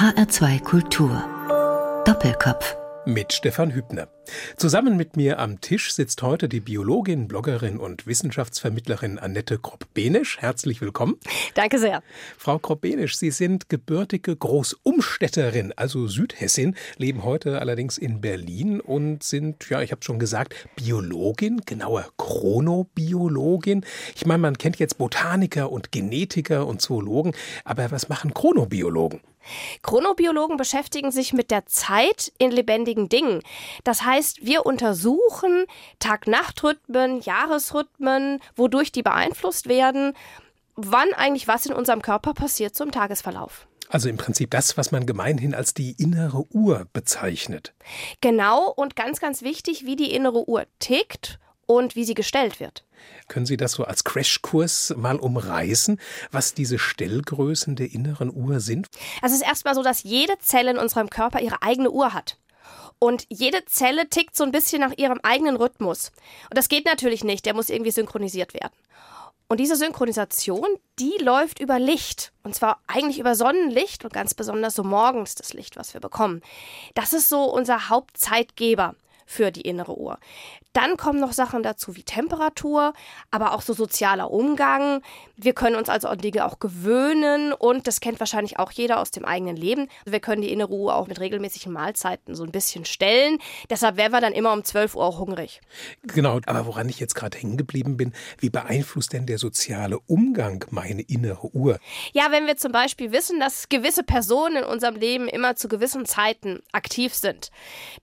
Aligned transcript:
HR2 0.00 0.62
Kultur. 0.62 1.22
Doppelkopf 2.06 2.74
mit 3.04 3.34
Stefan 3.34 3.70
Hübner. 3.70 4.08
Zusammen 4.56 4.96
mit 4.96 5.16
mir 5.16 5.38
am 5.38 5.60
Tisch 5.60 5.92
sitzt 5.92 6.22
heute 6.22 6.48
die 6.48 6.60
Biologin, 6.60 7.28
Bloggerin 7.28 7.78
und 7.78 8.06
Wissenschaftsvermittlerin 8.06 9.18
Annette 9.18 9.58
Kropp-Benisch. 9.58 10.38
Herzlich 10.38 10.80
willkommen. 10.80 11.16
Danke 11.54 11.78
sehr. 11.78 12.02
Frau 12.36 12.58
Kropp-Benisch, 12.58 13.16
Sie 13.16 13.30
sind 13.30 13.68
gebürtige 13.68 14.36
Großumstädterin, 14.36 15.72
also 15.76 16.06
Südhessin, 16.06 16.76
leben 16.96 17.24
heute 17.24 17.60
allerdings 17.60 17.98
in 17.98 18.20
Berlin 18.20 18.80
und 18.80 19.22
sind, 19.22 19.68
ja, 19.70 19.80
ich 19.80 19.92
habe 19.92 20.02
schon 20.04 20.18
gesagt, 20.18 20.54
Biologin, 20.76 21.62
genauer 21.66 22.06
Chronobiologin. 22.16 23.84
Ich 24.14 24.26
meine, 24.26 24.38
man 24.38 24.58
kennt 24.58 24.78
jetzt 24.78 24.98
Botaniker 24.98 25.72
und 25.72 25.92
Genetiker 25.92 26.66
und 26.66 26.80
Zoologen, 26.80 27.32
aber 27.64 27.90
was 27.90 28.08
machen 28.08 28.34
Chronobiologen? 28.34 29.20
Chronobiologen 29.82 30.56
beschäftigen 30.56 31.10
sich 31.10 31.32
mit 31.32 31.50
der 31.50 31.66
Zeit 31.66 32.32
in 32.38 32.50
lebendigen 32.50 33.08
Dingen. 33.08 33.40
Das 33.84 34.04
heißt, 34.04 34.09
wir 34.42 34.66
untersuchen 34.66 35.66
Tag-Nacht-Rhythmen, 35.98 37.20
Jahresrhythmen, 37.20 38.40
wodurch 38.56 38.92
die 38.92 39.02
beeinflusst 39.02 39.68
werden, 39.68 40.14
wann 40.76 41.12
eigentlich 41.14 41.48
was 41.48 41.66
in 41.66 41.72
unserem 41.72 42.02
Körper 42.02 42.34
passiert 42.34 42.74
zum 42.74 42.90
Tagesverlauf. 42.90 43.68
Also 43.88 44.08
im 44.08 44.16
Prinzip 44.16 44.50
das, 44.50 44.76
was 44.76 44.92
man 44.92 45.04
gemeinhin 45.04 45.54
als 45.54 45.74
die 45.74 45.92
innere 45.98 46.44
Uhr 46.50 46.86
bezeichnet. 46.92 47.74
Genau 48.20 48.70
und 48.70 48.94
ganz, 48.94 49.20
ganz 49.20 49.42
wichtig, 49.42 49.84
wie 49.84 49.96
die 49.96 50.12
innere 50.12 50.48
Uhr 50.48 50.66
tickt 50.78 51.38
und 51.66 51.94
wie 51.94 52.04
sie 52.04 52.14
gestellt 52.14 52.60
wird. 52.60 52.84
Können 53.28 53.46
Sie 53.46 53.56
das 53.56 53.72
so 53.72 53.84
als 53.84 54.04
Crashkurs 54.04 54.94
mal 54.96 55.16
umreißen, 55.16 56.00
was 56.32 56.52
diese 56.52 56.78
Stellgrößen 56.78 57.76
der 57.76 57.92
inneren 57.92 58.34
Uhr 58.34 58.60
sind? 58.60 58.88
Also 59.22 59.34
es 59.34 59.42
ist 59.42 59.46
erstmal 59.46 59.74
so, 59.74 59.82
dass 59.82 60.02
jede 60.02 60.38
Zelle 60.38 60.72
in 60.72 60.78
unserem 60.78 61.10
Körper 61.10 61.40
ihre 61.40 61.62
eigene 61.62 61.90
Uhr 61.90 62.12
hat. 62.12 62.38
Und 63.00 63.24
jede 63.30 63.64
Zelle 63.64 64.08
tickt 64.08 64.36
so 64.36 64.44
ein 64.44 64.52
bisschen 64.52 64.80
nach 64.80 64.96
ihrem 64.96 65.18
eigenen 65.22 65.56
Rhythmus. 65.56 66.12
Und 66.50 66.56
das 66.56 66.68
geht 66.68 66.84
natürlich 66.84 67.24
nicht, 67.24 67.46
der 67.46 67.54
muss 67.54 67.70
irgendwie 67.70 67.90
synchronisiert 67.90 68.54
werden. 68.54 68.74
Und 69.48 69.58
diese 69.58 69.74
Synchronisation, 69.74 70.68
die 71.00 71.16
läuft 71.20 71.58
über 71.58 71.80
Licht. 71.80 72.32
Und 72.44 72.54
zwar 72.54 72.80
eigentlich 72.86 73.18
über 73.18 73.34
Sonnenlicht 73.34 74.04
und 74.04 74.12
ganz 74.12 74.34
besonders 74.34 74.74
so 74.74 74.84
morgens 74.84 75.34
das 75.34 75.54
Licht, 75.54 75.76
was 75.76 75.92
wir 75.92 76.00
bekommen. 76.00 76.40
Das 76.94 77.12
ist 77.12 77.28
so 77.28 77.44
unser 77.44 77.88
Hauptzeitgeber 77.88 78.94
für 79.30 79.52
die 79.52 79.60
innere 79.60 79.96
Uhr. 79.96 80.18
Dann 80.72 80.96
kommen 80.96 81.20
noch 81.20 81.32
Sachen 81.32 81.62
dazu 81.62 81.94
wie 81.94 82.02
Temperatur, 82.02 82.92
aber 83.30 83.54
auch 83.54 83.62
so 83.62 83.72
sozialer 83.72 84.30
Umgang. 84.30 85.02
Wir 85.36 85.52
können 85.52 85.76
uns 85.76 85.88
also 85.88 86.08
an 86.08 86.18
Dinge 86.18 86.44
auch 86.44 86.58
gewöhnen 86.58 87.52
und 87.52 87.86
das 87.86 88.00
kennt 88.00 88.18
wahrscheinlich 88.18 88.58
auch 88.58 88.72
jeder 88.72 88.98
aus 88.98 89.12
dem 89.12 89.24
eigenen 89.24 89.56
Leben. 89.56 89.88
Wir 90.04 90.18
können 90.18 90.42
die 90.42 90.52
innere 90.52 90.72
Uhr 90.72 90.96
auch 90.96 91.06
mit 91.06 91.20
regelmäßigen 91.20 91.72
Mahlzeiten 91.72 92.34
so 92.34 92.42
ein 92.42 92.50
bisschen 92.50 92.84
stellen. 92.84 93.38
Deshalb 93.68 93.96
wären 93.96 94.12
wir 94.12 94.20
dann 94.20 94.32
immer 94.32 94.52
um 94.52 94.64
12 94.64 94.96
Uhr 94.96 95.18
hungrig. 95.18 95.60
Genau, 96.02 96.40
aber 96.46 96.66
woran 96.66 96.88
ich 96.88 96.98
jetzt 96.98 97.14
gerade 97.14 97.38
hängen 97.38 97.56
geblieben 97.56 97.96
bin, 97.96 98.12
wie 98.38 98.50
beeinflusst 98.50 99.12
denn 99.12 99.26
der 99.26 99.38
soziale 99.38 100.00
Umgang 100.06 100.64
meine 100.70 101.02
innere 101.02 101.54
Uhr? 101.54 101.78
Ja, 102.12 102.30
wenn 102.30 102.46
wir 102.46 102.56
zum 102.56 102.72
Beispiel 102.72 103.12
wissen, 103.12 103.38
dass 103.38 103.68
gewisse 103.68 104.02
Personen 104.02 104.56
in 104.56 104.64
unserem 104.64 104.96
Leben 104.96 105.28
immer 105.28 105.54
zu 105.54 105.68
gewissen 105.68 106.04
Zeiten 106.04 106.60
aktiv 106.72 107.14
sind. 107.14 107.50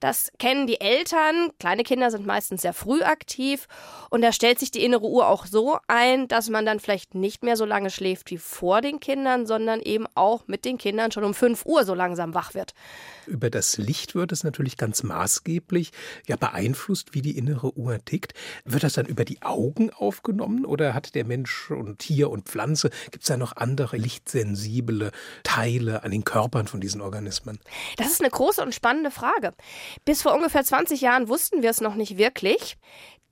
Das 0.00 0.32
kennen 0.38 0.66
die 0.66 0.80
Eltern. 0.80 1.17
Kleine 1.58 1.82
Kinder 1.82 2.10
sind 2.10 2.26
meistens 2.26 2.38
meistens 2.38 2.62
sehr 2.62 2.72
früh 2.72 3.02
aktiv 3.02 3.66
und 4.10 4.22
da 4.22 4.32
stellt 4.32 4.58
sich 4.58 4.70
die 4.70 4.84
innere 4.84 5.06
Uhr 5.06 5.26
auch 5.26 5.44
so 5.44 5.78
ein, 5.88 6.28
dass 6.28 6.48
man 6.48 6.64
dann 6.64 6.80
vielleicht 6.80 7.14
nicht 7.14 7.42
mehr 7.42 7.56
so 7.56 7.64
lange 7.64 7.90
schläft 7.90 8.30
wie 8.30 8.38
vor 8.38 8.80
den 8.80 9.00
Kindern, 9.00 9.44
sondern 9.44 9.80
eben 9.80 10.06
auch 10.14 10.46
mit 10.46 10.64
den 10.64 10.78
Kindern 10.78 11.12
schon 11.12 11.24
um 11.24 11.34
5 11.34 11.66
Uhr 11.66 11.84
so 11.84 11.94
langsam 11.94 12.34
wach 12.34 12.54
wird. 12.54 12.74
Über 13.26 13.50
das 13.50 13.76
Licht 13.76 14.14
wird 14.14 14.32
es 14.32 14.44
natürlich 14.44 14.76
ganz 14.76 15.02
maßgeblich 15.02 15.90
ja 16.26 16.36
beeinflusst, 16.36 17.12
wie 17.12 17.22
die 17.22 17.36
innere 17.36 17.76
Uhr 17.76 17.98
tickt. 18.04 18.34
Wird 18.64 18.84
das 18.84 18.94
dann 18.94 19.06
über 19.06 19.24
die 19.24 19.42
Augen 19.42 19.90
aufgenommen 19.90 20.64
oder 20.64 20.94
hat 20.94 21.14
der 21.16 21.24
Mensch 21.24 21.70
und 21.70 21.98
Tier 21.98 22.30
und 22.30 22.48
Pflanze, 22.48 22.90
gibt 23.10 23.24
es 23.24 23.28
da 23.28 23.36
noch 23.36 23.56
andere 23.56 23.96
lichtsensible 23.96 25.10
Teile 25.42 26.04
an 26.04 26.12
den 26.12 26.24
Körpern 26.24 26.68
von 26.68 26.80
diesen 26.80 27.00
Organismen? 27.00 27.58
Das 27.96 28.08
ist 28.08 28.20
eine 28.20 28.30
große 28.30 28.62
und 28.62 28.74
spannende 28.74 29.10
Frage. 29.10 29.52
Bis 30.04 30.22
vor 30.22 30.34
ungefähr 30.34 30.64
20 30.64 31.00
Jahren 31.00 31.07
wussten 31.28 31.62
wir 31.62 31.70
es 31.70 31.80
noch 31.80 31.94
nicht 31.94 32.18
wirklich 32.18 32.76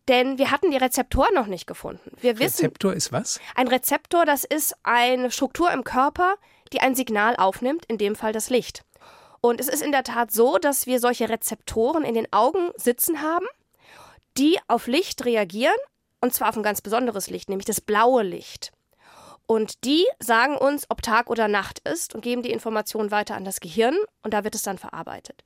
denn 0.09 0.39
wir 0.39 0.51
hatten 0.51 0.71
die 0.71 0.77
Rezeptoren 0.77 1.35
noch 1.35 1.47
nicht 1.47 1.67
gefunden. 1.67 2.17
Wir 2.21 2.39
wissen, 2.39 2.67
Rezeptor 2.67 2.93
ist 2.93 3.13
was? 3.13 3.41
Ein 3.55 3.69
Rezeptor, 3.69 4.25
das 4.25 4.45
ist 4.45 4.77
eine 4.83 5.31
Struktur 5.31 5.71
im 5.73 5.85
Körper, 5.85 6.37
die 6.73 6.81
ein 6.81 6.95
Signal 6.95 7.37
aufnimmt, 7.37 7.85
in 7.87 7.99
dem 7.99 8.15
Fall 8.15 8.33
das 8.33 8.51
Licht. 8.51 8.85
Und 9.41 9.61
es 9.61 9.69
ist 9.69 9.83
in 9.83 9.93
der 9.93 10.05
Tat 10.05 10.33
so, 10.33 10.59
dass 10.59 10.87
wir 10.87 11.01
solche 11.01 11.29
Rezeptoren 11.29 12.05
in 12.05 12.15
den 12.15 12.33
Augen 12.33 12.71
sitzen 12.77 13.23
haben, 13.23 13.47
die 14.39 14.59
auf 14.69 14.87
Licht 14.87 15.25
reagieren, 15.25 15.77
und 16.21 16.33
zwar 16.33 16.49
auf 16.49 16.57
ein 16.57 16.63
ganz 16.63 16.81
besonderes 16.81 17.29
Licht, 17.31 17.49
nämlich 17.49 17.67
das 17.67 17.81
blaue 17.81 18.23
Licht. 18.23 18.73
Und 19.47 19.85
die 19.85 20.05
sagen 20.19 20.57
uns, 20.57 20.87
ob 20.89 21.03
Tag 21.03 21.31
oder 21.31 21.47
Nacht 21.47 21.79
ist 21.81 22.15
und 22.15 22.23
geben 22.23 22.43
die 22.43 22.51
Information 22.51 23.13
weiter 23.13 23.37
an 23.37 23.45
das 23.45 23.61
Gehirn 23.61 23.97
und 24.23 24.35
da 24.35 24.43
wird 24.43 24.57
es 24.57 24.63
dann 24.63 24.79
verarbeitet. 24.79 25.45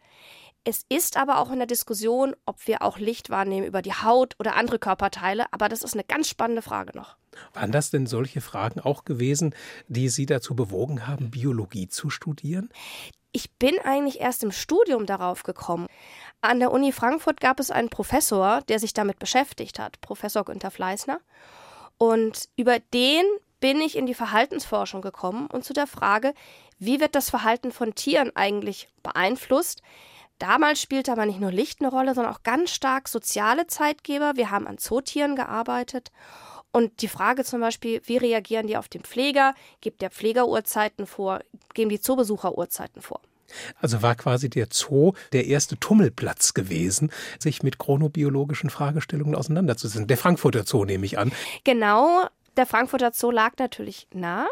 Es 0.64 0.84
ist 0.90 1.16
aber 1.16 1.38
auch 1.38 1.50
in 1.50 1.58
der 1.58 1.66
Diskussion, 1.66 2.36
ob 2.44 2.66
wir 2.66 2.82
auch 2.82 2.98
Licht 2.98 3.30
wahrnehmen 3.30 3.66
über 3.66 3.80
die 3.80 3.94
Haut 3.94 4.34
oder 4.38 4.56
andere 4.56 4.78
Körperteile, 4.78 5.46
aber 5.52 5.70
das 5.70 5.82
ist 5.82 5.94
eine 5.94 6.04
ganz 6.04 6.28
spannende 6.28 6.60
Frage 6.60 6.96
noch. 6.96 7.16
Waren 7.54 7.72
das 7.72 7.90
denn 7.90 8.06
solche 8.06 8.42
Fragen 8.42 8.80
auch 8.80 9.04
gewesen, 9.04 9.54
die 9.88 10.08
Sie 10.10 10.26
dazu 10.26 10.54
bewogen 10.54 11.06
haben, 11.06 11.30
Biologie 11.30 11.88
zu 11.88 12.10
studieren? 12.10 12.68
Ich 13.32 13.50
bin 13.52 13.78
eigentlich 13.78 14.20
erst 14.20 14.42
im 14.42 14.52
Studium 14.52 15.06
darauf 15.06 15.44
gekommen. 15.44 15.86
An 16.40 16.58
der 16.58 16.72
Uni 16.72 16.92
Frankfurt 16.92 17.40
gab 17.40 17.60
es 17.60 17.70
einen 17.70 17.88
Professor, 17.88 18.60
der 18.62 18.78
sich 18.78 18.92
damit 18.92 19.18
beschäftigt 19.18 19.78
hat, 19.78 20.00
Professor 20.00 20.44
Günter 20.44 20.70
Fleißner. 20.70 21.20
Und 21.96 22.48
über 22.56 22.80
den 22.92 23.24
bin 23.60 23.80
ich 23.80 23.96
in 23.96 24.06
die 24.06 24.14
Verhaltensforschung 24.14 25.00
gekommen 25.00 25.46
und 25.46 25.64
zu 25.64 25.72
der 25.72 25.86
Frage, 25.86 26.34
wie 26.78 26.98
wird 26.98 27.14
das 27.14 27.30
Verhalten 27.30 27.72
von 27.72 27.94
Tieren 27.94 28.34
eigentlich 28.34 28.88
beeinflusst, 29.02 29.82
Damals 30.40 30.80
spielte 30.80 31.12
aber 31.12 31.26
nicht 31.26 31.38
nur 31.38 31.52
Licht 31.52 31.80
eine 31.80 31.90
Rolle, 31.90 32.14
sondern 32.14 32.34
auch 32.34 32.42
ganz 32.42 32.70
stark 32.70 33.08
soziale 33.08 33.66
Zeitgeber. 33.66 34.32
Wir 34.36 34.50
haben 34.50 34.66
an 34.66 34.78
Zootieren 34.78 35.36
gearbeitet. 35.36 36.10
Und 36.72 37.02
die 37.02 37.08
Frage 37.08 37.44
zum 37.44 37.60
Beispiel, 37.60 38.00
wie 38.04 38.16
reagieren 38.16 38.66
die 38.66 38.78
auf 38.78 38.88
den 38.88 39.02
Pfleger? 39.02 39.54
Gibt 39.82 40.00
der 40.00 40.10
Pfleger 40.10 40.48
Uhrzeiten 40.48 41.06
vor? 41.06 41.40
Geben 41.74 41.90
die 41.90 42.00
Zoobesucher 42.00 42.56
Uhrzeiten 42.56 43.02
vor? 43.02 43.20
Also 43.82 44.00
war 44.00 44.14
quasi 44.14 44.48
der 44.48 44.68
Zoo 44.70 45.12
der 45.32 45.46
erste 45.46 45.78
Tummelplatz 45.78 46.54
gewesen, 46.54 47.12
sich 47.38 47.62
mit 47.62 47.78
chronobiologischen 47.78 48.70
Fragestellungen 48.70 49.34
auseinanderzusetzen. 49.34 50.06
Der 50.06 50.16
Frankfurter 50.16 50.64
Zoo 50.64 50.86
nehme 50.86 51.04
ich 51.04 51.18
an. 51.18 51.32
Genau, 51.64 52.26
der 52.56 52.64
Frankfurter 52.64 53.10
Zoo 53.12 53.30
lag 53.30 53.52
natürlich 53.58 54.08
nah. 54.14 54.46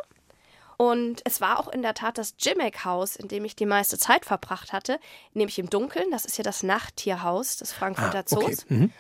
Und 0.79 1.23
es 1.25 1.41
war 1.41 1.59
auch 1.59 1.67
in 1.67 1.83
der 1.83 1.93
Tat 1.93 2.19
das 2.19 2.35
Jimmick-Haus, 2.39 3.17
in 3.17 3.27
dem 3.27 3.45
ich 3.45 3.57
die 3.57 3.67
meiste 3.67 3.99
Zeit 3.99 4.25
verbracht 4.25 4.73
hatte, 4.73 5.01
nämlich 5.35 5.59
im 5.59 5.69
Dunkeln. 5.69 6.09
Das 6.13 6.25
ist 6.25 6.39
ja 6.39 6.45
das 6.45 6.63
Nachttierhaus 6.63 7.57
des 7.57 7.73
Frankfurter 7.73 8.21
ah, 8.21 8.27
Zoos. 8.27 8.65
Okay. 8.65 8.75
Mhm. 8.75 8.93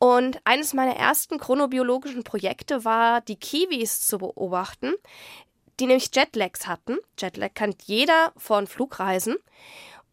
Und 0.00 0.40
eines 0.44 0.74
meiner 0.74 0.96
ersten 0.96 1.38
chronobiologischen 1.38 2.24
Projekte 2.24 2.84
war, 2.84 3.20
die 3.20 3.36
Kiwis 3.36 4.00
zu 4.00 4.18
beobachten, 4.18 4.92
die 5.78 5.86
nämlich 5.86 6.10
Jetlags 6.12 6.66
hatten. 6.66 6.98
Jetlag 7.16 7.54
kennt 7.54 7.84
jeder 7.84 8.32
von 8.36 8.66
Flugreisen. 8.66 9.36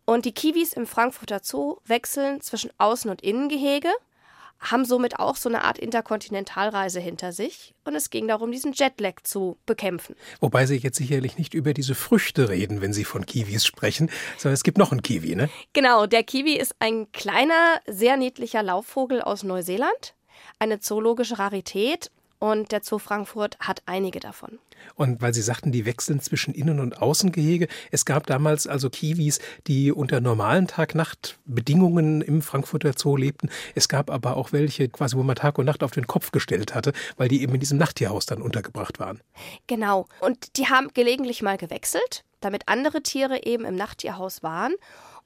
Und 0.05 0.25
die 0.25 0.33
Kiwis 0.33 0.73
im 0.73 0.85
Frankfurter 0.85 1.39
Zoo 1.41 1.77
wechseln 1.83 2.41
zwischen 2.41 2.69
Außen- 2.77 3.09
und 3.09 3.23
Innengehege 3.23 3.89
haben 4.61 4.85
somit 4.85 5.19
auch 5.19 5.35
so 5.35 5.49
eine 5.49 5.63
Art 5.63 5.79
Interkontinentalreise 5.79 6.99
hinter 6.99 7.33
sich. 7.33 7.73
Und 7.83 7.95
es 7.95 8.09
ging 8.09 8.27
darum, 8.27 8.51
diesen 8.51 8.73
Jetlag 8.73 9.21
zu 9.23 9.57
bekämpfen. 9.65 10.15
Wobei 10.39 10.65
Sie 10.65 10.77
jetzt 10.77 10.97
sicherlich 10.97 11.37
nicht 11.37 11.53
über 11.53 11.73
diese 11.73 11.95
Früchte 11.95 12.49
reden, 12.49 12.79
wenn 12.81 12.93
Sie 12.93 13.03
von 13.03 13.25
Kiwis 13.25 13.65
sprechen, 13.65 14.09
sondern 14.37 14.53
es 14.53 14.63
gibt 14.63 14.77
noch 14.77 14.91
einen 14.91 15.01
Kiwi, 15.01 15.35
ne? 15.35 15.49
Genau, 15.73 16.05
der 16.05 16.23
Kiwi 16.23 16.57
ist 16.57 16.75
ein 16.79 17.11
kleiner, 17.11 17.79
sehr 17.87 18.17
niedlicher 18.17 18.61
Laufvogel 18.61 19.21
aus 19.21 19.43
Neuseeland. 19.43 20.13
Eine 20.59 20.79
zoologische 20.79 21.39
Rarität 21.39 22.11
und 22.39 22.71
der 22.71 22.81
Zoo 22.83 22.99
Frankfurt 22.99 23.57
hat 23.59 23.81
einige 23.85 24.19
davon. 24.19 24.59
Und 24.95 25.21
weil 25.21 25.33
Sie 25.33 25.41
sagten, 25.41 25.71
die 25.71 25.85
wechseln 25.85 26.19
zwischen 26.19 26.53
Innen- 26.53 26.79
und 26.79 27.01
Außengehege. 27.01 27.67
Es 27.91 28.05
gab 28.05 28.27
damals 28.27 28.67
also 28.67 28.89
Kiwis, 28.89 29.39
die 29.67 29.91
unter 29.91 30.21
normalen 30.21 30.67
Tag-Nacht-Bedingungen 30.67 32.21
im 32.21 32.41
Frankfurter 32.41 32.93
Zoo 32.97 33.17
lebten. 33.17 33.49
Es 33.75 33.87
gab 33.87 34.09
aber 34.09 34.37
auch 34.37 34.51
welche, 34.51 34.89
quasi, 34.89 35.15
wo 35.15 35.23
man 35.23 35.35
Tag 35.35 35.57
und 35.57 35.65
Nacht 35.65 35.83
auf 35.83 35.91
den 35.91 36.07
Kopf 36.07 36.31
gestellt 36.31 36.75
hatte, 36.75 36.93
weil 37.17 37.27
die 37.27 37.41
eben 37.41 37.53
in 37.53 37.59
diesem 37.59 37.77
Nachttierhaus 37.77 38.25
dann 38.25 38.41
untergebracht 38.41 38.99
waren. 38.99 39.21
Genau. 39.67 40.05
Und 40.19 40.57
die 40.57 40.67
haben 40.67 40.89
gelegentlich 40.93 41.41
mal 41.41 41.57
gewechselt, 41.57 42.23
damit 42.39 42.67
andere 42.67 43.01
Tiere 43.01 43.45
eben 43.45 43.65
im 43.65 43.75
Nachttierhaus 43.75 44.43
waren. 44.43 44.73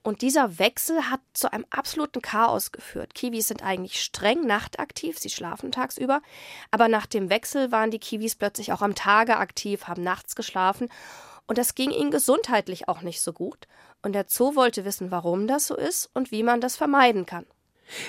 Und 0.06 0.22
dieser 0.22 0.60
Wechsel 0.60 1.10
hat 1.10 1.22
zu 1.34 1.52
einem 1.52 1.66
absoluten 1.72 2.22
Chaos 2.22 2.72
geführt. 2.72 3.16
Kiwis 3.16 3.48
sind 3.48 3.64
eigentlich 3.64 4.00
streng 4.00 4.46
nachtaktiv, 4.46 5.18
sie 5.18 5.32
schlafen 5.32 5.72
tagsüber, 5.72 6.22
aber 6.70 6.90
nach 6.90 7.08
dem 7.08 7.32
Wechsel 7.32 7.72
waren 7.72 7.90
die 7.90 7.98
Kiwis 7.98 8.36
plötzlich 8.36 8.72
auch 8.72 8.84
am 8.84 8.94
Tage 8.94 9.38
aktiv, 9.38 9.88
haben 9.88 10.04
nachts 10.04 10.36
geschlafen. 10.36 10.90
Und 11.48 11.58
das 11.58 11.74
ging 11.74 11.90
ihnen 11.90 12.12
gesundheitlich 12.12 12.88
auch 12.88 13.02
nicht 13.02 13.20
so 13.20 13.34
gut. 13.34 13.68
Und 14.04 14.14
der 14.14 14.26
Zoo 14.28 14.56
wollte 14.56 14.86
wissen, 14.86 15.10
warum 15.10 15.48
das 15.48 15.66
so 15.66 15.76
ist 15.76 16.12
und 16.14 16.30
wie 16.30 16.44
man 16.44 16.62
das 16.62 16.76
vermeiden 16.76 17.26
kann. 17.26 17.48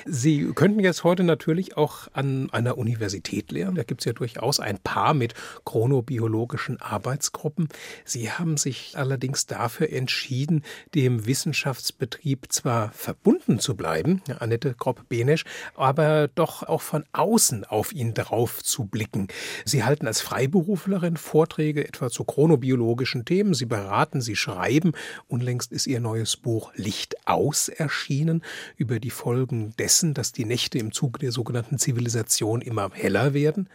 Sie 0.04 0.52
könnten 0.54 0.80
jetzt 0.80 1.04
heute 1.04 1.22
natürlich 1.22 1.76
auch 1.76 2.08
an 2.12 2.50
einer 2.50 2.78
Universität 2.78 3.52
lehren. 3.52 3.74
Da 3.74 3.82
gibt 3.82 4.00
es 4.00 4.04
ja 4.06 4.12
durchaus 4.12 4.60
ein 4.60 4.78
paar 4.78 5.14
mit 5.14 5.34
chronobiologischen 5.64 6.80
Arbeitsgruppen. 6.80 7.68
Sie 8.04 8.30
haben 8.30 8.56
sich 8.56 8.94
allerdings 8.96 9.46
dafür 9.46 9.90
entschieden, 9.90 10.62
dem 10.94 11.26
Wissenschaftsbetrieb 11.26 12.46
zwar 12.50 12.90
verbunden 12.92 13.58
zu 13.58 13.76
bleiben, 13.76 14.22
Annette 14.38 14.74
Kropp-Benesch, 14.74 15.44
aber 15.74 16.28
doch 16.28 16.62
auch 16.62 16.82
von 16.82 17.04
außen 17.12 17.64
auf 17.64 17.92
ihn 17.92 18.14
drauf 18.14 18.62
zu 18.62 18.86
blicken. 18.86 19.28
Sie 19.64 19.84
halten 19.84 20.06
als 20.06 20.20
Freiberuflerin 20.20 21.16
Vorträge 21.16 21.86
etwa 21.86 22.10
zu 22.10 22.24
chronobiologischen 22.24 23.24
Themen. 23.24 23.54
Sie 23.54 23.66
beraten, 23.66 24.20
Sie 24.20 24.36
schreiben. 24.36 24.92
Unlängst 25.28 25.72
ist 25.72 25.86
Ihr 25.86 26.00
neues 26.00 26.36
Buch 26.36 26.72
Licht 26.74 27.16
aus 27.26 27.68
erschienen 27.68 28.42
über 28.76 29.00
die 29.00 29.10
Folgen 29.10 29.65
dessen, 29.74 30.14
dass 30.14 30.32
die 30.32 30.44
Nächte 30.44 30.78
im 30.78 30.92
Zuge 30.92 31.18
der 31.18 31.32
sogenannten 31.32 31.78
Zivilisation 31.78 32.60
immer 32.60 32.90
heller 32.92 33.34
werden? 33.34 33.68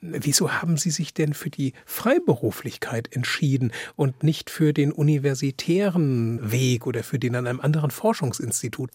Wieso 0.00 0.52
haben 0.52 0.76
Sie 0.76 0.90
sich 0.90 1.14
denn 1.14 1.34
für 1.34 1.50
die 1.50 1.72
Freiberuflichkeit 1.86 3.14
entschieden 3.14 3.72
und 3.96 4.22
nicht 4.22 4.50
für 4.50 4.72
den 4.72 4.92
universitären 4.92 6.52
Weg 6.52 6.86
oder 6.86 7.02
für 7.02 7.18
den 7.18 7.36
an 7.36 7.46
einem 7.46 7.60
anderen 7.60 7.90
Forschungsinstitut? 7.90 8.90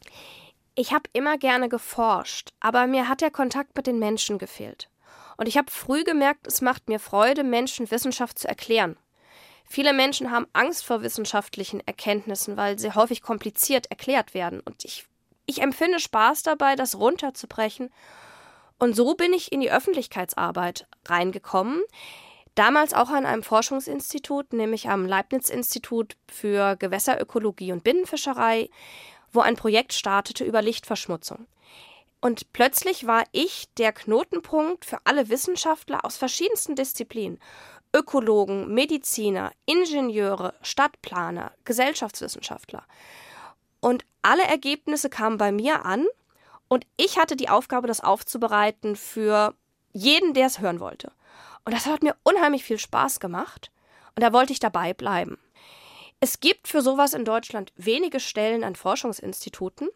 Ich 0.76 0.94
habe 0.94 1.10
immer 1.12 1.38
gerne 1.38 1.68
geforscht, 1.68 2.52
aber 2.62 2.88
mir 2.88 3.10
hat 3.10 3.20
der 3.20 3.32
Kontakt 3.32 3.76
mit 3.76 3.86
den 3.86 4.00
Menschen 4.00 4.38
gefehlt. 4.38 4.90
Und 5.36 5.48
ich 5.48 5.58
habe 5.58 5.70
früh 5.70 6.04
gemerkt, 6.06 6.48
es 6.48 6.62
macht 6.62 6.88
mir 6.88 7.00
Freude, 7.00 7.44
Menschen 7.44 7.92
Wissenschaft 7.92 8.40
zu 8.40 8.48
erklären. 8.48 8.96
Viele 9.72 9.94
Menschen 9.94 10.32
haben 10.32 10.48
Angst 10.54 10.86
vor 10.86 11.04
wissenschaftlichen 11.04 11.86
Erkenntnissen, 11.86 12.58
weil 12.58 12.80
sie 12.80 12.96
häufig 12.96 13.22
kompliziert 13.22 13.86
erklärt 13.92 14.34
werden. 14.34 14.62
Und 14.62 14.84
ich 14.84 15.09
ich 15.50 15.62
empfinde 15.62 16.00
Spaß 16.00 16.44
dabei, 16.44 16.76
das 16.76 16.98
runterzubrechen. 16.98 17.92
Und 18.78 18.96
so 18.96 19.16
bin 19.16 19.34
ich 19.34 19.52
in 19.52 19.62
die 19.62 19.72
Öffentlichkeitsarbeit 19.72 20.88
reingekommen. 21.06 21.82
Damals 22.54 22.94
auch 22.94 23.10
an 23.10 23.26
einem 23.26 23.42
Forschungsinstitut, 23.42 24.54
nämlich 24.54 24.90
am 24.90 25.06
Leibniz-Institut 25.06 26.18
für 26.28 26.76
Gewässerökologie 26.76 27.72
und 27.72 27.84
Binnenfischerei, 27.84 28.70
wo 29.32 29.42
ein 29.42 29.56
Projekt 29.56 29.94
startete 29.94 30.44
über 30.44 30.62
Lichtverschmutzung. 30.62 31.48
Und 32.22 32.54
plötzlich 32.54 33.08
war 33.08 33.24
ich 33.32 33.70
der 33.78 33.92
Knotenpunkt 33.92 34.86
für 34.86 35.00
alle 35.06 35.30
Wissenschaftler 35.30 36.06
aus 36.06 36.18
verschiedensten 36.18 36.76
Disziplinen. 36.76 37.40
Ökologen, 37.96 38.72
Mediziner, 38.74 39.52
Ingenieure, 39.66 40.54
Stadtplaner, 40.62 41.54
Gesellschaftswissenschaftler. 41.66 42.84
Und 43.80 44.06
alle 44.22 44.44
Ergebnisse 44.44 45.10
kamen 45.10 45.38
bei 45.38 45.52
mir 45.52 45.86
an 45.86 46.06
und 46.68 46.86
ich 46.98 47.18
hatte 47.18 47.36
die 47.36 47.50
Aufgabe, 47.50 47.88
das 47.88 48.02
aufzubereiten 48.02 48.96
für 48.96 49.56
jeden, 49.92 50.34
der 50.34 50.48
es 50.48 50.60
hören 50.60 50.80
wollte. 50.80 51.12
Und 51.66 51.74
das 51.74 51.86
hat 51.86 52.04
mir 52.04 52.16
unheimlich 52.24 52.64
viel 52.64 52.80
Spaß 52.80 53.20
gemacht 53.20 53.72
und 54.16 54.24
da 54.24 54.34
wollte 54.34 54.54
ich 54.54 54.60
dabei 54.60 54.94
bleiben. 54.94 55.38
Es 56.20 56.42
gibt 56.42 56.68
für 56.68 56.82
sowas 56.82 57.14
in 57.14 57.24
Deutschland 57.24 57.72
wenige 57.78 58.20
Stellen 58.20 58.64
an 58.64 58.76
Forschungsinstituten. 58.76 59.90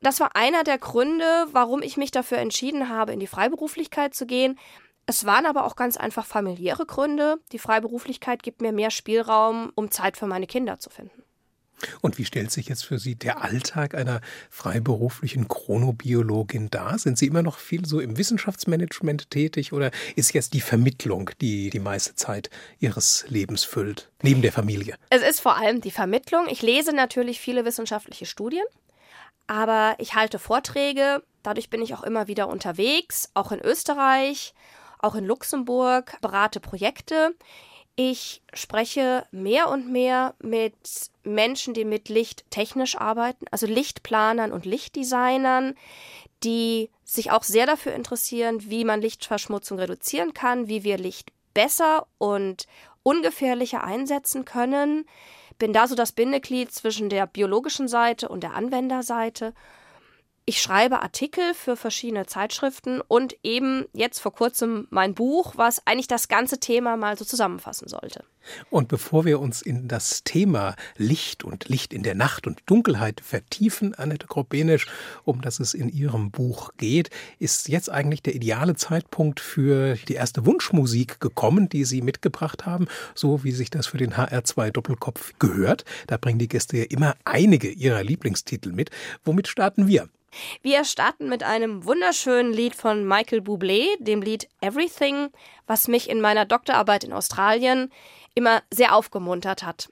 Das 0.00 0.18
war 0.18 0.34
einer 0.34 0.64
der 0.64 0.78
Gründe, 0.78 1.46
warum 1.52 1.80
ich 1.80 1.96
mich 1.96 2.10
dafür 2.10 2.38
entschieden 2.38 2.88
habe, 2.88 3.12
in 3.12 3.20
die 3.20 3.28
Freiberuflichkeit 3.28 4.14
zu 4.14 4.26
gehen. 4.26 4.58
Es 5.06 5.24
waren 5.24 5.46
aber 5.46 5.64
auch 5.64 5.76
ganz 5.76 5.96
einfach 5.96 6.26
familiäre 6.26 6.86
Gründe. 6.86 7.38
Die 7.52 7.60
Freiberuflichkeit 7.60 8.42
gibt 8.42 8.60
mir 8.60 8.72
mehr 8.72 8.90
Spielraum, 8.90 9.72
um 9.76 9.92
Zeit 9.92 10.16
für 10.16 10.26
meine 10.26 10.48
Kinder 10.48 10.80
zu 10.80 10.90
finden. 10.90 11.22
Und 12.00 12.18
wie 12.18 12.24
stellt 12.24 12.50
sich 12.50 12.68
jetzt 12.68 12.84
für 12.84 12.98
Sie 12.98 13.14
der 13.14 13.42
Alltag 13.42 13.94
einer 13.94 14.20
freiberuflichen 14.50 15.48
Chronobiologin 15.48 16.70
dar? 16.70 16.98
Sind 16.98 17.18
Sie 17.18 17.26
immer 17.26 17.42
noch 17.42 17.58
viel 17.58 17.84
so 17.86 18.00
im 18.00 18.18
Wissenschaftsmanagement 18.18 19.30
tätig 19.30 19.72
oder 19.72 19.90
ist 20.16 20.32
jetzt 20.34 20.54
die 20.54 20.60
Vermittlung, 20.60 21.30
die 21.40 21.70
die 21.70 21.80
meiste 21.80 22.14
Zeit 22.14 22.50
Ihres 22.78 23.24
Lebens 23.28 23.64
füllt, 23.64 24.10
neben 24.22 24.42
der 24.42 24.52
Familie? 24.52 24.96
Es 25.10 25.22
ist 25.22 25.40
vor 25.40 25.56
allem 25.56 25.80
die 25.80 25.90
Vermittlung. 25.90 26.46
Ich 26.48 26.62
lese 26.62 26.92
natürlich 26.94 27.40
viele 27.40 27.64
wissenschaftliche 27.64 28.26
Studien, 28.26 28.64
aber 29.46 29.96
ich 29.98 30.14
halte 30.14 30.38
Vorträge. 30.38 31.22
Dadurch 31.42 31.70
bin 31.70 31.82
ich 31.82 31.94
auch 31.94 32.02
immer 32.02 32.28
wieder 32.28 32.48
unterwegs, 32.48 33.30
auch 33.34 33.52
in 33.52 33.60
Österreich, 33.60 34.54
auch 34.98 35.14
in 35.14 35.24
Luxemburg, 35.24 36.16
berate 36.20 36.60
Projekte. 36.60 37.34
Ich 37.94 38.42
spreche 38.54 39.26
mehr 39.32 39.68
und 39.68 39.90
mehr 39.90 40.34
mit 40.42 40.74
Menschen, 41.24 41.74
die 41.74 41.84
mit 41.84 42.08
Licht 42.08 42.50
technisch 42.50 42.96
arbeiten, 42.96 43.44
also 43.50 43.66
Lichtplanern 43.66 44.52
und 44.52 44.64
Lichtdesignern, 44.64 45.74
die 46.42 46.90
sich 47.04 47.30
auch 47.30 47.42
sehr 47.42 47.66
dafür 47.66 47.92
interessieren, 47.92 48.70
wie 48.70 48.84
man 48.84 49.02
Lichtverschmutzung 49.02 49.78
reduzieren 49.78 50.32
kann, 50.32 50.68
wie 50.68 50.84
wir 50.84 50.96
Licht 50.96 51.32
besser 51.52 52.06
und 52.18 52.66
ungefährlicher 53.02 53.84
einsetzen 53.84 54.44
können. 54.46 55.04
Bin 55.58 55.74
da 55.74 55.86
so 55.86 55.94
das 55.94 56.12
Bindeglied 56.12 56.72
zwischen 56.72 57.10
der 57.10 57.26
biologischen 57.26 57.88
Seite 57.88 58.28
und 58.28 58.42
der 58.42 58.54
Anwenderseite 58.54 59.52
ich 60.44 60.60
schreibe 60.60 61.02
Artikel 61.02 61.54
für 61.54 61.76
verschiedene 61.76 62.26
Zeitschriften 62.26 63.00
und 63.00 63.36
eben 63.44 63.84
jetzt 63.92 64.18
vor 64.18 64.34
kurzem 64.34 64.88
mein 64.90 65.14
Buch, 65.14 65.52
was 65.56 65.86
eigentlich 65.86 66.08
das 66.08 66.26
ganze 66.26 66.58
Thema 66.58 66.96
mal 66.96 67.16
so 67.16 67.24
zusammenfassen 67.24 67.86
sollte. 67.86 68.24
Und 68.68 68.88
bevor 68.88 69.24
wir 69.24 69.38
uns 69.38 69.62
in 69.62 69.86
das 69.86 70.24
Thema 70.24 70.74
Licht 70.96 71.44
und 71.44 71.68
Licht 71.68 71.92
in 71.92 72.02
der 72.02 72.16
Nacht 72.16 72.48
und 72.48 72.60
Dunkelheit 72.66 73.20
vertiefen, 73.20 73.94
Annette 73.94 74.26
Krobenisch, 74.26 74.88
um 75.22 75.42
das 75.42 75.60
es 75.60 75.74
in 75.74 75.88
Ihrem 75.88 76.32
Buch 76.32 76.72
geht, 76.76 77.10
ist 77.38 77.68
jetzt 77.68 77.88
eigentlich 77.88 78.22
der 78.22 78.34
ideale 78.34 78.74
Zeitpunkt 78.74 79.38
für 79.38 79.94
die 80.08 80.14
erste 80.14 80.44
Wunschmusik 80.44 81.20
gekommen, 81.20 81.68
die 81.68 81.84
Sie 81.84 82.02
mitgebracht 82.02 82.66
haben, 82.66 82.88
so 83.14 83.44
wie 83.44 83.52
sich 83.52 83.70
das 83.70 83.86
für 83.86 83.98
den 83.98 84.14
HR2 84.14 84.72
Doppelkopf 84.72 85.34
gehört. 85.38 85.84
Da 86.08 86.16
bringen 86.16 86.40
die 86.40 86.48
Gäste 86.48 86.78
ja 86.78 86.84
immer 86.84 87.14
einige 87.24 87.68
ihrer 87.68 88.02
Lieblingstitel 88.02 88.72
mit. 88.72 88.90
Womit 89.22 89.46
starten 89.46 89.86
wir? 89.86 90.08
Wir 90.62 90.84
starten 90.84 91.28
mit 91.28 91.42
einem 91.42 91.84
wunderschönen 91.84 92.52
Lied 92.52 92.74
von 92.74 93.06
Michael 93.06 93.40
Bublé, 93.40 93.86
dem 93.98 94.22
Lied 94.22 94.48
Everything, 94.60 95.30
was 95.66 95.88
mich 95.88 96.08
in 96.08 96.20
meiner 96.20 96.44
Doktorarbeit 96.44 97.04
in 97.04 97.12
Australien 97.12 97.90
immer 98.34 98.62
sehr 98.70 98.94
aufgemuntert 98.94 99.62
hat. 99.62 99.88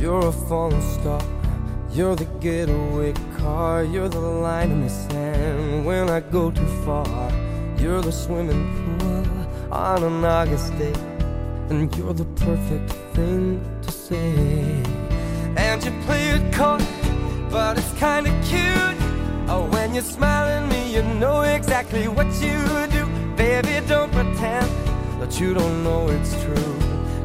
You're 0.00 0.28
a 0.28 0.32
falling 0.32 0.80
star 0.80 1.20
You're 1.92 2.14
the 2.14 2.26
getaway 2.38 3.12
car, 3.36 3.82
you're 3.82 4.08
the 4.08 4.20
line 4.20 4.70
in 4.70 4.82
the 4.82 4.88
sand 4.88 5.84
when 5.84 6.08
I 6.08 6.20
go 6.20 6.52
too 6.52 6.66
far. 6.84 7.32
You're 7.78 8.00
the 8.00 8.12
swimming 8.12 8.64
pool 8.76 9.72
on 9.72 10.04
an 10.04 10.24
August 10.24 10.78
day, 10.78 10.94
and 11.68 11.94
you're 11.96 12.14
the 12.14 12.26
perfect 12.46 12.92
thing 13.16 13.60
to 13.82 13.90
say. 13.90 14.82
And 15.56 15.84
you 15.84 15.90
play 16.06 16.28
it 16.28 16.54
coy, 16.54 16.78
but 17.50 17.76
it's 17.76 17.92
kinda 17.98 18.30
cute. 18.44 18.96
Oh, 19.48 19.66
when 19.72 19.92
you 19.92 20.02
smile 20.02 20.46
at 20.46 20.68
me, 20.68 20.94
you 20.94 21.02
know 21.18 21.40
exactly 21.40 22.06
what 22.06 22.28
you 22.40 22.58
do. 22.96 23.04
Baby, 23.34 23.84
don't 23.88 24.12
pretend 24.12 24.70
that 25.20 25.40
you 25.40 25.54
don't 25.54 25.82
know 25.82 26.08
it's 26.08 26.40
true. 26.44 26.76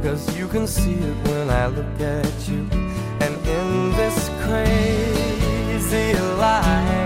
Cause 0.01 0.35
you 0.35 0.47
can 0.47 0.65
see 0.65 0.93
it 0.93 1.17
when 1.27 1.51
I 1.51 1.67
look 1.67 2.01
at 2.01 2.49
you. 2.49 2.94
And 3.21 3.35
in 3.47 3.91
this 3.95 4.29
crazy 4.45 6.13
life, 6.37 7.04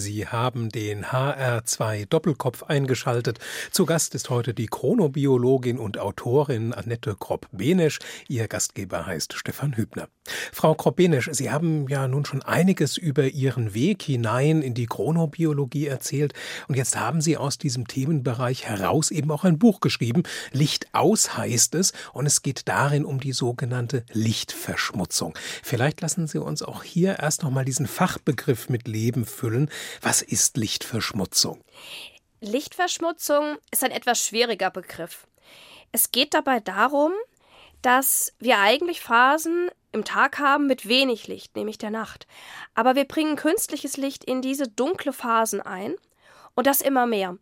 Sie 0.00 0.26
haben 0.26 0.70
den 0.70 1.04
HR2 1.04 2.06
Doppelkopf 2.08 2.62
eingeschaltet. 2.62 3.38
Zu 3.70 3.84
Gast 3.84 4.14
ist 4.14 4.30
heute 4.30 4.54
die 4.54 4.66
Chronobiologin 4.66 5.78
und 5.78 5.98
Autorin 5.98 6.72
Annette 6.72 7.14
Kropp-Benesch. 7.14 7.98
Ihr 8.26 8.48
Gastgeber 8.48 9.04
heißt 9.04 9.34
Stefan 9.34 9.76
Hübner. 9.76 10.08
Frau 10.52 10.74
Kropp-Benesch, 10.74 11.28
Sie 11.32 11.50
haben 11.50 11.86
ja 11.88 12.08
nun 12.08 12.24
schon 12.24 12.40
einiges 12.40 12.96
über 12.96 13.24
Ihren 13.24 13.74
Weg 13.74 14.02
hinein 14.02 14.62
in 14.62 14.72
die 14.72 14.86
Chronobiologie 14.86 15.86
erzählt. 15.86 16.32
Und 16.66 16.76
jetzt 16.76 16.98
haben 16.98 17.20
Sie 17.20 17.36
aus 17.36 17.58
diesem 17.58 17.86
Themenbereich 17.86 18.64
heraus 18.64 19.10
eben 19.10 19.30
auch 19.30 19.44
ein 19.44 19.58
Buch 19.58 19.80
geschrieben. 19.80 20.22
Licht 20.52 20.86
aus 20.94 21.36
heißt 21.36 21.74
es. 21.74 21.92
Und 22.14 22.24
es 22.24 22.40
geht 22.40 22.68
darin 22.68 23.04
um 23.04 23.20
die 23.20 23.32
sogenannte 23.32 24.04
Lichtverschmutzung. 24.12 25.34
Vielleicht 25.62 26.00
lassen 26.00 26.26
Sie 26.26 26.40
uns 26.40 26.62
auch 26.62 26.84
hier 26.84 27.18
erst 27.18 27.42
noch 27.42 27.50
mal 27.50 27.66
diesen 27.66 27.86
Fachbegriff 27.86 28.70
mit 28.70 28.88
Leben 28.88 29.26
füllen. 29.26 29.68
Was 30.00 30.22
ist 30.22 30.56
Lichtverschmutzung? 30.56 31.62
Lichtverschmutzung 32.40 33.58
ist 33.70 33.84
ein 33.84 33.90
etwas 33.90 34.24
schwieriger 34.24 34.70
Begriff. 34.70 35.26
Es 35.92 36.10
geht 36.10 36.34
dabei 36.34 36.60
darum, 36.60 37.12
dass 37.82 38.32
wir 38.38 38.58
eigentlich 38.58 39.00
Phasen 39.00 39.70
im 39.92 40.04
Tag 40.04 40.38
haben 40.38 40.66
mit 40.66 40.88
wenig 40.88 41.26
Licht, 41.26 41.56
nämlich 41.56 41.78
der 41.78 41.90
Nacht. 41.90 42.26
Aber 42.74 42.94
wir 42.94 43.04
bringen 43.04 43.36
künstliches 43.36 43.96
Licht 43.96 44.24
in 44.24 44.42
diese 44.42 44.68
dunkle 44.68 45.12
Phasen 45.12 45.60
ein 45.60 45.94
und 46.54 46.66
das 46.66 46.80
immer 46.80 47.06
mehr. 47.06 47.36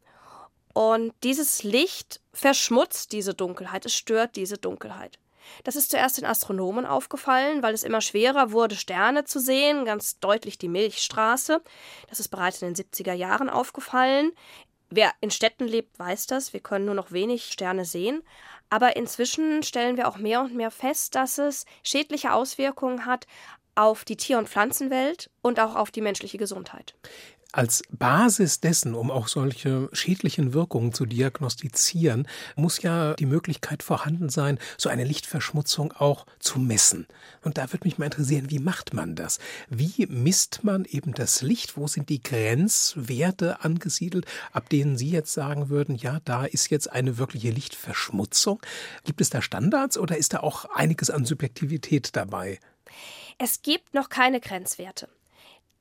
Und 0.72 1.12
dieses 1.24 1.62
Licht 1.62 2.20
verschmutzt 2.32 3.12
diese 3.12 3.34
Dunkelheit, 3.34 3.84
es 3.84 3.94
stört 3.94 4.36
diese 4.36 4.58
Dunkelheit. 4.58 5.18
Das 5.64 5.76
ist 5.76 5.90
zuerst 5.90 6.18
den 6.18 6.26
Astronomen 6.26 6.86
aufgefallen, 6.86 7.62
weil 7.62 7.74
es 7.74 7.82
immer 7.82 8.00
schwerer 8.00 8.52
wurde, 8.52 8.76
Sterne 8.76 9.24
zu 9.24 9.40
sehen, 9.40 9.84
ganz 9.84 10.18
deutlich 10.18 10.58
die 10.58 10.68
Milchstraße. 10.68 11.62
Das 12.08 12.20
ist 12.20 12.28
bereits 12.28 12.62
in 12.62 12.72
den 12.72 12.84
70er 12.84 13.12
Jahren 13.12 13.48
aufgefallen. 13.50 14.32
Wer 14.90 15.12
in 15.20 15.30
Städten 15.30 15.66
lebt, 15.66 15.98
weiß 15.98 16.26
das. 16.26 16.52
Wir 16.52 16.60
können 16.60 16.86
nur 16.86 16.94
noch 16.94 17.12
wenig 17.12 17.52
Sterne 17.52 17.84
sehen. 17.84 18.22
Aber 18.70 18.96
inzwischen 18.96 19.62
stellen 19.62 19.96
wir 19.96 20.08
auch 20.08 20.18
mehr 20.18 20.40
und 20.40 20.54
mehr 20.54 20.70
fest, 20.70 21.14
dass 21.14 21.38
es 21.38 21.64
schädliche 21.82 22.32
Auswirkungen 22.32 23.06
hat 23.06 23.26
auf 23.74 24.04
die 24.04 24.16
Tier- 24.16 24.38
und 24.38 24.48
Pflanzenwelt 24.48 25.30
und 25.40 25.60
auch 25.60 25.76
auf 25.76 25.90
die 25.90 26.00
menschliche 26.00 26.38
Gesundheit. 26.38 26.94
Als 27.52 27.82
Basis 27.90 28.60
dessen, 28.60 28.94
um 28.94 29.10
auch 29.10 29.26
solche 29.26 29.88
schädlichen 29.92 30.52
Wirkungen 30.52 30.92
zu 30.92 31.06
diagnostizieren, 31.06 32.28
muss 32.56 32.82
ja 32.82 33.14
die 33.14 33.24
Möglichkeit 33.24 33.82
vorhanden 33.82 34.28
sein, 34.28 34.58
so 34.76 34.90
eine 34.90 35.04
Lichtverschmutzung 35.04 35.92
auch 35.92 36.26
zu 36.40 36.58
messen. 36.58 37.06
Und 37.42 37.56
da 37.56 37.72
würde 37.72 37.86
mich 37.86 37.96
mal 37.96 38.04
interessieren, 38.04 38.50
wie 38.50 38.58
macht 38.58 38.92
man 38.92 39.14
das? 39.14 39.38
Wie 39.70 40.06
misst 40.10 40.62
man 40.62 40.84
eben 40.84 41.14
das 41.14 41.40
Licht? 41.40 41.78
Wo 41.78 41.86
sind 41.86 42.10
die 42.10 42.22
Grenzwerte 42.22 43.64
angesiedelt, 43.64 44.26
ab 44.52 44.68
denen 44.68 44.98
Sie 44.98 45.08
jetzt 45.08 45.32
sagen 45.32 45.70
würden, 45.70 45.96
ja, 45.96 46.20
da 46.26 46.44
ist 46.44 46.68
jetzt 46.68 46.92
eine 46.92 47.16
wirkliche 47.16 47.50
Lichtverschmutzung? 47.50 48.60
Gibt 49.04 49.22
es 49.22 49.30
da 49.30 49.40
Standards 49.40 49.96
oder 49.96 50.18
ist 50.18 50.34
da 50.34 50.40
auch 50.40 50.66
einiges 50.74 51.08
an 51.08 51.24
Subjektivität 51.24 52.14
dabei? 52.14 52.60
Es 53.38 53.62
gibt 53.62 53.94
noch 53.94 54.10
keine 54.10 54.40
Grenzwerte. 54.40 55.08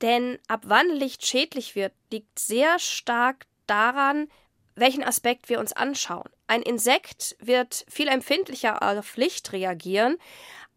Denn 0.02 0.38
ab 0.48 0.62
wann 0.66 0.90
Licht 0.90 1.26
schädlich 1.26 1.76
wird, 1.76 1.94
liegt 2.12 2.40
sehr 2.40 2.80
stark 2.80 3.46
daran, 3.66 4.30
welchen 4.76 5.04
Aspekt 5.04 5.50
wir 5.50 5.60
uns 5.60 5.74
anschauen. 5.74 6.30
Ein 6.46 6.62
Insekt 6.62 7.36
wird 7.40 7.86
viel 7.90 8.08
empfindlicher 8.08 8.82
auf 8.82 9.18
Licht 9.18 9.52
reagieren, 9.52 10.18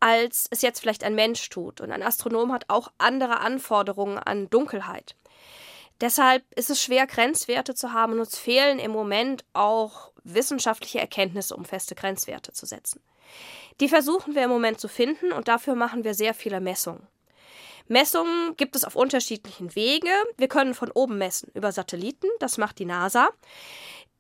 als 0.01 0.47
es 0.51 0.63
jetzt 0.63 0.81
vielleicht 0.81 1.05
ein 1.05 1.15
Mensch 1.15 1.49
tut. 1.51 1.81
Und 1.81 1.93
ein 1.93 2.03
Astronom 2.03 2.53
hat 2.53 2.65
auch 2.69 2.91
andere 2.99 3.41
Anforderungen 3.41 4.19
an 4.19 4.49
Dunkelheit. 4.49 5.15
Deshalb 6.01 6.43
ist 6.57 6.71
es 6.71 6.83
schwer, 6.83 7.07
Grenzwerte 7.07 7.75
zu 7.75 7.93
haben 7.93 8.15
und 8.15 8.21
uns 8.21 8.39
fehlen 8.39 8.79
im 8.79 8.91
Moment 8.91 9.45
auch 9.53 10.13
wissenschaftliche 10.25 10.99
Erkenntnisse, 10.99 11.55
um 11.55 11.67
feste 11.67 11.95
Grenzwerte 11.95 12.53
zu 12.53 12.65
setzen. 12.65 13.03
Die 13.81 13.89
versuchen 13.89 14.35
wir 14.35 14.45
im 14.45 14.51
Moment 14.51 14.81
zu 14.81 14.89
finden 14.89 15.33
und 15.33 15.49
dafür 15.49 15.75
machen 15.75 16.05
wir 16.05 16.15
sehr 16.15 16.33
viele 16.33 16.61
Messungen. 16.61 17.07
Messungen 17.91 18.57
gibt 18.57 18.77
es 18.77 18.85
auf 18.85 18.95
unterschiedlichen 18.95 19.75
Wege. 19.75 20.11
Wir 20.37 20.49
können 20.49 20.75
von 20.75 20.93
oben 20.93 21.19
messen 21.19 21.51
über 21.55 21.73
Satelliten, 21.73 22.29
das 22.39 22.57
macht 22.57 22.79
die 22.79 22.85
NASA. 22.85 23.29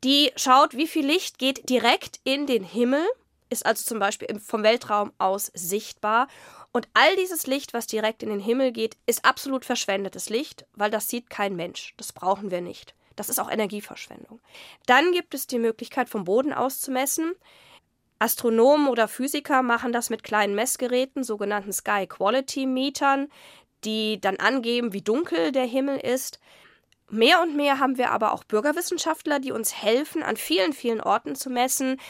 Die 0.02 0.32
schaut, 0.34 0.76
wie 0.76 0.88
viel 0.88 1.06
Licht 1.06 1.38
geht 1.38 1.68
direkt 1.68 2.20
in 2.24 2.46
den 2.46 2.64
Himmel, 2.64 3.06
ist 3.48 3.64
also 3.64 3.84
zum 3.84 4.00
Beispiel 4.00 4.40
vom 4.40 4.64
Weltraum 4.64 5.12
aus 5.18 5.52
sichtbar. 5.54 6.26
Und 6.72 6.88
all 6.94 7.14
dieses 7.16 7.46
Licht, 7.46 7.72
was 7.72 7.86
direkt 7.86 8.22
in 8.24 8.30
den 8.30 8.40
Himmel 8.40 8.72
geht, 8.72 8.96
ist 9.06 9.24
absolut 9.24 9.64
verschwendetes 9.64 10.30
Licht, 10.30 10.66
weil 10.74 10.90
das 10.90 11.08
sieht 11.08 11.30
kein 11.30 11.54
Mensch. 11.54 11.94
Das 11.96 12.12
brauchen 12.12 12.50
wir 12.50 12.60
nicht. 12.60 12.94
Das 13.14 13.28
ist 13.28 13.38
auch 13.38 13.50
Energieverschwendung. 13.50 14.40
Dann 14.86 15.12
gibt 15.12 15.34
es 15.34 15.46
die 15.46 15.58
Möglichkeit, 15.58 16.08
vom 16.08 16.24
Boden 16.24 16.52
aus 16.52 16.80
zu 16.80 16.90
messen. 16.90 17.34
Astronomen 18.20 18.88
oder 18.88 19.08
Physiker 19.08 19.62
machen 19.62 19.92
das 19.92 20.10
mit 20.10 20.22
kleinen 20.22 20.54
Messgeräten, 20.54 21.24
sogenannten 21.24 21.72
Sky 21.72 22.06
Quality 22.06 22.66
Metern 22.66 23.28
die 23.84 24.20
dann 24.20 24.36
angeben, 24.36 24.92
wie 24.92 25.02
dunkel 25.02 25.52
der 25.52 25.64
Himmel 25.64 25.98
ist. 25.98 26.40
Mehr 27.08 27.42
und 27.42 27.56
mehr 27.56 27.78
haben 27.78 27.98
wir 27.98 28.10
aber 28.10 28.32
auch 28.32 28.44
Bürgerwissenschaftler, 28.44 29.40
die 29.40 29.52
uns 29.52 29.74
helfen, 29.74 30.22
an 30.22 30.36
vielen, 30.36 30.72
vielen 30.72 31.00
Orten 31.00 31.34
zu 31.34 31.50
messen, 31.50 32.00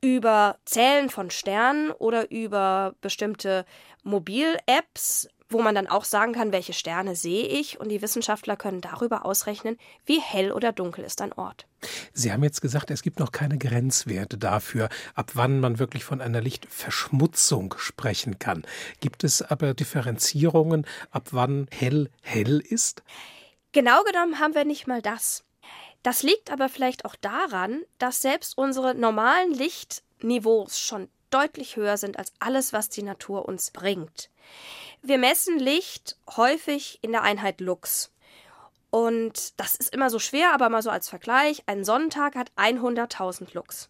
über 0.00 0.58
Zählen 0.64 1.10
von 1.10 1.30
Sternen 1.30 1.90
oder 1.90 2.30
über 2.30 2.94
bestimmte 3.00 3.64
Mobil-Apps, 4.04 5.28
wo 5.48 5.62
man 5.62 5.74
dann 5.74 5.86
auch 5.86 6.04
sagen 6.04 6.32
kann, 6.32 6.52
welche 6.52 6.72
Sterne 6.72 7.14
sehe 7.14 7.46
ich 7.46 7.78
und 7.78 7.88
die 7.88 8.02
Wissenschaftler 8.02 8.56
können 8.56 8.80
darüber 8.80 9.24
ausrechnen, 9.24 9.78
wie 10.04 10.20
hell 10.20 10.52
oder 10.52 10.72
dunkel 10.72 11.04
ist 11.04 11.20
ein 11.22 11.32
Ort. 11.32 11.66
Sie 12.12 12.32
haben 12.32 12.42
jetzt 12.42 12.60
gesagt, 12.60 12.90
es 12.90 13.02
gibt 13.02 13.20
noch 13.20 13.32
keine 13.32 13.58
Grenzwerte 13.58 14.38
dafür, 14.38 14.88
ab 15.14 15.32
wann 15.34 15.60
man 15.60 15.78
wirklich 15.78 16.04
von 16.04 16.20
einer 16.20 16.40
Lichtverschmutzung 16.40 17.74
sprechen 17.78 18.38
kann. 18.38 18.64
Gibt 19.00 19.22
es 19.24 19.42
aber 19.42 19.74
Differenzierungen, 19.74 20.86
ab 21.10 21.28
wann 21.30 21.68
hell 21.70 22.10
hell 22.22 22.58
ist? 22.60 23.02
Genau 23.72 24.02
genommen 24.04 24.40
haben 24.40 24.54
wir 24.54 24.64
nicht 24.64 24.86
mal 24.86 25.02
das. 25.02 25.44
Das 26.02 26.22
liegt 26.22 26.50
aber 26.50 26.68
vielleicht 26.68 27.04
auch 27.04 27.16
daran, 27.16 27.82
dass 27.98 28.22
selbst 28.22 28.56
unsere 28.56 28.94
normalen 28.94 29.52
Lichtniveaus 29.52 30.80
schon 30.80 31.08
deutlich 31.30 31.76
höher 31.76 31.96
sind 31.96 32.18
als 32.18 32.32
alles, 32.38 32.72
was 32.72 32.88
die 32.88 33.02
Natur 33.02 33.46
uns 33.46 33.70
bringt. 33.70 34.30
Wir 35.06 35.18
messen 35.18 35.60
Licht 35.60 36.16
häufig 36.36 36.98
in 37.00 37.12
der 37.12 37.22
Einheit 37.22 37.60
Lux. 37.60 38.10
Und 38.90 39.60
das 39.60 39.76
ist 39.76 39.94
immer 39.94 40.10
so 40.10 40.18
schwer, 40.18 40.52
aber 40.52 40.68
mal 40.68 40.82
so 40.82 40.90
als 40.90 41.08
Vergleich. 41.08 41.62
Ein 41.66 41.84
Sonnentag 41.84 42.34
hat 42.34 42.50
100.000 42.56 43.54
Lux. 43.54 43.88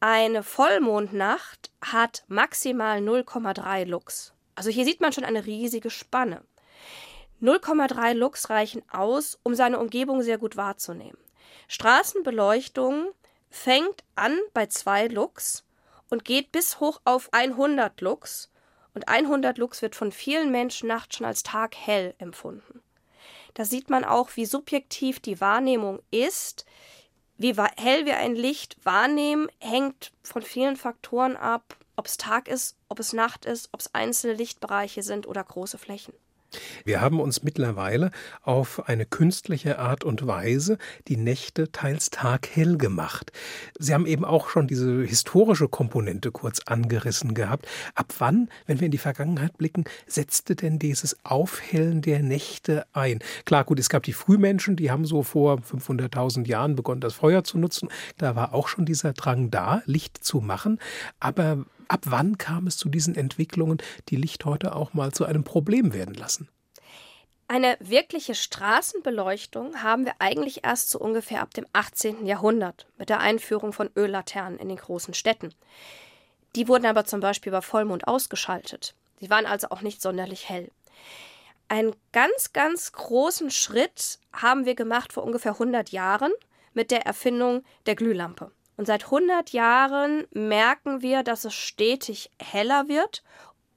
Eine 0.00 0.42
Vollmondnacht 0.42 1.70
hat 1.82 2.24
maximal 2.28 3.00
0,3 3.00 3.84
Lux. 3.84 4.32
Also 4.54 4.70
hier 4.70 4.86
sieht 4.86 5.02
man 5.02 5.12
schon 5.12 5.24
eine 5.24 5.44
riesige 5.44 5.90
Spanne. 5.90 6.42
0,3 7.42 8.14
Lux 8.14 8.48
reichen 8.48 8.84
aus, 8.90 9.38
um 9.42 9.54
seine 9.54 9.78
Umgebung 9.78 10.22
sehr 10.22 10.38
gut 10.38 10.56
wahrzunehmen. 10.56 11.18
Straßenbeleuchtung 11.68 13.08
fängt 13.50 14.02
an 14.14 14.38
bei 14.54 14.64
2 14.64 15.08
Lux 15.08 15.66
und 16.08 16.24
geht 16.24 16.52
bis 16.52 16.80
hoch 16.80 17.02
auf 17.04 17.28
100 17.34 18.00
Lux 18.00 18.50
und 18.96 19.08
100 19.08 19.58
Lux 19.58 19.82
wird 19.82 19.94
von 19.94 20.10
vielen 20.10 20.50
Menschen 20.50 20.88
nachts 20.88 21.16
schon 21.16 21.26
als 21.26 21.42
Tag 21.42 21.76
hell 21.76 22.14
empfunden. 22.16 22.80
Da 23.52 23.66
sieht 23.66 23.90
man 23.90 24.04
auch, 24.06 24.30
wie 24.36 24.46
subjektiv 24.46 25.20
die 25.20 25.38
Wahrnehmung 25.38 26.00
ist. 26.10 26.64
Wie 27.36 27.54
hell 27.54 28.06
wir 28.06 28.16
ein 28.16 28.34
Licht 28.34 28.78
wahrnehmen, 28.84 29.48
hängt 29.60 30.12
von 30.22 30.40
vielen 30.40 30.76
Faktoren 30.76 31.36
ab, 31.36 31.76
ob 31.96 32.06
es 32.06 32.16
Tag 32.16 32.48
ist, 32.48 32.78
ob 32.88 32.98
es 32.98 33.12
Nacht 33.12 33.44
ist, 33.44 33.68
ob 33.72 33.80
es 33.80 33.94
einzelne 33.94 34.32
Lichtbereiche 34.32 35.02
sind 35.02 35.26
oder 35.26 35.44
große 35.44 35.76
Flächen. 35.76 36.14
Wir 36.84 37.00
haben 37.00 37.20
uns 37.20 37.42
mittlerweile 37.42 38.10
auf 38.42 38.88
eine 38.88 39.06
künstliche 39.06 39.78
Art 39.78 40.04
und 40.04 40.26
Weise 40.26 40.78
die 41.08 41.16
Nächte 41.16 41.72
teils 41.72 42.10
taghell 42.10 42.76
gemacht. 42.76 43.32
Sie 43.78 43.94
haben 43.94 44.06
eben 44.06 44.24
auch 44.24 44.48
schon 44.48 44.66
diese 44.66 45.02
historische 45.02 45.68
Komponente 45.68 46.32
kurz 46.32 46.60
angerissen 46.66 47.34
gehabt. 47.34 47.66
Ab 47.94 48.14
wann, 48.18 48.48
wenn 48.66 48.80
wir 48.80 48.86
in 48.86 48.92
die 48.92 48.98
Vergangenheit 48.98 49.58
blicken, 49.58 49.84
setzte 50.06 50.56
denn 50.56 50.78
dieses 50.78 51.16
Aufhellen 51.24 52.02
der 52.02 52.22
Nächte 52.22 52.86
ein? 52.92 53.20
Klar, 53.44 53.64
gut, 53.64 53.78
es 53.78 53.88
gab 53.88 54.02
die 54.02 54.12
Frühmenschen, 54.12 54.76
die 54.76 54.90
haben 54.90 55.04
so 55.04 55.22
vor 55.22 55.58
500.000 55.58 56.46
Jahren 56.46 56.76
begonnen, 56.76 57.00
das 57.00 57.14
Feuer 57.14 57.44
zu 57.44 57.58
nutzen. 57.58 57.88
Da 58.18 58.36
war 58.36 58.54
auch 58.54 58.68
schon 58.68 58.84
dieser 58.84 59.12
Drang 59.12 59.50
da, 59.50 59.82
Licht 59.86 60.22
zu 60.22 60.40
machen. 60.40 60.78
Aber 61.20 61.64
Ab 61.88 62.02
wann 62.06 62.38
kam 62.38 62.66
es 62.66 62.76
zu 62.76 62.88
diesen 62.88 63.14
Entwicklungen, 63.14 63.78
die 64.08 64.16
Licht 64.16 64.44
heute 64.44 64.74
auch 64.74 64.94
mal 64.94 65.12
zu 65.12 65.24
einem 65.24 65.44
Problem 65.44 65.92
werden 65.92 66.14
lassen? 66.14 66.48
Eine 67.48 67.76
wirkliche 67.78 68.34
Straßenbeleuchtung 68.34 69.82
haben 69.82 70.04
wir 70.04 70.14
eigentlich 70.18 70.64
erst 70.64 70.90
so 70.90 70.98
ungefähr 70.98 71.42
ab 71.42 71.54
dem 71.54 71.64
18. 71.72 72.26
Jahrhundert 72.26 72.86
mit 72.98 73.08
der 73.08 73.20
Einführung 73.20 73.72
von 73.72 73.88
Öllaternen 73.96 74.58
in 74.58 74.68
den 74.68 74.78
großen 74.78 75.14
Städten. 75.14 75.54
Die 76.56 76.66
wurden 76.66 76.86
aber 76.86 77.04
zum 77.04 77.20
Beispiel 77.20 77.52
bei 77.52 77.60
Vollmond 77.60 78.08
ausgeschaltet. 78.08 78.96
Sie 79.20 79.30
waren 79.30 79.46
also 79.46 79.68
auch 79.68 79.82
nicht 79.82 80.02
sonderlich 80.02 80.48
hell. 80.48 80.72
Einen 81.68 81.94
ganz, 82.12 82.52
ganz 82.52 82.92
großen 82.92 83.50
Schritt 83.50 84.18
haben 84.32 84.66
wir 84.66 84.74
gemacht 84.74 85.12
vor 85.12 85.22
ungefähr 85.22 85.52
100 85.52 85.90
Jahren 85.90 86.32
mit 86.74 86.90
der 86.90 87.06
Erfindung 87.06 87.62
der 87.86 87.94
Glühlampe. 87.94 88.50
Und 88.76 88.86
seit 88.86 89.04
100 89.04 89.50
Jahren 89.50 90.26
merken 90.32 91.02
wir, 91.02 91.22
dass 91.22 91.44
es 91.44 91.54
stetig 91.54 92.30
heller 92.40 92.88
wird. 92.88 93.22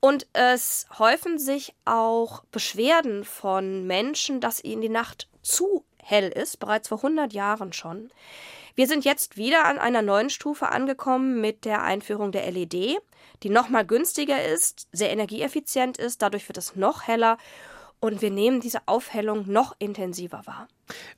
Und 0.02 0.28
es 0.34 0.88
häufen 0.98 1.40
sich 1.40 1.74
auch 1.86 2.44
Beschwerden 2.52 3.26
von 3.26 3.86
Menschen, 3.86 4.40
dass 4.40 4.64
ihnen 4.64 4.82
die 4.82 4.90
Nacht 4.90 5.28
zu 5.42 5.84
hell 6.02 6.30
ist, 6.30 6.60
bereits 6.60 6.88
vor 6.88 7.00
100 7.00 7.34
Jahren 7.34 7.74
schon. 7.74 8.12
Wir 8.76 8.88
sind 8.88 9.04
jetzt 9.04 9.36
wieder 9.36 9.66
an 9.66 9.78
einer 9.78 10.02
neuen 10.02 10.30
Stufe 10.30 10.70
angekommen 10.70 11.42
mit 11.42 11.66
der 11.66 11.84
Einführung 11.84 12.32
der 12.32 12.50
LED, 12.50 12.98
die 13.44 13.50
nochmal 13.50 13.86
günstiger 13.86 14.44
ist, 14.44 14.88
sehr 14.92 15.12
energieeffizient 15.12 15.98
ist, 15.98 16.22
dadurch 16.22 16.48
wird 16.48 16.58
es 16.58 16.76
noch 16.76 17.08
heller 17.08 17.38
und 18.00 18.22
wir 18.22 18.32
nehmen 18.32 18.62
diese 18.62 18.80
Aufhellung 18.88 19.52
noch 19.52 19.76
intensiver 19.80 20.42
wahr. 20.46 20.68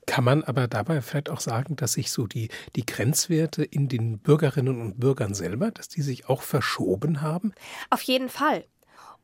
Kann 0.06 0.24
man 0.24 0.42
aber 0.44 0.68
dabei 0.68 1.00
vielleicht 1.00 1.30
auch 1.30 1.40
sagen, 1.40 1.76
dass 1.76 1.92
sich 1.92 2.10
so 2.10 2.26
die, 2.26 2.48
die 2.76 2.84
Grenzwerte 2.84 3.64
in 3.64 3.88
den 3.88 4.18
Bürgerinnen 4.18 4.80
und 4.80 5.00
Bürgern 5.00 5.34
selber, 5.34 5.70
dass 5.70 5.88
die 5.88 6.02
sich 6.02 6.28
auch 6.28 6.42
verschoben 6.42 7.22
haben? 7.22 7.52
Auf 7.90 8.02
jeden 8.02 8.28
Fall. 8.28 8.64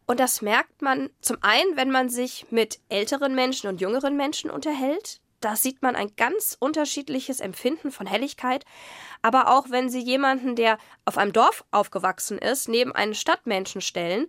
Und 0.07 0.21
das 0.21 0.41
merkt 0.41 0.81
man 0.81 1.11
zum 1.21 1.37
einen, 1.43 1.77
wenn 1.77 1.91
man 1.91 2.09
sich 2.09 2.47
mit 2.51 2.81
älteren 2.89 3.35
Menschen 3.35 3.69
und 3.69 3.81
jüngeren 3.81 4.17
Menschen 4.17 4.51
unterhält. 4.51 5.21
Da 5.41 5.55
sieht 5.55 5.83
man 5.83 5.95
ein 5.95 6.15
ganz 6.17 6.57
unterschiedliches 6.59 7.41
Empfinden 7.41 7.93
von 7.93 8.07
Helligkeit. 8.07 8.65
Aber 9.23 9.57
auch 9.57 9.71
wenn 9.71 9.89
Sie 9.89 10.01
jemanden, 10.01 10.57
der 10.57 10.79
auf 11.05 11.19
einem 11.19 11.33
Dorf 11.33 11.65
aufgewachsen 11.71 12.39
ist, 12.39 12.69
neben 12.69 12.93
einen 12.93 13.15
Stadtmenschen 13.15 13.81
stellen, 13.81 14.27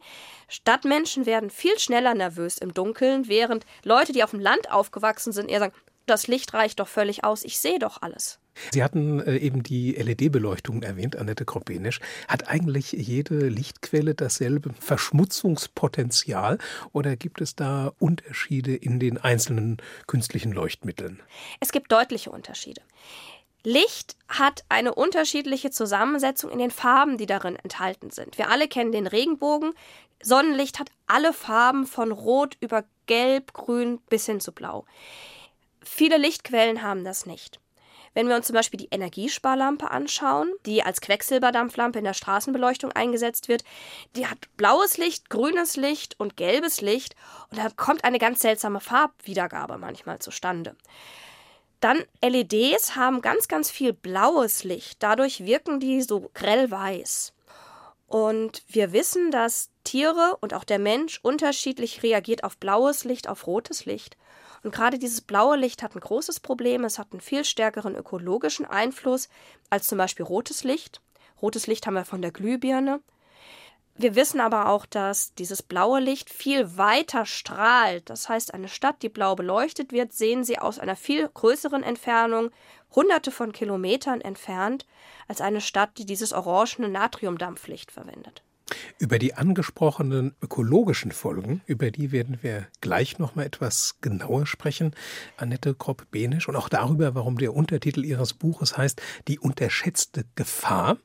Stadtmenschen 0.48 1.26
werden 1.26 1.50
viel 1.50 1.78
schneller 1.80 2.14
nervös 2.14 2.58
im 2.58 2.74
Dunkeln, 2.74 3.28
während 3.28 3.66
Leute, 3.84 4.14
die 4.14 4.24
auf 4.24 4.32
dem 4.32 4.40
Land 4.40 4.72
aufgewachsen 4.72 5.32
sind, 5.32 5.50
eher 5.50 5.60
sagen, 5.60 5.74
das 6.06 6.28
Licht 6.28 6.54
reicht 6.54 6.80
doch 6.80 6.88
völlig 6.88 7.24
aus, 7.24 7.44
ich 7.44 7.60
sehe 7.60 7.80
doch 7.80 8.02
alles. 8.02 8.40
Sie 8.72 8.84
hatten 8.84 9.20
äh, 9.20 9.38
eben 9.38 9.64
die 9.64 9.94
LED-Beleuchtung 9.94 10.84
erwähnt, 10.84 11.16
Annette 11.16 11.46
Kropenisch. 11.46 12.00
Hat 12.28 12.48
eigentlich 12.48 12.92
jede 12.92 13.48
Lichtquelle 13.48 14.16
dasselbe 14.16 14.74
Verschmutzungspotenzial 14.80 16.58
oder 16.92 17.16
gibt 17.16 17.42
es 17.42 17.56
da 17.56 17.94
Unterschiede 18.00 18.76
in 18.76 19.00
den 19.00 19.18
einzelnen 19.18 19.78
künstlichen 20.08 20.52
Leuchtmitteln? 20.52 21.22
Es 21.60 21.72
gibt 21.72 21.92
deutliche 21.92 22.32
Unterschiede. 22.32 22.82
Licht 23.64 24.16
hat 24.30 24.64
eine 24.70 24.96
unterschiedliche 24.96 25.70
Zusammensetzung 25.70 26.50
in 26.50 26.60
den 26.60 26.72
Farben, 26.72 27.18
die 27.18 27.26
darin 27.26 27.58
enthalten 27.58 28.10
sind. 28.10 28.38
Wir 28.38 28.50
alle 28.50 28.68
kennen 28.68 28.92
den 28.94 29.08
Regenbogen. 29.08 29.74
Sonnenlicht 30.22 30.80
hat 30.80 30.92
alle 31.08 31.34
Farben 31.34 31.86
von 31.86 32.12
Rot 32.12 32.58
über 32.62 32.86
Gelb, 33.06 33.54
Grün 33.54 34.00
bis 34.10 34.26
hin 34.26 34.40
zu 34.40 34.52
Blau. 34.54 34.86
Viele 35.82 36.18
Lichtquellen 36.18 36.84
haben 36.84 37.04
das 37.04 37.26
nicht. 37.26 37.60
Wenn 38.20 38.28
wir 38.28 38.36
uns 38.36 38.48
zum 38.48 38.56
Beispiel 38.56 38.82
die 38.82 38.90
Energiesparlampe 38.92 39.92
anschauen, 39.92 40.52
die 40.66 40.84
als 40.84 41.00
Quecksilberdampflampe 41.00 42.00
in 42.00 42.04
der 42.04 42.14
Straßenbeleuchtung 42.14 42.92
eingesetzt 42.92 43.48
wird, 43.48 43.64
die 44.18 44.28
hat 44.28 44.40
blaues 44.58 44.98
Licht, 44.98 45.30
grünes 45.30 45.78
Licht 45.78 46.20
und 46.20 46.36
gelbes 46.36 46.82
Licht 46.82 47.16
und 47.50 47.60
da 47.60 47.70
kommt 47.70 48.04
eine 48.04 48.20
ganz 48.20 48.42
seltsame 48.42 48.82
Farbwiedergabe 48.82 49.78
manchmal 49.78 50.20
zustande. 50.20 50.76
Dann 51.80 52.04
LEDs 52.22 52.98
haben 52.98 53.22
ganz, 53.22 53.48
ganz 53.48 53.72
viel 53.72 53.94
blaues 53.94 54.66
Licht. 54.66 55.02
Dadurch 55.02 55.46
wirken 55.46 55.80
die 55.80 56.02
so 56.02 56.30
grellweiß. 56.34 57.32
Und 58.08 58.64
wir 58.68 58.92
wissen, 58.92 59.32
dass 59.32 59.69
Tiere 59.84 60.38
und 60.42 60.54
auch 60.54 60.64
der 60.64 60.80
Mensch 60.80 61.20
unterschiedlich 61.22 62.04
reagiert 62.04 62.44
auf 62.44 62.58
blaues 62.58 63.04
Licht, 63.04 63.28
auf 63.28 63.48
rotes 63.48 63.86
Licht. 63.86 64.18
Und 64.64 64.74
gerade 64.74 65.00
dieses 65.00 65.22
blaue 65.22 65.58
Licht 65.58 65.84
hat 65.84 65.96
ein 65.96 66.02
großes 66.02 66.40
Problem. 66.40 66.84
Es 66.84 67.00
hat 67.00 67.12
einen 67.12 67.22
viel 67.22 67.46
stärkeren 67.46 67.96
ökologischen 67.96 68.66
Einfluss 68.66 69.30
als 69.70 69.88
zum 69.88 69.98
Beispiel 69.98 70.26
rotes 70.26 70.64
Licht. 70.64 71.02
Rotes 71.42 71.68
Licht 71.68 71.88
haben 71.88 71.94
wir 71.94 72.06
von 72.06 72.22
der 72.22 72.32
Glühbirne. 72.32 73.00
Wir 73.96 74.16
wissen 74.16 74.40
aber 74.40 74.70
auch, 74.70 74.86
dass 74.86 75.34
dieses 75.36 75.62
blaue 75.62 76.00
Licht 76.00 76.30
viel 76.30 76.78
weiter 76.78 77.26
strahlt. 77.26 78.10
Das 78.10 78.30
heißt, 78.30 78.54
eine 78.54 78.70
Stadt, 78.70 79.02
die 79.02 79.10
blau 79.10 79.36
beleuchtet 79.36 79.92
wird, 79.92 80.14
sehen 80.14 80.46
Sie 80.46 80.58
aus 80.58 80.80
einer 80.80 80.96
viel 80.96 81.28
größeren 81.28 81.84
Entfernung, 81.84 82.50
hunderte 82.96 83.30
von 83.30 83.52
Kilometern 83.52 84.22
entfernt, 84.22 84.86
als 85.28 85.42
eine 85.42 85.60
Stadt, 85.60 85.98
die 85.98 86.06
dieses 86.06 86.32
orangene 86.32 86.88
Natriumdampflicht 86.88 87.92
verwendet. 87.92 88.42
Über 88.98 89.20
die 89.20 89.34
angesprochenen 89.34 90.36
ökologischen 90.42 91.12
Folgen, 91.12 91.62
über 91.66 91.92
die 91.92 92.12
werden 92.12 92.40
wir 92.42 92.68
gleich 92.82 93.20
noch 93.20 93.36
mal 93.36 93.46
etwas 93.46 93.96
genauer 94.02 94.46
sprechen, 94.46 94.94
Annette 95.38 95.74
Kropp-Benisch, 95.74 96.48
und 96.48 96.56
auch 96.56 96.70
darüber, 96.70 97.16
warum 97.16 97.38
der 97.38 97.54
Untertitel 97.54 98.06
ihres 98.06 98.34
Buches 98.34 98.78
heißt 98.78 99.02
Die 99.28 99.40
unterschätzte 99.40 100.26
Gefahr. 100.36 100.98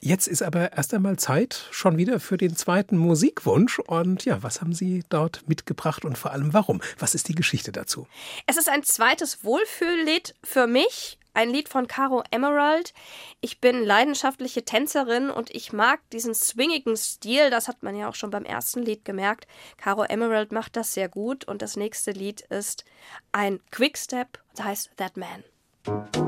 Jetzt 0.00 0.28
ist 0.28 0.42
aber 0.42 0.72
erst 0.72 0.92
einmal 0.94 1.16
Zeit 1.16 1.66
schon 1.70 1.96
wieder 1.96 2.20
für 2.20 2.36
den 2.36 2.54
zweiten 2.54 2.96
Musikwunsch. 2.96 3.78
Und 3.78 4.24
ja, 4.24 4.42
was 4.42 4.60
haben 4.60 4.72
Sie 4.72 5.02
dort 5.08 5.48
mitgebracht 5.48 6.04
und 6.04 6.16
vor 6.18 6.32
allem 6.32 6.52
warum? 6.52 6.80
Was 6.98 7.14
ist 7.14 7.28
die 7.28 7.34
Geschichte 7.34 7.72
dazu? 7.72 8.06
Es 8.46 8.56
ist 8.56 8.68
ein 8.68 8.82
zweites 8.82 9.42
Wohlfühllied 9.42 10.34
für 10.44 10.66
mich 10.66 11.18
ein 11.36 11.50
Lied 11.50 11.68
von 11.68 11.86
Caro 11.86 12.24
Emerald. 12.30 12.94
Ich 13.40 13.60
bin 13.60 13.84
leidenschaftliche 13.84 14.64
Tänzerin 14.64 15.30
und 15.30 15.54
ich 15.54 15.72
mag 15.72 16.00
diesen 16.10 16.34
swingigen 16.34 16.96
Stil. 16.96 17.50
Das 17.50 17.68
hat 17.68 17.82
man 17.82 17.94
ja 17.94 18.08
auch 18.08 18.14
schon 18.14 18.30
beim 18.30 18.44
ersten 18.44 18.82
Lied 18.82 19.04
gemerkt. 19.04 19.46
Caro 19.76 20.04
Emerald 20.04 20.50
macht 20.50 20.76
das 20.76 20.94
sehr 20.94 21.08
gut. 21.08 21.44
Und 21.44 21.62
das 21.62 21.76
nächste 21.76 22.12
Lied 22.12 22.40
ist 22.40 22.84
ein 23.32 23.60
Quickstep, 23.70 24.40
das 24.54 24.64
heißt 24.64 24.90
That 24.96 25.16
Man. 25.16 26.25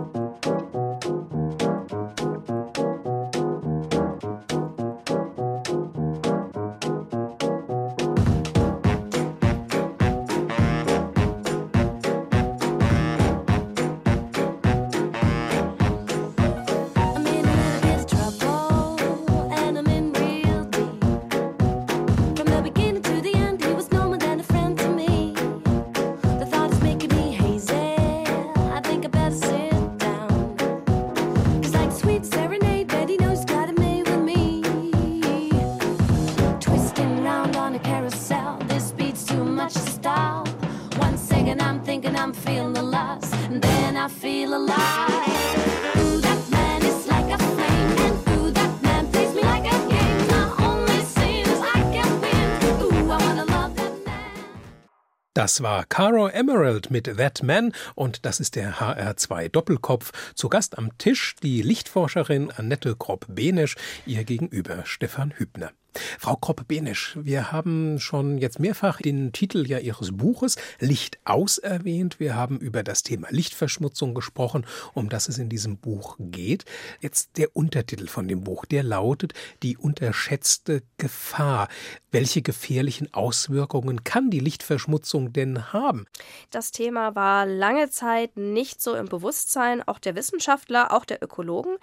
Das 55.38 55.62
war 55.62 55.84
Caro 55.84 56.26
Emerald 56.26 56.90
mit 56.90 57.16
That 57.16 57.44
Man 57.44 57.72
und 57.94 58.26
das 58.26 58.40
ist 58.40 58.56
der 58.56 58.80
HR2 58.80 59.48
Doppelkopf. 59.48 60.34
Zu 60.34 60.48
Gast 60.48 60.76
am 60.76 60.98
Tisch 60.98 61.36
die 61.40 61.62
Lichtforscherin 61.62 62.50
Annette 62.50 62.96
Kropp-Benisch, 62.96 63.76
ihr 64.04 64.24
gegenüber 64.24 64.84
Stefan 64.84 65.32
Hübner. 65.36 65.70
Frau 66.18 66.36
Kropp-Benisch, 66.36 67.18
wir 67.20 67.52
haben 67.52 67.98
schon 67.98 68.38
jetzt 68.38 68.58
mehrfach 68.58 69.00
den 69.00 69.32
Titel 69.32 69.66
ja 69.66 69.78
Ihres 69.78 70.16
Buches 70.16 70.56
Licht 70.80 71.18
aus 71.24 71.58
erwähnt. 71.58 72.20
Wir 72.20 72.34
haben 72.34 72.58
über 72.58 72.82
das 72.82 73.02
Thema 73.02 73.28
Lichtverschmutzung 73.30 74.14
gesprochen, 74.14 74.66
um 74.94 75.08
das 75.08 75.28
es 75.28 75.38
in 75.38 75.48
diesem 75.48 75.78
Buch 75.78 76.16
geht. 76.18 76.64
Jetzt 77.00 77.36
der 77.36 77.54
Untertitel 77.56 78.06
von 78.06 78.28
dem 78.28 78.42
Buch, 78.42 78.64
der 78.64 78.82
lautet 78.82 79.34
Die 79.62 79.76
unterschätzte 79.76 80.82
Gefahr. 80.96 81.68
Welche 82.10 82.42
gefährlichen 82.42 83.12
Auswirkungen 83.12 84.04
kann 84.04 84.30
die 84.30 84.40
Lichtverschmutzung 84.40 85.32
denn 85.32 85.72
haben? 85.72 86.06
Das 86.50 86.72
Thema 86.72 87.14
war 87.14 87.46
lange 87.46 87.90
Zeit 87.90 88.36
nicht 88.36 88.82
so 88.82 88.94
im 88.94 89.06
Bewusstsein, 89.06 89.86
auch 89.86 89.98
der 89.98 90.14
Wissenschaftler, 90.14 90.92
auch 90.92 91.04
der 91.04 91.22
Ökologen. 91.22 91.76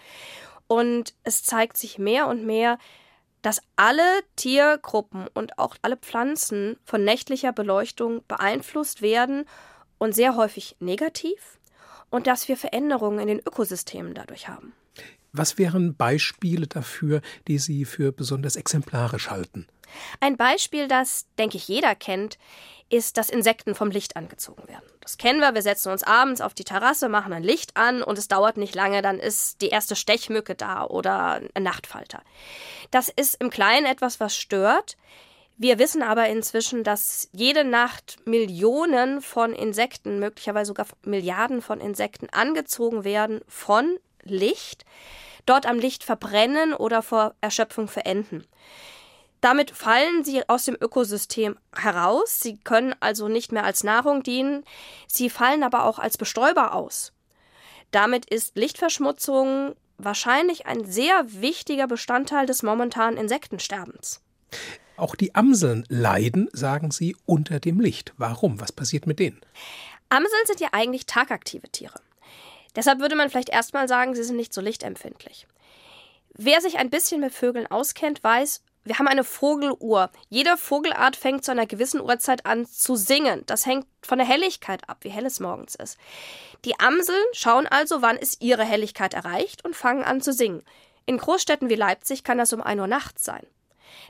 Und 0.67 1.13
es 1.23 1.43
zeigt 1.43 1.77
sich 1.77 1.99
mehr 1.99 2.27
und 2.27 2.45
mehr, 2.45 2.79
dass 3.45 3.61
alle 3.75 4.23
Tiergruppen 4.35 5.27
und 5.35 5.59
auch 5.59 5.75
alle 5.83 5.97
Pflanzen 5.97 6.77
von 6.83 7.03
nächtlicher 7.03 7.53
Beleuchtung 7.53 8.23
beeinflusst 8.27 9.03
werden 9.03 9.45
und 9.99 10.15
sehr 10.15 10.35
häufig 10.35 10.75
negativ 10.79 11.59
und 12.09 12.25
dass 12.25 12.47
wir 12.47 12.57
Veränderungen 12.57 13.19
in 13.19 13.27
den 13.27 13.39
Ökosystemen 13.39 14.15
dadurch 14.15 14.47
haben. 14.47 14.73
Was 15.31 15.59
wären 15.59 15.95
Beispiele 15.95 16.65
dafür, 16.65 17.21
die 17.47 17.59
Sie 17.59 17.85
für 17.85 18.11
besonders 18.11 18.55
exemplarisch 18.55 19.29
halten? 19.29 19.67
Ein 20.21 20.37
Beispiel, 20.37 20.87
das, 20.87 21.27
denke 21.37 21.57
ich, 21.57 21.67
jeder 21.67 21.93
kennt, 21.93 22.39
ist, 22.89 23.17
dass 23.17 23.29
Insekten 23.29 23.75
vom 23.75 23.89
Licht 23.89 24.15
angezogen 24.15 24.67
werden. 24.67 24.85
Das 25.01 25.17
kennen 25.17 25.39
wir. 25.39 25.53
Wir 25.53 25.61
setzen 25.61 25.91
uns 25.91 26.03
abends 26.03 26.41
auf 26.41 26.53
die 26.53 26.63
Terrasse, 26.63 27.09
machen 27.09 27.33
ein 27.33 27.43
Licht 27.43 27.75
an 27.77 28.03
und 28.03 28.17
es 28.17 28.27
dauert 28.27 28.57
nicht 28.57 28.75
lange, 28.75 29.01
dann 29.01 29.19
ist 29.19 29.61
die 29.61 29.69
erste 29.69 29.95
Stechmücke 29.95 30.55
da 30.55 30.85
oder 30.85 31.41
ein 31.53 31.63
Nachtfalter. 31.63 32.21
Das 32.91 33.09
ist 33.09 33.41
im 33.41 33.49
Kleinen 33.49 33.85
etwas, 33.85 34.19
was 34.19 34.35
stört. 34.35 34.97
Wir 35.57 35.79
wissen 35.79 36.03
aber 36.03 36.27
inzwischen, 36.27 36.83
dass 36.83 37.29
jede 37.31 37.63
Nacht 37.63 38.17
Millionen 38.25 39.21
von 39.21 39.53
Insekten, 39.53 40.19
möglicherweise 40.19 40.67
sogar 40.69 40.87
Milliarden 41.03 41.61
von 41.61 41.79
Insekten 41.79 42.29
angezogen 42.29 43.03
werden 43.03 43.41
von 43.47 43.97
Licht, 44.23 44.85
dort 45.45 45.65
am 45.65 45.79
Licht 45.79 46.03
verbrennen 46.03 46.73
oder 46.73 47.01
vor 47.01 47.35
Erschöpfung 47.41 47.87
verenden. 47.87 48.45
Damit 49.45 49.69
fallen 49.69 50.23
sie 50.23 50.49
aus 50.49 50.65
dem 50.65 50.75
Ökosystem 50.81 51.55
heraus. 51.71 52.39
Sie 52.39 52.57
können 52.57 52.95
also 52.99 53.27
nicht 53.27 53.51
mehr 53.51 53.63
als 53.63 53.83
Nahrung 53.83 54.23
dienen. 54.23 54.63
Sie 55.07 55.29
fallen 55.29 55.61
aber 55.61 55.85
auch 55.85 55.99
als 55.99 56.17
Bestäuber 56.17 56.73
aus. 56.73 57.13
Damit 57.91 58.25
ist 58.25 58.57
Lichtverschmutzung 58.57 59.75
wahrscheinlich 59.99 60.65
ein 60.65 60.83
sehr 60.83 61.25
wichtiger 61.27 61.85
Bestandteil 61.85 62.47
des 62.47 62.63
momentanen 62.63 63.19
Insektensterbens. 63.19 64.23
Auch 64.97 65.15
die 65.15 65.35
Amseln 65.35 65.85
leiden, 65.89 66.49
sagen 66.51 66.89
Sie, 66.89 67.15
unter 67.27 67.59
dem 67.59 67.79
Licht. 67.79 68.15
Warum? 68.17 68.59
Was 68.59 68.71
passiert 68.71 69.05
mit 69.05 69.19
denen? 69.19 69.41
Amseln 70.09 70.45
sind 70.47 70.59
ja 70.59 70.69
eigentlich 70.71 71.05
tagaktive 71.05 71.69
Tiere. 71.69 72.01
Deshalb 72.75 72.99
würde 72.99 73.15
man 73.15 73.29
vielleicht 73.29 73.49
erstmal 73.49 73.87
sagen, 73.87 74.15
sie 74.15 74.23
sind 74.23 74.37
nicht 74.37 74.55
so 74.55 74.61
lichtempfindlich. 74.61 75.45
Wer 76.33 76.61
sich 76.61 76.79
ein 76.79 76.89
bisschen 76.89 77.21
mit 77.21 77.31
Vögeln 77.31 77.67
auskennt, 77.67 78.23
weiß, 78.23 78.63
wir 78.85 78.99
haben 78.99 79.07
eine 79.07 79.23
Vogeluhr. 79.23 80.11
Jede 80.29 80.57
Vogelart 80.57 81.15
fängt 81.15 81.43
zu 81.43 81.51
einer 81.51 81.65
gewissen 81.65 81.99
Uhrzeit 81.99 82.45
an 82.45 82.67
zu 82.67 82.95
singen. 82.95 83.43
Das 83.47 83.65
hängt 83.65 83.87
von 84.03 84.19
der 84.19 84.27
Helligkeit 84.27 84.87
ab, 84.87 84.99
wie 85.01 85.09
hell 85.09 85.25
es 85.25 85.39
morgens 85.39 85.75
ist. 85.75 85.97
Die 86.63 86.79
Amseln 86.79 87.23
schauen 87.33 87.65
also, 87.65 88.03
wann 88.03 88.15
ist 88.15 88.41
ihre 88.41 88.63
Helligkeit 88.63 89.15
erreicht 89.15 89.65
und 89.65 89.75
fangen 89.75 90.03
an 90.03 90.21
zu 90.21 90.31
singen. 90.31 90.63
In 91.07 91.17
Großstädten 91.17 91.69
wie 91.69 91.75
Leipzig 91.75 92.23
kann 92.23 92.37
das 92.37 92.53
um 92.53 92.61
1 92.61 92.79
Uhr 92.79 92.87
nachts 92.87 93.23
sein. 93.23 93.45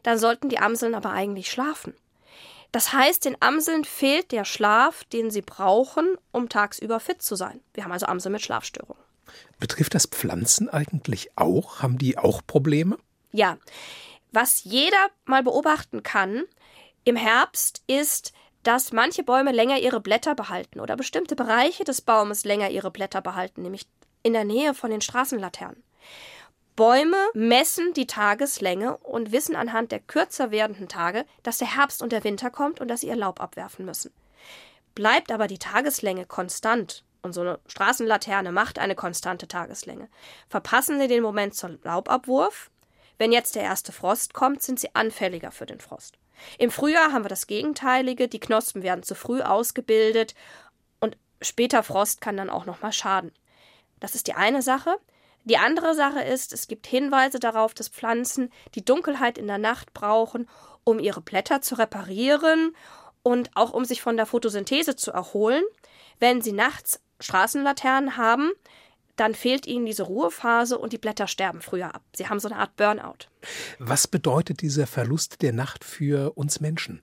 Dann 0.04 0.18
sollten 0.18 0.50
die 0.50 0.60
Amseln 0.60 0.94
aber 0.94 1.12
eigentlich 1.12 1.50
schlafen. 1.50 1.94
Das 2.74 2.92
heißt, 2.92 3.24
den 3.24 3.38
Amseln 3.42 3.86
fehlt 3.86 4.34
der 4.34 4.44
Schlaf, 4.44 5.06
den 5.06 5.32
sie 5.32 5.42
brauchen, 5.42 6.18
um 6.34 6.50
tagsüber 6.50 7.00
fit 7.00 7.22
zu 7.22 7.38
sein. 7.38 7.62
Wir 7.74 7.86
haben 7.86 7.94
also 7.94 8.08
Amseln 8.08 8.34
mit 8.34 8.42
Schlafstörungen. 8.42 9.02
Betrifft 9.60 9.96
das 9.96 10.06
Pflanzen 10.06 10.70
eigentlich 10.70 11.30
auch? 11.38 11.82
Haben 11.82 11.98
die 11.98 12.18
auch 12.18 12.42
Probleme? 12.46 12.98
Ja. 13.32 13.58
Was 14.36 14.66
jeder 14.66 15.08
mal 15.24 15.44
beobachten 15.44 16.04
kann 16.04 16.44
im 17.06 17.16
Herbst 17.16 17.84
ist, 17.88 18.34
dass 18.64 18.92
manche 18.92 19.24
Bäume 19.24 19.54
länger 19.54 19.78
ihre 19.80 20.02
Blätter 20.02 20.36
behalten 20.36 20.82
oder 20.82 20.98
bestimmte 20.98 21.38
Bereiche 21.38 21.86
des 21.86 22.02
Baumes 22.02 22.44
länger 22.44 22.70
ihre 22.70 22.92
Blätter 22.92 23.22
behalten, 23.22 23.62
nämlich 23.62 23.88
in 24.24 24.34
der 24.34 24.44
Nähe 24.44 24.74
von 24.74 24.92
den 24.92 25.00
Straßenlaternen. 25.00 25.82
Bäume 26.76 27.16
messen 27.34 27.94
die 27.94 28.08
Tageslänge 28.08 28.98
und 28.98 29.32
wissen 29.32 29.56
anhand 29.56 29.94
der 29.94 30.02
kürzer 30.02 30.52
werdenden 30.52 30.90
Tage, 30.90 31.26
dass 31.44 31.60
der 31.60 31.74
Herbst 31.74 32.04
und 32.04 32.12
der 32.12 32.26
Winter 32.26 32.50
kommt 32.50 32.82
und 32.82 32.90
dass 32.90 33.02
sie 33.02 33.08
ihr 33.08 33.16
Laub 33.16 33.40
abwerfen 33.40 33.86
müssen. 33.86 34.12
Bleibt 34.96 35.32
aber 35.32 35.48
die 35.48 35.60
Tageslänge 35.60 36.26
konstant 36.26 37.06
und 37.22 37.32
so 37.32 37.40
eine 37.40 37.60
Straßenlaterne 37.68 38.52
macht 38.52 38.80
eine 38.80 38.96
konstante 38.96 39.48
Tageslänge, 39.48 40.10
verpassen 40.50 41.00
sie 41.00 41.08
den 41.08 41.24
Moment 41.24 41.56
zum 41.56 41.80
Laubabwurf. 41.84 42.70
Wenn 43.18 43.32
jetzt 43.32 43.56
der 43.56 43.64
erste 43.64 43.92
Frost 43.92 44.34
kommt, 44.34 44.62
sind 44.62 44.80
sie 44.80 44.94
anfälliger 44.94 45.52
für 45.52 45.66
den 45.66 45.80
Frost. 45.80 46.18
Im 46.58 46.72
Frühjahr 46.72 47.12
haben 47.12 47.24
wir 47.24 47.30
das 47.30 47.48
Gegenteilige, 47.48 48.28
die 48.28 48.40
Knospen 48.40 48.84
werden 48.84 49.04
zu 49.04 49.16
früh 49.16 49.42
ausgebildet 49.42 50.36
und 51.00 51.18
später 51.42 51.84
Frost 51.84 52.22
kann 52.22 52.38
dann 52.38 52.50
auch 52.50 52.66
nochmal 52.66 52.92
schaden. 52.92 53.32
Das 54.00 54.16
ist 54.16 54.28
die 54.28 54.34
eine 54.34 54.62
Sache. 54.62 54.98
Die 55.46 55.58
andere 55.58 55.94
Sache 55.94 56.22
ist, 56.22 56.54
es 56.54 56.68
gibt 56.68 56.88
Hinweise 56.88 57.40
darauf, 57.40 57.74
dass 57.74 57.88
Pflanzen 57.88 58.52
die 58.74 58.84
Dunkelheit 58.84 59.38
in 59.38 59.48
der 59.48 59.60
Nacht 59.60 59.94
brauchen, 59.94 60.50
um 60.84 61.00
ihre 61.00 61.22
Blätter 61.22 61.62
zu 61.62 61.76
reparieren 61.76 62.76
und 63.24 63.52
auch 63.56 63.72
um 63.72 63.86
sich 63.86 64.02
von 64.02 64.18
der 64.18 64.26
Photosynthese 64.26 64.96
zu 64.96 65.12
erholen. 65.12 65.64
Wenn 66.20 66.42
sie 66.42 66.52
nachts 66.52 67.00
Straßenlaternen 67.20 68.18
haben, 68.18 68.52
dann 69.16 69.36
fehlt 69.36 69.66
ihnen 69.66 69.86
diese 69.86 70.04
Ruhephase 70.04 70.78
und 70.78 70.94
die 70.94 70.98
Blätter 70.98 71.28
sterben 71.28 71.62
früher 71.62 71.94
ab. 71.94 72.04
Sie 72.16 72.28
haben 72.28 72.40
so 72.40 72.48
eine 72.48 72.58
Art 72.58 72.76
Burnout. 72.76 73.28
Was 73.80 74.08
bedeutet 74.08 74.62
dieser 74.62 74.88
Verlust 74.88 75.42
der 75.42 75.54
Nacht 75.54 75.84
für 75.84 76.34
uns 76.38 76.60
Menschen? 76.60 77.02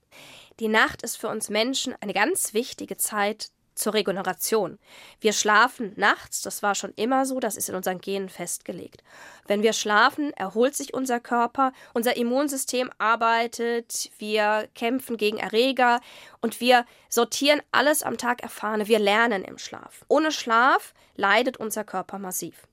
Die 0.59 0.67
Nacht 0.67 1.01
ist 1.01 1.17
für 1.17 1.29
uns 1.29 1.49
Menschen 1.49 1.95
eine 1.99 2.13
ganz 2.13 2.53
wichtige 2.53 2.97
Zeit 2.97 3.49
zur 3.75 3.93
Regeneration. 3.93 4.79
Wir 5.19 5.33
schlafen 5.33 5.93
nachts, 5.95 6.41
das 6.41 6.63
war 6.63 6.75
schon 6.75 6.93
immer 6.95 7.25
so, 7.25 7.39
das 7.39 7.57
ist 7.57 7.69
in 7.69 7.75
unseren 7.75 7.99
Genen 7.99 8.29
festgelegt. 8.29 9.03
Wenn 9.47 9.63
wir 9.63 9.73
schlafen, 9.73 10.31
erholt 10.33 10.75
sich 10.75 10.93
unser 10.93 11.19
Körper, 11.19 11.73
unser 11.93 12.15
Immunsystem 12.17 12.89
arbeitet, 12.97 14.11
wir 14.17 14.67
kämpfen 14.75 15.17
gegen 15.17 15.37
Erreger 15.37 15.99
und 16.41 16.61
wir 16.61 16.85
sortieren 17.09 17.61
alles 17.71 18.03
am 18.03 18.17
Tag 18.17 18.43
Erfahrene, 18.43 18.87
wir 18.87 18.99
lernen 18.99 19.43
im 19.43 19.57
Schlaf. 19.57 20.05
Ohne 20.07 20.31
Schlaf 20.31 20.93
leidet 21.15 21.57
unser 21.57 21.83
Körper 21.83 22.19
massiv. 22.19 22.67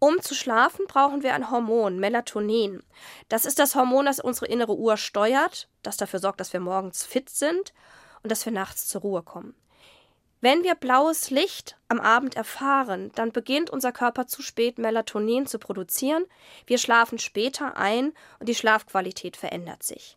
Um 0.00 0.20
zu 0.20 0.34
schlafen, 0.34 0.86
brauchen 0.86 1.24
wir 1.24 1.34
ein 1.34 1.50
Hormon, 1.50 1.98
Melatonin. 1.98 2.84
Das 3.28 3.44
ist 3.44 3.58
das 3.58 3.74
Hormon, 3.74 4.06
das 4.06 4.20
unsere 4.20 4.46
innere 4.46 4.76
Uhr 4.76 4.96
steuert, 4.96 5.68
das 5.82 5.96
dafür 5.96 6.20
sorgt, 6.20 6.38
dass 6.38 6.52
wir 6.52 6.60
morgens 6.60 7.04
fit 7.04 7.28
sind 7.28 7.72
und 8.22 8.30
dass 8.30 8.44
wir 8.44 8.52
nachts 8.52 8.86
zur 8.86 9.00
Ruhe 9.00 9.22
kommen. 9.22 9.56
Wenn 10.40 10.62
wir 10.62 10.76
blaues 10.76 11.30
Licht 11.30 11.76
am 11.88 11.98
Abend 11.98 12.36
erfahren, 12.36 13.10
dann 13.16 13.32
beginnt 13.32 13.70
unser 13.70 13.90
Körper 13.90 14.26
zu 14.26 14.42
spät 14.42 14.78
Melatonin 14.78 15.46
zu 15.46 15.58
produzieren, 15.58 16.24
wir 16.66 16.78
schlafen 16.78 17.18
später 17.18 17.76
ein 17.76 18.12
und 18.38 18.48
die 18.48 18.54
Schlafqualität 18.54 19.36
verändert 19.36 19.82
sich. 19.82 20.16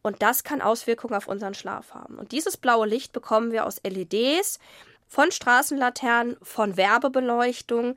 Und 0.00 0.22
das 0.22 0.42
kann 0.42 0.62
Auswirkungen 0.62 1.14
auf 1.14 1.28
unseren 1.28 1.54
Schlaf 1.54 1.92
haben. 1.92 2.18
Und 2.18 2.32
dieses 2.32 2.56
blaue 2.56 2.86
Licht 2.86 3.12
bekommen 3.12 3.52
wir 3.52 3.66
aus 3.66 3.80
LEDs, 3.84 4.58
von 5.06 5.32
Straßenlaternen, 5.32 6.36
von 6.42 6.76
Werbebeleuchtung 6.76 7.96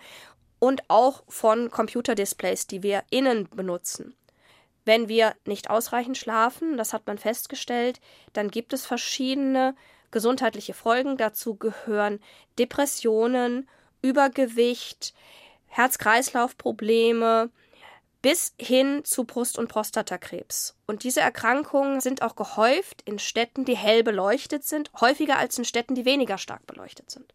und 0.59 0.81
auch 0.89 1.23
von 1.27 1.69
Computerdisplays, 1.69 2.67
die 2.67 2.83
wir 2.83 3.03
innen 3.09 3.49
benutzen. 3.49 4.15
Wenn 4.83 5.09
wir 5.09 5.35
nicht 5.45 5.69
ausreichend 5.69 6.17
schlafen, 6.17 6.77
das 6.77 6.93
hat 6.93 7.05
man 7.05 7.17
festgestellt, 7.17 7.99
dann 8.33 8.49
gibt 8.49 8.73
es 8.73 8.85
verschiedene 8.85 9.75
gesundheitliche 10.11 10.73
Folgen. 10.73 11.17
Dazu 11.17 11.55
gehören 11.55 12.19
Depressionen, 12.59 13.67
Übergewicht, 14.01 15.13
Herz-Kreislauf-Probleme 15.67 17.49
bis 18.21 18.53
hin 18.59 19.01
zu 19.03 19.23
Brust- 19.23 19.57
und 19.57 19.67
Prostatakrebs. 19.67 20.75
Und 20.85 21.03
diese 21.03 21.21
Erkrankungen 21.21 22.01
sind 22.01 22.21
auch 22.21 22.35
gehäuft 22.35 23.01
in 23.05 23.19
Städten, 23.19 23.65
die 23.65 23.75
hell 23.75 24.03
beleuchtet 24.03 24.63
sind, 24.63 24.91
häufiger 24.99 25.37
als 25.37 25.57
in 25.57 25.65
Städten, 25.65 25.95
die 25.95 26.05
weniger 26.05 26.37
stark 26.37 26.65
beleuchtet 26.67 27.09
sind. 27.09 27.33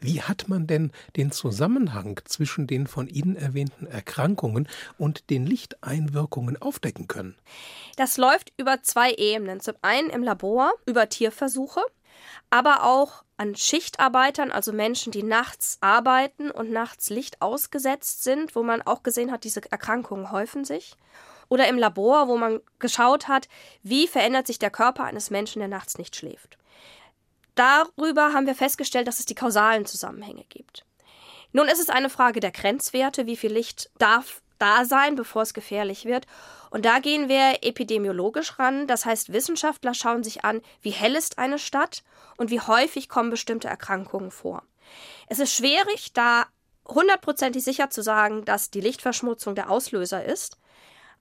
Wie 0.00 0.22
hat 0.22 0.48
man 0.48 0.66
denn 0.66 0.92
den 1.16 1.32
Zusammenhang 1.32 2.20
zwischen 2.24 2.66
den 2.66 2.86
von 2.86 3.08
Ihnen 3.08 3.34
erwähnten 3.34 3.86
Erkrankungen 3.86 4.68
und 4.98 5.30
den 5.30 5.46
Lichteinwirkungen 5.46 6.60
aufdecken 6.60 7.08
können? 7.08 7.36
Das 7.96 8.16
läuft 8.16 8.52
über 8.56 8.82
zwei 8.82 9.12
Ebenen. 9.14 9.60
Zum 9.60 9.74
einen 9.82 10.10
im 10.10 10.22
Labor 10.22 10.72
über 10.86 11.08
Tierversuche, 11.08 11.80
aber 12.50 12.84
auch 12.84 13.24
an 13.36 13.54
Schichtarbeitern, 13.54 14.50
also 14.50 14.72
Menschen, 14.72 15.12
die 15.12 15.22
nachts 15.22 15.78
arbeiten 15.80 16.50
und 16.50 16.70
nachts 16.70 17.10
Licht 17.10 17.40
ausgesetzt 17.40 18.24
sind, 18.24 18.56
wo 18.56 18.62
man 18.62 18.82
auch 18.82 19.02
gesehen 19.02 19.30
hat, 19.30 19.44
diese 19.44 19.62
Erkrankungen 19.70 20.32
häufen 20.32 20.64
sich. 20.64 20.96
Oder 21.48 21.68
im 21.68 21.78
Labor, 21.78 22.28
wo 22.28 22.36
man 22.36 22.60
geschaut 22.78 23.28
hat, 23.28 23.48
wie 23.82 24.06
verändert 24.06 24.46
sich 24.46 24.58
der 24.58 24.70
Körper 24.70 25.04
eines 25.04 25.30
Menschen, 25.30 25.60
der 25.60 25.68
nachts 25.68 25.96
nicht 25.96 26.14
schläft. 26.14 26.58
Darüber 27.54 28.32
haben 28.32 28.46
wir 28.46 28.54
festgestellt, 28.54 29.08
dass 29.08 29.18
es 29.18 29.26
die 29.26 29.34
kausalen 29.34 29.86
Zusammenhänge 29.86 30.44
gibt. 30.48 30.84
Nun 31.52 31.68
ist 31.68 31.80
es 31.80 31.88
eine 31.88 32.10
Frage 32.10 32.40
der 32.40 32.52
Grenzwerte, 32.52 33.26
wie 33.26 33.36
viel 33.36 33.52
Licht 33.52 33.90
darf 33.98 34.42
da 34.58 34.84
sein, 34.84 35.16
bevor 35.16 35.42
es 35.42 35.54
gefährlich 35.54 36.04
wird. 36.04 36.26
Und 36.70 36.84
da 36.84 36.98
gehen 36.98 37.28
wir 37.28 37.58
epidemiologisch 37.62 38.58
ran. 38.58 38.86
Das 38.86 39.06
heißt, 39.06 39.32
Wissenschaftler 39.32 39.94
schauen 39.94 40.22
sich 40.22 40.44
an, 40.44 40.60
wie 40.82 40.90
hell 40.90 41.14
ist 41.14 41.38
eine 41.38 41.58
Stadt 41.58 42.02
und 42.36 42.50
wie 42.50 42.60
häufig 42.60 43.08
kommen 43.08 43.30
bestimmte 43.30 43.68
Erkrankungen 43.68 44.30
vor. 44.30 44.62
Es 45.28 45.38
ist 45.38 45.54
schwierig, 45.54 46.12
da 46.12 46.46
hundertprozentig 46.86 47.62
sicher 47.62 47.90
zu 47.90 48.02
sagen, 48.02 48.44
dass 48.44 48.70
die 48.70 48.80
Lichtverschmutzung 48.80 49.54
der 49.54 49.70
Auslöser 49.70 50.24
ist. 50.24 50.58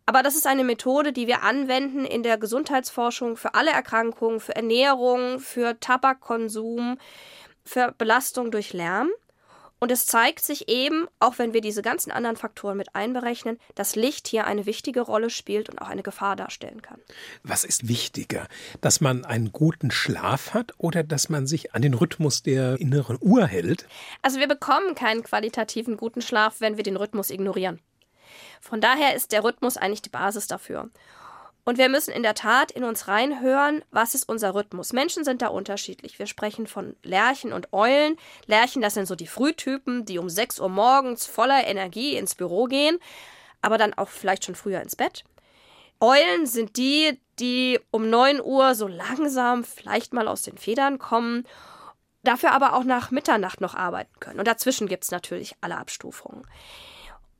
Aber 0.05 0.23
das 0.23 0.35
ist 0.35 0.47
eine 0.47 0.63
Methode, 0.63 1.11
die 1.11 1.27
wir 1.27 1.43
anwenden 1.43 2.05
in 2.05 2.23
der 2.23 2.37
Gesundheitsforschung 2.37 3.35
für 3.35 3.55
alle 3.55 3.71
Erkrankungen, 3.71 4.39
für 4.39 4.55
Ernährung, 4.55 5.39
für 5.39 5.77
Tabakkonsum, 5.81 6.97
für 7.65 7.93
Belastung 7.97 8.49
durch 8.49 8.71
Lärm. 8.71 9.09
Und 9.79 9.91
es 9.91 10.07
zeigt 10.07 10.43
sich 10.43 10.69
eben, 10.69 11.07
auch 11.19 11.37
wenn 11.37 11.53
wir 11.53 11.61
diese 11.61 11.81
ganzen 11.81 12.11
anderen 12.11 12.35
Faktoren 12.35 12.77
mit 12.77 12.95
einberechnen, 12.95 13.59
dass 13.75 13.95
Licht 13.95 14.27
hier 14.27 14.47
eine 14.47 14.65
wichtige 14.65 15.01
Rolle 15.01 15.29
spielt 15.29 15.69
und 15.69 15.79
auch 15.79 15.89
eine 15.89 16.03
Gefahr 16.03 16.35
darstellen 16.35 16.81
kann. 16.81 16.99
Was 17.43 17.63
ist 17.63 17.87
wichtiger, 17.87 18.47
dass 18.81 19.01
man 19.01 19.23
einen 19.23 19.51
guten 19.51 19.91
Schlaf 19.91 20.53
hat 20.53 20.73
oder 20.77 21.03
dass 21.03 21.29
man 21.29 21.45
sich 21.45 21.75
an 21.75 21.83
den 21.83 21.93
Rhythmus 21.93 22.41
der 22.41 22.79
inneren 22.79 23.17
Uhr 23.21 23.45
hält? 23.45 23.87
Also 24.23 24.39
wir 24.39 24.47
bekommen 24.47 24.95
keinen 24.95 25.23
qualitativen 25.23 25.97
guten 25.97 26.21
Schlaf, 26.21 26.55
wenn 26.59 26.77
wir 26.77 26.83
den 26.83 26.97
Rhythmus 26.97 27.29
ignorieren. 27.29 27.79
Von 28.61 28.81
daher 28.81 29.15
ist 29.15 29.31
der 29.31 29.43
Rhythmus 29.43 29.77
eigentlich 29.77 30.01
die 30.01 30.09
Basis 30.09 30.47
dafür. 30.47 30.89
Und 31.67 31.77
wir 31.77 31.89
müssen 31.89 32.13
in 32.13 32.23
der 32.23 32.33
Tat 32.33 32.71
in 32.71 32.85
uns 32.85 33.09
reinhören, 33.09 33.83
was 33.91 34.15
ist 34.15 34.29
unser 34.29 34.55
Rhythmus. 34.55 34.93
Menschen 34.93 35.25
sind 35.25 35.41
da 35.41 35.47
unterschiedlich. 35.49 36.17
Wir 36.17 36.25
sprechen 36.25 36.65
von 36.65 36.95
Lerchen 37.03 37.51
und 37.51 37.73
Eulen. 37.73 38.15
Lerchen, 38.45 38.81
das 38.81 38.93
sind 38.93 39.05
so 39.05 39.15
die 39.15 39.27
Frühtypen, 39.27 40.05
die 40.05 40.17
um 40.17 40.29
6 40.29 40.61
Uhr 40.61 40.69
morgens 40.69 41.25
voller 41.25 41.67
Energie 41.67 42.15
ins 42.15 42.35
Büro 42.35 42.67
gehen, 42.67 42.99
aber 43.61 43.77
dann 43.77 43.93
auch 43.93 44.07
vielleicht 44.07 44.45
schon 44.45 44.55
früher 44.55 44.79
ins 44.79 44.95
Bett. 44.95 45.25
Eulen 45.99 46.45
sind 46.45 46.77
die, 46.77 47.19
die 47.37 47.81
um 47.91 48.09
9 48.09 48.39
Uhr 48.41 48.73
so 48.73 48.87
langsam 48.87 49.65
vielleicht 49.65 50.13
mal 50.13 50.29
aus 50.29 50.43
den 50.43 50.57
Federn 50.57 50.99
kommen, 50.99 51.45
dafür 52.23 52.53
aber 52.53 52.75
auch 52.75 52.85
nach 52.85 53.11
Mitternacht 53.11 53.59
noch 53.59 53.75
arbeiten 53.75 54.17
können. 54.21 54.39
Und 54.39 54.47
dazwischen 54.47 54.87
gibt 54.87 55.03
es 55.03 55.11
natürlich 55.11 55.53
alle 55.59 55.75
Abstufungen. 55.75 56.47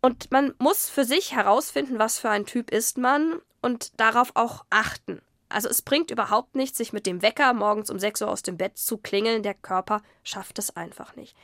Und 0.02 0.32
man 0.32 0.54
muss 0.60 0.90
für 0.90 1.06
sich 1.06 1.34
herausfinden, 1.34 2.00
was 2.00 2.20
für 2.20 2.30
ein 2.30 2.46
Typ 2.46 2.72
ist 2.72 2.98
man 2.98 3.42
und 3.62 4.00
darauf 4.00 4.32
auch 4.36 4.64
achten. 4.70 5.22
Also 5.50 5.70
es 5.70 5.82
bringt 5.82 6.12
überhaupt 6.12 6.56
nichts, 6.56 6.78
sich 6.78 6.94
mit 6.94 7.06
dem 7.06 7.22
Wecker 7.22 7.54
morgens 7.54 7.90
um 7.90 8.00
6 8.00 8.22
Uhr 8.22 8.30
aus 8.30 8.44
dem 8.44 8.58
Bett 8.58 8.78
zu 8.78 8.98
klingeln. 8.98 9.44
Der 9.44 9.54
Körper 9.54 10.02
schafft 10.24 10.60
es 10.60 10.76
einfach 10.76 11.16
nicht. 11.16 11.36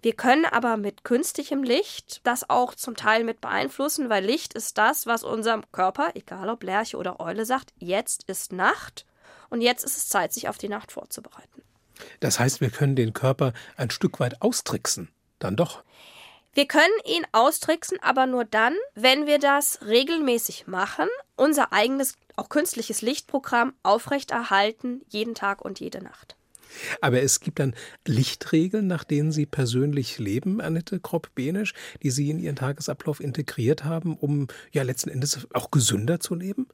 Wir 0.00 0.12
können 0.12 0.44
aber 0.44 0.76
mit 0.76 1.02
künstlichem 1.02 1.64
Licht 1.64 2.20
das 2.22 2.48
auch 2.48 2.74
zum 2.76 2.94
Teil 2.94 3.24
mit 3.24 3.40
beeinflussen, 3.40 4.08
weil 4.08 4.24
Licht 4.24 4.54
ist 4.54 4.78
das, 4.78 5.06
was 5.06 5.24
unserem 5.24 5.64
Körper, 5.72 6.10
egal 6.14 6.48
ob 6.50 6.62
Lerche 6.62 6.96
oder 6.96 7.18
Eule, 7.18 7.44
sagt, 7.44 7.72
jetzt 7.78 8.22
ist 8.28 8.52
Nacht 8.52 9.06
und 9.50 9.60
jetzt 9.60 9.84
ist 9.84 9.96
es 9.96 10.08
Zeit, 10.08 10.32
sich 10.32 10.48
auf 10.48 10.56
die 10.56 10.68
Nacht 10.68 10.92
vorzubereiten. 10.92 11.62
Das 12.20 12.38
heißt, 12.38 12.60
wir 12.60 12.70
können 12.70 12.94
den 12.94 13.12
Körper 13.12 13.52
ein 13.76 13.90
Stück 13.90 14.20
weit 14.20 14.40
austricksen. 14.40 15.10
Dann 15.40 15.56
doch. 15.56 15.82
Wir 16.58 16.66
können 16.66 16.90
ihn 17.04 17.24
austricksen, 17.30 17.98
aber 18.02 18.26
nur 18.26 18.44
dann, 18.44 18.74
wenn 18.96 19.26
wir 19.26 19.38
das 19.38 19.78
regelmäßig 19.86 20.66
machen, 20.66 21.06
unser 21.36 21.72
eigenes, 21.72 22.16
auch 22.34 22.48
künstliches 22.48 23.00
Lichtprogramm 23.00 23.74
aufrechterhalten, 23.84 25.02
jeden 25.08 25.36
Tag 25.36 25.64
und 25.64 25.78
jede 25.78 26.02
Nacht. 26.02 26.34
Aber 27.00 27.22
es 27.22 27.38
gibt 27.38 27.60
dann 27.60 27.76
Lichtregeln, 28.08 28.88
nach 28.88 29.04
denen 29.04 29.30
Sie 29.30 29.46
persönlich 29.46 30.18
leben, 30.18 30.60
Annette 30.60 30.98
Kropp-Benisch, 30.98 31.74
die 32.02 32.10
Sie 32.10 32.28
in 32.28 32.40
Ihren 32.40 32.56
Tagesablauf 32.56 33.20
integriert 33.20 33.84
haben, 33.84 34.16
um 34.16 34.48
ja 34.72 34.82
letzten 34.82 35.10
Endes 35.10 35.46
auch 35.54 35.70
gesünder 35.70 36.18
zu 36.18 36.34
leben? 36.34 36.66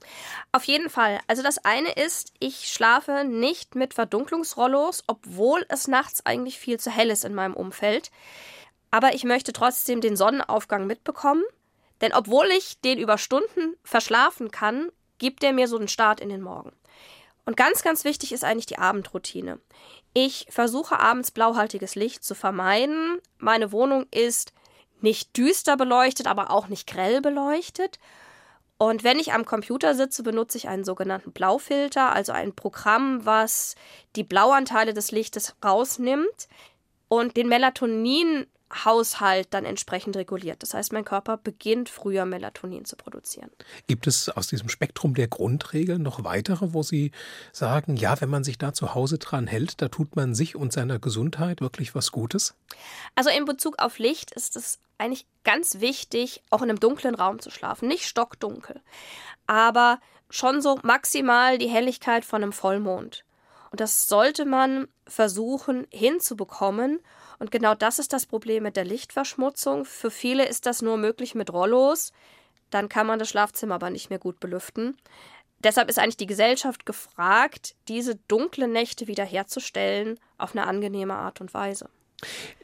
Auf 0.52 0.64
jeden 0.64 0.88
Fall. 0.88 1.20
Also 1.26 1.42
das 1.42 1.58
eine 1.58 1.92
ist, 1.92 2.32
ich 2.40 2.72
schlafe 2.72 3.26
nicht 3.26 3.74
mit 3.74 3.92
Verdunklungsrollos, 3.92 5.04
obwohl 5.08 5.66
es 5.68 5.88
nachts 5.88 6.24
eigentlich 6.24 6.58
viel 6.58 6.80
zu 6.80 6.90
hell 6.90 7.10
ist 7.10 7.26
in 7.26 7.34
meinem 7.34 7.52
Umfeld. 7.52 8.10
Aber 8.94 9.12
ich 9.12 9.24
möchte 9.24 9.52
trotzdem 9.52 10.00
den 10.00 10.14
Sonnenaufgang 10.14 10.86
mitbekommen. 10.86 11.42
Denn 12.00 12.12
obwohl 12.12 12.46
ich 12.56 12.80
den 12.82 12.96
über 13.00 13.18
Stunden 13.18 13.74
verschlafen 13.82 14.52
kann, 14.52 14.88
gibt 15.18 15.42
er 15.42 15.52
mir 15.52 15.66
so 15.66 15.76
einen 15.76 15.88
Start 15.88 16.20
in 16.20 16.28
den 16.28 16.40
Morgen. 16.40 16.70
Und 17.44 17.56
ganz, 17.56 17.82
ganz 17.82 18.04
wichtig 18.04 18.30
ist 18.30 18.44
eigentlich 18.44 18.66
die 18.66 18.78
Abendroutine. 18.78 19.58
Ich 20.12 20.46
versuche 20.48 21.00
abends 21.00 21.32
blauhaltiges 21.32 21.96
Licht 21.96 22.22
zu 22.22 22.36
vermeiden. 22.36 23.18
Meine 23.38 23.72
Wohnung 23.72 24.06
ist 24.12 24.52
nicht 25.00 25.36
düster 25.36 25.76
beleuchtet, 25.76 26.28
aber 26.28 26.52
auch 26.52 26.68
nicht 26.68 26.86
grell 26.86 27.20
beleuchtet. 27.20 27.98
Und 28.78 29.02
wenn 29.02 29.18
ich 29.18 29.32
am 29.32 29.44
Computer 29.44 29.96
sitze, 29.96 30.22
benutze 30.22 30.56
ich 30.56 30.68
einen 30.68 30.84
sogenannten 30.84 31.32
Blaufilter, 31.32 32.12
also 32.12 32.30
ein 32.30 32.54
Programm, 32.54 33.26
was 33.26 33.74
die 34.14 34.22
Blauanteile 34.22 34.94
des 34.94 35.10
Lichtes 35.10 35.56
rausnimmt 35.64 36.46
und 37.08 37.36
den 37.36 37.48
Melatonin 37.48 38.46
Haushalt 38.72 39.48
dann 39.50 39.64
entsprechend 39.64 40.16
reguliert. 40.16 40.62
Das 40.62 40.74
heißt, 40.74 40.92
mein 40.92 41.04
Körper 41.04 41.36
beginnt 41.36 41.88
früher 41.88 42.24
Melatonin 42.24 42.84
zu 42.84 42.96
produzieren. 42.96 43.50
Gibt 43.86 44.06
es 44.06 44.28
aus 44.28 44.48
diesem 44.48 44.68
Spektrum 44.68 45.14
der 45.14 45.28
Grundregeln 45.28 46.02
noch 46.02 46.24
weitere, 46.24 46.72
wo 46.72 46.82
Sie 46.82 47.12
sagen, 47.52 47.96
ja, 47.96 48.20
wenn 48.20 48.30
man 48.30 48.42
sich 48.42 48.58
da 48.58 48.72
zu 48.72 48.94
Hause 48.94 49.18
dran 49.18 49.46
hält, 49.46 49.80
da 49.80 49.88
tut 49.88 50.16
man 50.16 50.34
sich 50.34 50.56
und 50.56 50.72
seiner 50.72 50.98
Gesundheit 50.98 51.60
wirklich 51.60 51.94
was 51.94 52.10
Gutes? 52.10 52.54
Also 53.14 53.30
in 53.30 53.44
Bezug 53.44 53.78
auf 53.78 53.98
Licht 53.98 54.32
ist 54.32 54.56
es 54.56 54.78
eigentlich 54.98 55.26
ganz 55.44 55.80
wichtig, 55.80 56.42
auch 56.50 56.62
in 56.62 56.70
einem 56.70 56.80
dunklen 56.80 57.14
Raum 57.14 57.40
zu 57.40 57.50
schlafen. 57.50 57.88
Nicht 57.88 58.06
stockdunkel, 58.06 58.80
aber 59.46 60.00
schon 60.30 60.62
so 60.62 60.78
maximal 60.82 61.58
die 61.58 61.68
Helligkeit 61.68 62.24
von 62.24 62.42
einem 62.42 62.52
Vollmond. 62.52 63.24
Und 63.70 63.80
das 63.80 64.06
sollte 64.06 64.44
man 64.44 64.88
versuchen 65.06 65.86
hinzubekommen. 65.90 67.00
Und 67.38 67.50
genau 67.50 67.74
das 67.74 67.98
ist 67.98 68.12
das 68.12 68.26
Problem 68.26 68.62
mit 68.62 68.76
der 68.76 68.84
Lichtverschmutzung. 68.84 69.84
Für 69.84 70.10
viele 70.10 70.46
ist 70.46 70.66
das 70.66 70.82
nur 70.82 70.96
möglich 70.96 71.34
mit 71.34 71.52
Rollos. 71.52 72.12
Dann 72.70 72.88
kann 72.88 73.06
man 73.06 73.18
das 73.18 73.28
Schlafzimmer 73.28 73.76
aber 73.76 73.90
nicht 73.90 74.10
mehr 74.10 74.18
gut 74.18 74.40
belüften. 74.40 74.96
Deshalb 75.58 75.88
ist 75.88 75.98
eigentlich 75.98 76.18
die 76.18 76.26
Gesellschaft 76.26 76.84
gefragt, 76.84 77.74
diese 77.88 78.16
dunklen 78.28 78.72
Nächte 78.72 79.06
wiederherzustellen 79.06 80.20
auf 80.36 80.52
eine 80.52 80.66
angenehme 80.66 81.14
Art 81.14 81.40
und 81.40 81.54
Weise. 81.54 81.88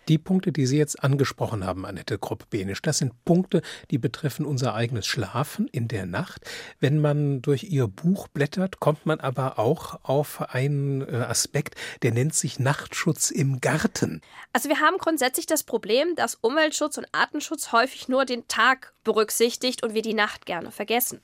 Die 0.09 0.19
Punkte, 0.19 0.51
die 0.51 0.67
Sie 0.67 0.77
jetzt 0.77 1.05
angesprochen 1.05 1.65
haben, 1.65 1.87
Annette 1.87 2.19
Kropp-Benisch, 2.19 2.83
das 2.83 2.99
sind 2.99 3.25
Punkte, 3.25 3.63
die 3.93 3.99
betreffen 3.99 4.45
unser 4.45 4.75
eigenes 4.75 5.07
Schlafen 5.07 5.69
in 5.69 5.87
der 5.87 6.05
Nacht. 6.05 6.43
Wenn 6.81 7.01
man 7.01 7.43
durch 7.43 7.63
Ihr 7.65 7.87
Buch 7.87 8.27
blättert, 8.27 8.81
kommt 8.81 9.07
man 9.07 9.21
aber 9.21 9.61
auch 9.61 10.01
auf 10.03 10.53
einen 10.53 11.03
äh, 11.03 11.27
Aspekt, 11.29 11.77
der 12.03 12.11
nennt 12.11 12.35
sich 12.35 12.59
Nachtschutz 12.59 13.31
im 13.31 13.61
Garten. 13.61 14.21
Also 14.53 14.69
wir 14.69 14.81
haben 14.81 14.99
grundsätzlich 14.99 15.47
das 15.47 15.63
Problem, 15.63 16.17
dass 16.17 16.35
Umweltschutz 16.35 16.99
und 16.99 17.07
Artenschutz 17.13 17.71
häufig 17.71 18.09
nur 18.09 18.25
den 18.25 18.49
Tag 18.49 18.93
berücksichtigt 19.05 19.85
und 19.85 19.95
wir 19.95 20.03
die 20.03 20.15
Nacht 20.15 20.45
gerne 20.45 20.73
vergessen. 20.73 21.21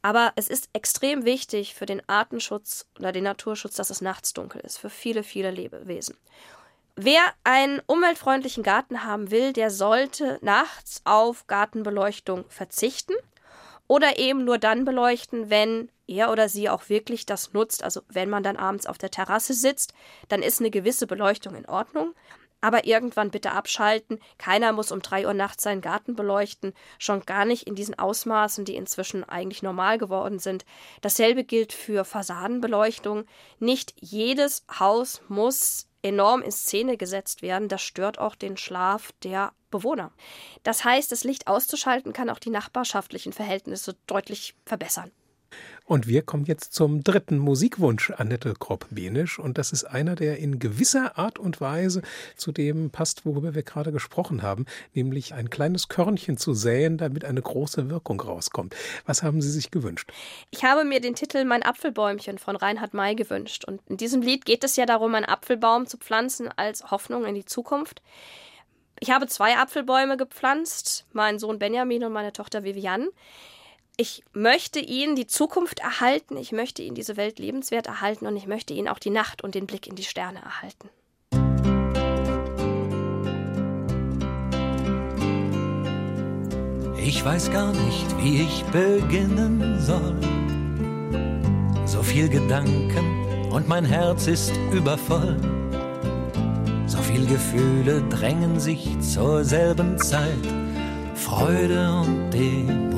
Aber 0.00 0.32
es 0.36 0.48
ist 0.48 0.70
extrem 0.72 1.26
wichtig 1.26 1.74
für 1.74 1.84
den 1.84 2.00
Artenschutz 2.08 2.86
oder 2.98 3.12
den 3.12 3.24
Naturschutz, 3.24 3.74
dass 3.74 3.90
es 3.90 4.00
nachts 4.00 4.32
dunkel 4.32 4.62
ist, 4.62 4.78
für 4.78 4.88
viele, 4.88 5.22
viele 5.22 5.50
Lebewesen. 5.50 6.16
Wer 7.00 7.22
einen 7.44 7.80
umweltfreundlichen 7.86 8.64
Garten 8.64 9.04
haben 9.04 9.30
will, 9.30 9.52
der 9.52 9.70
sollte 9.70 10.40
nachts 10.42 11.00
auf 11.04 11.46
Gartenbeleuchtung 11.46 12.44
verzichten 12.48 13.14
oder 13.86 14.18
eben 14.18 14.44
nur 14.44 14.58
dann 14.58 14.84
beleuchten, 14.84 15.48
wenn 15.48 15.92
er 16.08 16.32
oder 16.32 16.48
sie 16.48 16.68
auch 16.68 16.88
wirklich 16.88 17.24
das 17.24 17.52
nutzt. 17.52 17.84
Also 17.84 18.00
wenn 18.08 18.28
man 18.28 18.42
dann 18.42 18.56
abends 18.56 18.84
auf 18.84 18.98
der 18.98 19.12
Terrasse 19.12 19.54
sitzt, 19.54 19.94
dann 20.28 20.42
ist 20.42 20.58
eine 20.58 20.72
gewisse 20.72 21.06
Beleuchtung 21.06 21.54
in 21.54 21.66
Ordnung. 21.66 22.14
Aber 22.60 22.84
irgendwann 22.84 23.30
bitte 23.30 23.52
abschalten. 23.52 24.18
Keiner 24.36 24.72
muss 24.72 24.90
um 24.90 25.00
drei 25.00 25.24
Uhr 25.24 25.34
nachts 25.34 25.62
seinen 25.62 25.80
Garten 25.80 26.16
beleuchten. 26.16 26.74
Schon 26.98 27.20
gar 27.24 27.44
nicht 27.44 27.68
in 27.68 27.76
diesen 27.76 27.96
Ausmaßen, 27.96 28.64
die 28.64 28.74
inzwischen 28.74 29.22
eigentlich 29.22 29.62
normal 29.62 29.98
geworden 29.98 30.40
sind. 30.40 30.64
Dasselbe 31.00 31.44
gilt 31.44 31.72
für 31.72 32.04
Fassadenbeleuchtung. 32.04 33.24
Nicht 33.60 33.94
jedes 34.00 34.64
Haus 34.80 35.22
muss 35.28 35.87
enorm 36.02 36.42
in 36.42 36.52
Szene 36.52 36.96
gesetzt 36.96 37.42
werden. 37.42 37.68
Das 37.68 37.82
stört 37.82 38.18
auch 38.18 38.34
den 38.34 38.56
Schlaf 38.56 39.12
der 39.22 39.52
Bewohner. 39.70 40.12
Das 40.62 40.84
heißt, 40.84 41.12
das 41.12 41.24
Licht 41.24 41.46
auszuschalten 41.46 42.12
kann 42.12 42.30
auch 42.30 42.38
die 42.38 42.50
nachbarschaftlichen 42.50 43.32
Verhältnisse 43.32 43.96
deutlich 44.06 44.54
verbessern. 44.64 45.10
Und 45.84 46.06
wir 46.06 46.20
kommen 46.20 46.44
jetzt 46.44 46.74
zum 46.74 47.02
dritten 47.02 47.38
Musikwunsch, 47.38 48.10
Annette 48.10 48.52
Kropp-Benisch. 48.52 49.38
Und 49.38 49.56
das 49.56 49.72
ist 49.72 49.84
einer, 49.84 50.16
der 50.16 50.38
in 50.38 50.58
gewisser 50.58 51.16
Art 51.16 51.38
und 51.38 51.62
Weise 51.62 52.02
zu 52.36 52.52
dem 52.52 52.90
passt, 52.90 53.24
worüber 53.24 53.54
wir 53.54 53.62
gerade 53.62 53.90
gesprochen 53.90 54.42
haben, 54.42 54.66
nämlich 54.92 55.32
ein 55.32 55.48
kleines 55.48 55.88
Körnchen 55.88 56.36
zu 56.36 56.52
säen, 56.52 56.98
damit 56.98 57.24
eine 57.24 57.40
große 57.40 57.88
Wirkung 57.88 58.20
rauskommt. 58.20 58.76
Was 59.06 59.22
haben 59.22 59.40
Sie 59.40 59.50
sich 59.50 59.70
gewünscht? 59.70 60.12
Ich 60.50 60.62
habe 60.62 60.84
mir 60.84 61.00
den 61.00 61.14
Titel 61.14 61.44
Mein 61.46 61.62
Apfelbäumchen 61.62 62.36
von 62.36 62.56
Reinhard 62.56 62.92
May 62.92 63.14
gewünscht. 63.14 63.64
Und 63.64 63.80
in 63.86 63.96
diesem 63.96 64.20
Lied 64.20 64.44
geht 64.44 64.64
es 64.64 64.76
ja 64.76 64.84
darum, 64.84 65.14
einen 65.14 65.24
Apfelbaum 65.24 65.86
zu 65.86 65.96
pflanzen 65.96 66.50
als 66.54 66.90
Hoffnung 66.90 67.24
in 67.24 67.34
die 67.34 67.46
Zukunft. 67.46 68.02
Ich 69.00 69.10
habe 69.10 69.26
zwei 69.26 69.56
Apfelbäume 69.56 70.16
gepflanzt, 70.16 71.06
meinen 71.12 71.38
Sohn 71.38 71.58
Benjamin 71.58 72.04
und 72.04 72.12
meine 72.12 72.32
Tochter 72.32 72.64
Viviane 72.64 73.08
ich 74.00 74.22
möchte 74.32 74.78
ihnen 74.78 75.16
die 75.16 75.26
Zukunft 75.26 75.80
erhalten, 75.80 76.36
ich 76.36 76.52
möchte 76.52 76.82
ihnen 76.82 76.94
diese 76.94 77.16
Welt 77.16 77.40
lebenswert 77.40 77.88
erhalten 77.88 78.28
und 78.28 78.36
ich 78.36 78.46
möchte 78.46 78.72
ihnen 78.72 78.86
auch 78.86 79.00
die 79.00 79.10
Nacht 79.10 79.42
und 79.42 79.56
den 79.56 79.66
Blick 79.66 79.88
in 79.88 79.96
die 79.96 80.04
Sterne 80.04 80.38
erhalten. 80.38 80.88
Ich 87.04 87.24
weiß 87.24 87.50
gar 87.50 87.72
nicht, 87.72 88.06
wie 88.22 88.42
ich 88.42 88.62
beginnen 88.66 89.80
soll. 89.80 90.14
So 91.84 92.02
viel 92.02 92.28
Gedanken 92.28 93.50
und 93.50 93.66
mein 93.66 93.84
Herz 93.84 94.28
ist 94.28 94.52
übervoll. 94.72 95.36
So 96.86 96.98
viel 96.98 97.26
Gefühle 97.26 98.04
drängen 98.10 98.60
sich 98.60 99.00
zur 99.00 99.44
selben 99.44 99.98
Zeit. 99.98 100.46
Freude 101.16 102.00
und 102.00 102.30
Demut 102.30 102.97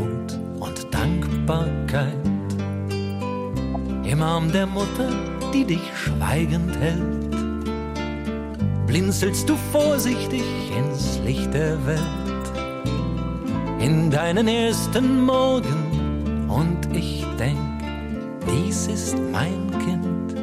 Dankbarkeit. 1.50 2.14
Im 4.04 4.22
Arm 4.22 4.52
der 4.52 4.66
Mutter, 4.66 5.08
die 5.52 5.64
dich 5.64 5.82
schweigend 5.96 6.76
hält, 6.78 7.30
blinzelst 8.86 9.48
du 9.48 9.56
vorsichtig 9.72 10.44
ins 10.76 11.18
Licht 11.24 11.52
der 11.52 11.76
Welt. 11.86 12.00
In 13.80 14.10
deinen 14.10 14.46
ersten 14.46 15.24
Morgen 15.24 16.48
und 16.48 16.96
ich 16.96 17.24
denk, 17.38 17.58
dies 18.46 18.86
ist 18.86 19.16
mein 19.32 19.70
Kind. 19.84 20.34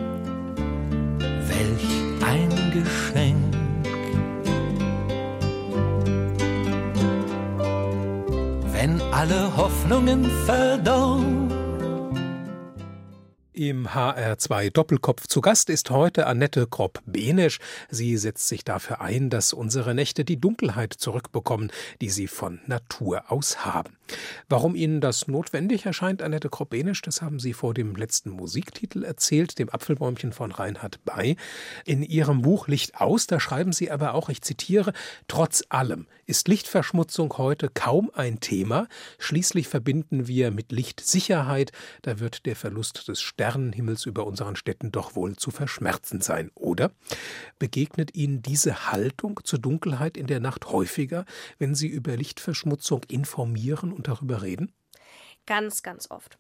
Welch 1.48 1.88
ein 2.26 2.72
Geschenk. 2.74 3.37
Alle 9.17 9.58
Hoffnungen 9.58 10.30
verdorben 10.45 11.49
Im 13.51 13.88
HR2 13.88 14.69
Doppelkopf 14.69 15.25
zu 15.25 15.41
Gast 15.41 15.71
ist 15.71 15.89
heute 15.89 16.27
Annette 16.27 16.67
Kropp-Benesch. 16.67 17.58
Sie 17.89 18.15
setzt 18.17 18.47
sich 18.47 18.63
dafür 18.63 19.01
ein, 19.01 19.32
dass 19.32 19.53
unsere 19.53 19.95
Nächte 19.95 20.23
die 20.23 20.39
Dunkelheit 20.39 20.93
zurückbekommen, 20.93 21.71
die 21.99 22.12
sie 22.12 22.27
von 22.27 22.60
Natur 22.67 23.32
aus 23.32 23.65
haben. 23.65 23.97
Warum 24.49 24.75
Ihnen 24.75 25.01
das 25.01 25.27
notwendig 25.27 25.88
erscheint, 25.88 26.21
Annette 26.21 26.49
Kropp-Benesch, 26.49 27.01
das 27.01 27.23
haben 27.23 27.39
Sie 27.39 27.53
vor 27.53 27.73
dem 27.73 27.95
letzten 27.95 28.30
Musiktitel 28.30 29.03
erzählt, 29.03 29.58
dem 29.58 29.71
Apfelbäumchen 29.71 30.32
von 30.32 30.51
Reinhard 30.51 31.03
Bay. 31.06 31.38
In 31.86 32.03
Ihrem 32.03 32.43
Buch 32.43 32.67
Licht 32.67 33.01
aus, 33.01 33.25
da 33.25 33.39
schreiben 33.39 33.73
Sie 33.73 33.89
aber 33.89 34.13
auch, 34.13 34.30
ich 34.30 34.43
zitiere, 34.43 34.93
trotz 35.27 35.63
allem 35.69 36.06
ist 36.28 36.50
Lichtverschmutzung 36.50 37.38
heute 37.38 37.70
kaum 37.70 38.12
ein 38.13 38.42
Thema. 38.42 38.88
Schließlich 39.18 39.70
verbinden 39.70 40.28
wir 40.28 40.52
mit 40.52 40.74
Licht 40.74 41.00
Sicherheit. 41.00 41.72
Da 42.02 42.20
wird 42.20 42.46
der 42.46 42.58
Verlust 42.58 43.08
des 43.08 43.22
Sternenhimmels 43.22 44.06
über 44.06 44.28
unseren 44.28 44.58
Städten 44.58 44.92
doch 44.92 45.16
wohl 45.16 45.38
zu 45.38 45.52
verschmerzen 45.52 46.20
sein, 46.20 46.52
oder? 46.54 46.92
Begegnet 47.60 48.13
Ihnen 48.13 48.42
diese 48.42 48.92
Haltung 48.92 49.40
zur 49.46 49.60
Dunkelheit 49.60 50.18
in 50.18 50.28
der 50.28 50.42
Nacht 50.42 50.68
häufiger, 50.68 51.26
wenn 51.60 51.76
Sie 51.76 51.88
über 51.88 52.18
Lichtverschmutzung 52.18 53.04
informieren 53.08 53.94
und 53.94 54.10
darüber 54.10 54.42
reden? 54.42 54.74
Ganz, 55.48 55.82
ganz 55.82 56.12
oft. 56.12 56.38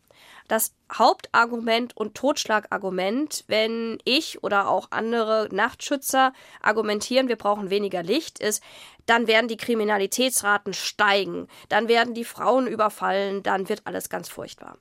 Das 0.47 0.73
Hauptargument 0.93 1.97
und 1.97 2.13
Totschlagargument, 2.15 3.43
wenn 3.47 3.97
ich 4.05 4.43
oder 4.43 4.69
auch 4.69 4.87
andere 4.91 5.49
Nachtschützer 5.51 6.33
argumentieren, 6.61 7.27
wir 7.27 7.35
brauchen 7.35 7.71
weniger 7.71 8.03
Licht, 8.03 8.39
ist, 8.39 8.61
dann 9.07 9.27
werden 9.27 9.47
die 9.47 9.57
Kriminalitätsraten 9.57 10.73
steigen, 10.73 11.47
dann 11.69 11.87
werden 11.87 12.13
die 12.13 12.25
Frauen 12.25 12.67
überfallen, 12.67 13.41
dann 13.41 13.67
wird 13.67 13.81
alles 13.85 14.09
ganz 14.09 14.29
furchtbar 14.29 14.77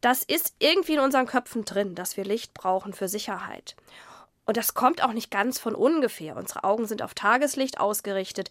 das 0.00 0.22
ist 0.22 0.54
irgendwie 0.58 0.94
in 0.94 1.00
unseren 1.00 1.26
Köpfen 1.26 1.64
drin, 1.64 1.94
dass 1.94 2.16
wir 2.16 2.24
Licht 2.24 2.54
brauchen 2.54 2.92
für 2.92 3.08
Sicherheit. 3.08 3.76
Und 4.44 4.56
das 4.56 4.74
kommt 4.74 5.02
auch 5.02 5.12
nicht 5.12 5.30
ganz 5.30 5.58
von 5.58 5.74
ungefähr. 5.74 6.36
Unsere 6.36 6.64
Augen 6.64 6.86
sind 6.86 7.02
auf 7.02 7.14
Tageslicht 7.14 7.80
ausgerichtet. 7.80 8.50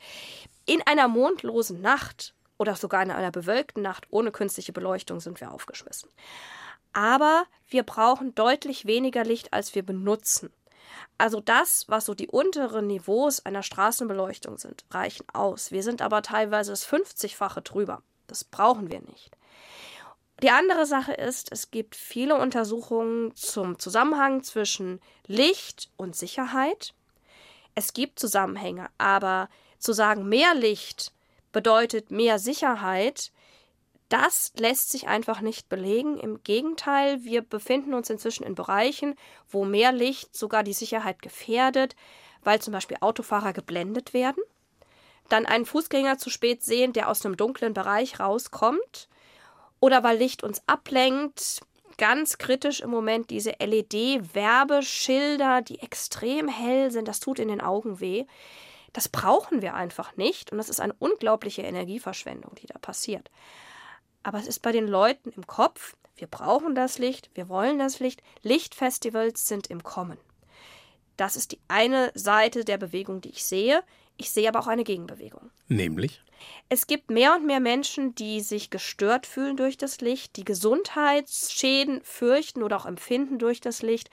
In 0.65 0.81
einer 0.85 1.07
mondlosen 1.07 1.81
Nacht 1.81 2.35
oder 2.57 2.75
sogar 2.75 3.03
in 3.03 3.11
einer 3.11 3.31
bewölkten 3.31 3.83
Nacht 3.83 4.07
ohne 4.09 4.31
künstliche 4.31 4.73
Beleuchtung 4.73 5.19
sind 5.19 5.39
wir 5.41 5.51
aufgeschmissen. 5.51 6.09
Aber 6.93 7.45
wir 7.67 7.83
brauchen 7.83 8.33
deutlich 8.35 8.85
weniger 8.85 9.23
Licht, 9.23 9.53
als 9.53 9.75
wir 9.75 9.83
benutzen. 9.83 10.51
Also 11.17 11.41
das, 11.41 11.85
was 11.87 12.05
so 12.05 12.13
die 12.13 12.27
unteren 12.27 12.87
Niveaus 12.87 13.45
einer 13.45 13.63
Straßenbeleuchtung 13.63 14.57
sind, 14.57 14.85
reichen 14.91 15.25
aus. 15.33 15.71
Wir 15.71 15.83
sind 15.83 16.01
aber 16.01 16.21
teilweise 16.21 16.71
das 16.71 16.87
50-fache 16.87 17.61
drüber. 17.61 18.01
Das 18.27 18.43
brauchen 18.43 18.91
wir 18.91 19.01
nicht. 19.01 19.37
Die 20.43 20.51
andere 20.51 20.85
Sache 20.85 21.13
ist, 21.13 21.51
es 21.51 21.71
gibt 21.71 21.95
viele 21.95 22.35
Untersuchungen 22.35 23.35
zum 23.35 23.79
Zusammenhang 23.79 24.43
zwischen 24.43 25.01
Licht 25.25 25.89
und 25.97 26.15
Sicherheit. 26.15 26.93
Es 27.73 27.93
gibt 27.93 28.19
Zusammenhänge, 28.19 28.87
aber 28.99 29.49
zu 29.79 29.93
sagen, 29.93 30.29
mehr 30.29 30.53
Licht 30.53 31.11
bedeutet 31.57 32.11
mehr 32.11 32.37
Sicherheit, 32.37 33.31
das 34.09 34.53
lässt 34.59 34.91
sich 34.91 35.07
einfach 35.07 35.41
nicht 35.41 35.69
belegen. 35.69 36.19
Im 36.19 36.43
Gegenteil, 36.43 37.23
wir 37.23 37.41
befinden 37.41 37.95
uns 37.95 38.11
inzwischen 38.11 38.43
in 38.43 38.53
Bereichen, 38.53 39.15
wo 39.49 39.65
mehr 39.65 39.91
Licht 39.91 40.37
sogar 40.37 40.61
die 40.61 40.73
Sicherheit 40.73 41.23
gefährdet, 41.23 41.95
weil 42.43 42.61
zum 42.61 42.73
Beispiel 42.73 42.97
Autofahrer 43.01 43.53
geblendet 43.53 44.13
werden, 44.13 44.43
dann 45.29 45.47
einen 45.47 45.65
Fußgänger 45.65 46.19
zu 46.19 46.29
spät 46.29 46.61
sehen, 46.61 46.93
der 46.93 47.09
aus 47.09 47.25
einem 47.25 47.37
dunklen 47.37 47.73
Bereich 47.73 48.19
rauskommt, 48.19 49.09
oder 49.79 50.03
weil 50.03 50.19
Licht 50.19 50.43
uns 50.43 50.61
ablenkt. 50.67 51.61
Ganz 51.97 52.37
kritisch 52.37 52.81
im 52.81 52.91
Moment 52.91 53.31
diese 53.31 53.55
LED-Werbeschilder, 53.59 55.63
die 55.63 55.79
extrem 55.79 56.49
hell 56.49 56.91
sind, 56.91 57.07
das 57.07 57.19
tut 57.19 57.39
in 57.39 57.47
den 57.47 57.61
Augen 57.61 57.99
weh. 57.99 58.27
Das 58.93 59.09
brauchen 59.09 59.61
wir 59.61 59.73
einfach 59.73 60.15
nicht 60.15 60.51
und 60.51 60.57
das 60.57 60.69
ist 60.69 60.79
eine 60.79 60.93
unglaubliche 60.99 61.61
Energieverschwendung, 61.61 62.55
die 62.55 62.67
da 62.67 62.79
passiert. 62.79 63.29
Aber 64.23 64.39
es 64.39 64.47
ist 64.47 64.61
bei 64.61 64.71
den 64.71 64.87
Leuten 64.87 65.29
im 65.31 65.47
Kopf, 65.47 65.95
wir 66.17 66.27
brauchen 66.27 66.73
das 66.73 66.97
Licht, 66.97 67.29
wir 67.35 67.47
wollen 67.47 67.77
das 67.77 67.99
Licht. 67.99 68.23
Lichtfestivals 68.41 69.47
sind 69.47 69.67
im 69.67 69.83
Kommen. 69.83 70.17
Das 71.15 71.35
ist 71.35 71.51
die 71.51 71.59
eine 71.67 72.11
Seite 72.15 72.65
der 72.65 72.77
Bewegung, 72.77 73.21
die 73.21 73.29
ich 73.29 73.45
sehe. 73.45 73.83
Ich 74.17 74.31
sehe 74.31 74.49
aber 74.49 74.59
auch 74.59 74.67
eine 74.67 74.83
Gegenbewegung. 74.83 75.51
Nämlich? 75.67 76.21
Es 76.69 76.87
gibt 76.87 77.09
mehr 77.09 77.35
und 77.35 77.45
mehr 77.45 77.59
Menschen, 77.59 78.13
die 78.15 78.41
sich 78.41 78.69
gestört 78.69 79.25
fühlen 79.25 79.57
durch 79.57 79.77
das 79.77 80.01
Licht, 80.01 80.35
die 80.35 80.43
Gesundheitsschäden 80.43 82.01
fürchten 82.03 82.63
oder 82.63 82.77
auch 82.77 82.85
empfinden 82.85 83.39
durch 83.39 83.61
das 83.61 83.81
Licht, 83.81 84.09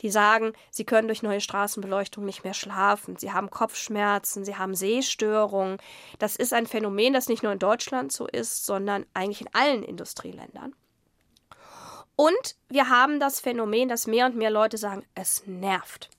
die 0.00 0.10
sagen, 0.10 0.52
sie 0.70 0.84
können 0.84 1.08
durch 1.08 1.22
neue 1.22 1.40
Straßenbeleuchtung 1.40 2.24
nicht 2.24 2.42
mehr 2.42 2.54
schlafen, 2.54 3.16
sie 3.16 3.32
haben 3.32 3.50
Kopfschmerzen, 3.50 4.44
sie 4.44 4.56
haben 4.56 4.74
Sehstörungen. 4.74 5.78
Das 6.18 6.36
ist 6.36 6.52
ein 6.52 6.66
Phänomen, 6.66 7.12
das 7.12 7.28
nicht 7.28 7.42
nur 7.42 7.52
in 7.52 7.58
Deutschland 7.58 8.12
so 8.12 8.26
ist, 8.26 8.64
sondern 8.66 9.04
eigentlich 9.14 9.42
in 9.42 9.54
allen 9.54 9.82
Industrieländern. 9.82 10.74
Und 12.16 12.56
wir 12.68 12.88
haben 12.88 13.20
das 13.20 13.40
Phänomen, 13.40 13.88
dass 13.88 14.06
mehr 14.06 14.26
und 14.26 14.36
mehr 14.36 14.50
Leute 14.50 14.78
sagen, 14.78 15.04
es 15.14 15.46
nervt. 15.46 16.10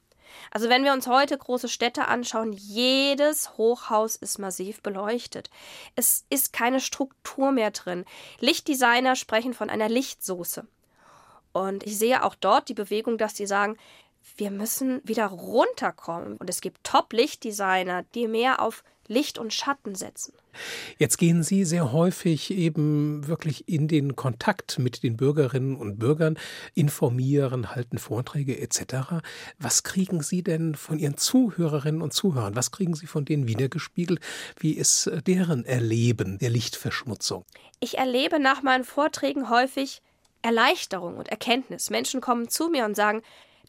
Also 0.51 0.69
wenn 0.69 0.83
wir 0.83 0.93
uns 0.93 1.07
heute 1.07 1.37
große 1.37 1.69
Städte 1.69 2.07
anschauen, 2.07 2.53
jedes 2.53 3.57
Hochhaus 3.57 4.15
ist 4.15 4.39
massiv 4.39 4.81
beleuchtet. 4.81 5.49
Es 5.95 6.25
ist 6.29 6.53
keine 6.53 6.79
Struktur 6.79 7.51
mehr 7.51 7.71
drin. 7.71 8.05
Lichtdesigner 8.39 9.15
sprechen 9.15 9.53
von 9.53 9.69
einer 9.69 9.89
Lichtsoße. 9.89 10.65
Und 11.53 11.83
ich 11.83 11.97
sehe 11.97 12.23
auch 12.23 12.35
dort 12.35 12.69
die 12.69 12.73
Bewegung, 12.73 13.17
dass 13.17 13.35
sie 13.35 13.45
sagen, 13.45 13.77
wir 14.37 14.51
müssen 14.51 15.01
wieder 15.03 15.27
runterkommen. 15.27 16.37
Und 16.37 16.49
es 16.49 16.61
gibt 16.61 16.83
Top-Lichtdesigner, 16.83 18.03
die 18.15 18.27
mehr 18.27 18.61
auf 18.61 18.83
Licht 19.11 19.37
und 19.37 19.53
Schatten 19.53 19.93
setzen. 19.93 20.33
Jetzt 20.97 21.17
gehen 21.17 21.43
Sie 21.43 21.65
sehr 21.65 21.91
häufig 21.91 22.51
eben 22.51 23.27
wirklich 23.27 23.67
in 23.67 23.87
den 23.87 24.15
Kontakt 24.15 24.79
mit 24.79 25.03
den 25.03 25.17
Bürgerinnen 25.17 25.75
und 25.75 25.99
Bürgern, 25.99 26.37
informieren, 26.73 27.75
halten 27.75 27.97
Vorträge 27.97 28.59
etc. 28.59 29.21
Was 29.59 29.83
kriegen 29.83 30.21
Sie 30.21 30.43
denn 30.43 30.75
von 30.75 30.97
Ihren 30.97 31.17
Zuhörerinnen 31.17 32.01
und 32.01 32.13
Zuhörern? 32.13 32.55
Was 32.55 32.71
kriegen 32.71 32.95
Sie 32.95 33.07
von 33.07 33.25
denen 33.25 33.47
wiedergespiegelt? 33.47 34.19
Wie 34.59 34.73
ist 34.73 35.07
äh, 35.07 35.21
deren 35.21 35.65
Erleben 35.65 36.39
der 36.39 36.49
Lichtverschmutzung? 36.49 37.45
Ich 37.79 37.97
erlebe 37.97 38.39
nach 38.39 38.63
meinen 38.63 38.83
Vorträgen 38.83 39.49
häufig 39.49 40.01
Erleichterung 40.41 41.17
und 41.17 41.29
Erkenntnis. 41.29 41.89
Menschen 41.89 42.21
kommen 42.21 42.49
zu 42.49 42.69
mir 42.69 42.85
und 42.85 42.95
sagen, 42.95 43.21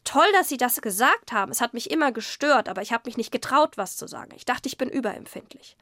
toll, 0.03 0.25
dass 0.33 0.49
Sie 0.49 0.57
das 0.57 0.81
gesagt 0.81 1.31
haben. 1.31 1.51
Es 1.51 1.61
hat 1.61 1.73
mich 1.73 1.91
immer 1.91 2.11
gestört, 2.11 2.69
aber 2.69 2.81
ich 2.81 2.93
habe 2.93 3.03
mich 3.05 3.17
nicht 3.17 3.31
getraut, 3.31 3.77
was 3.77 3.97
zu 3.97 4.07
sagen. 4.07 4.31
Ich 4.35 4.45
dachte, 4.45 4.67
ich 4.67 4.77
bin 4.77 4.89
überempfindlich. 4.89 5.77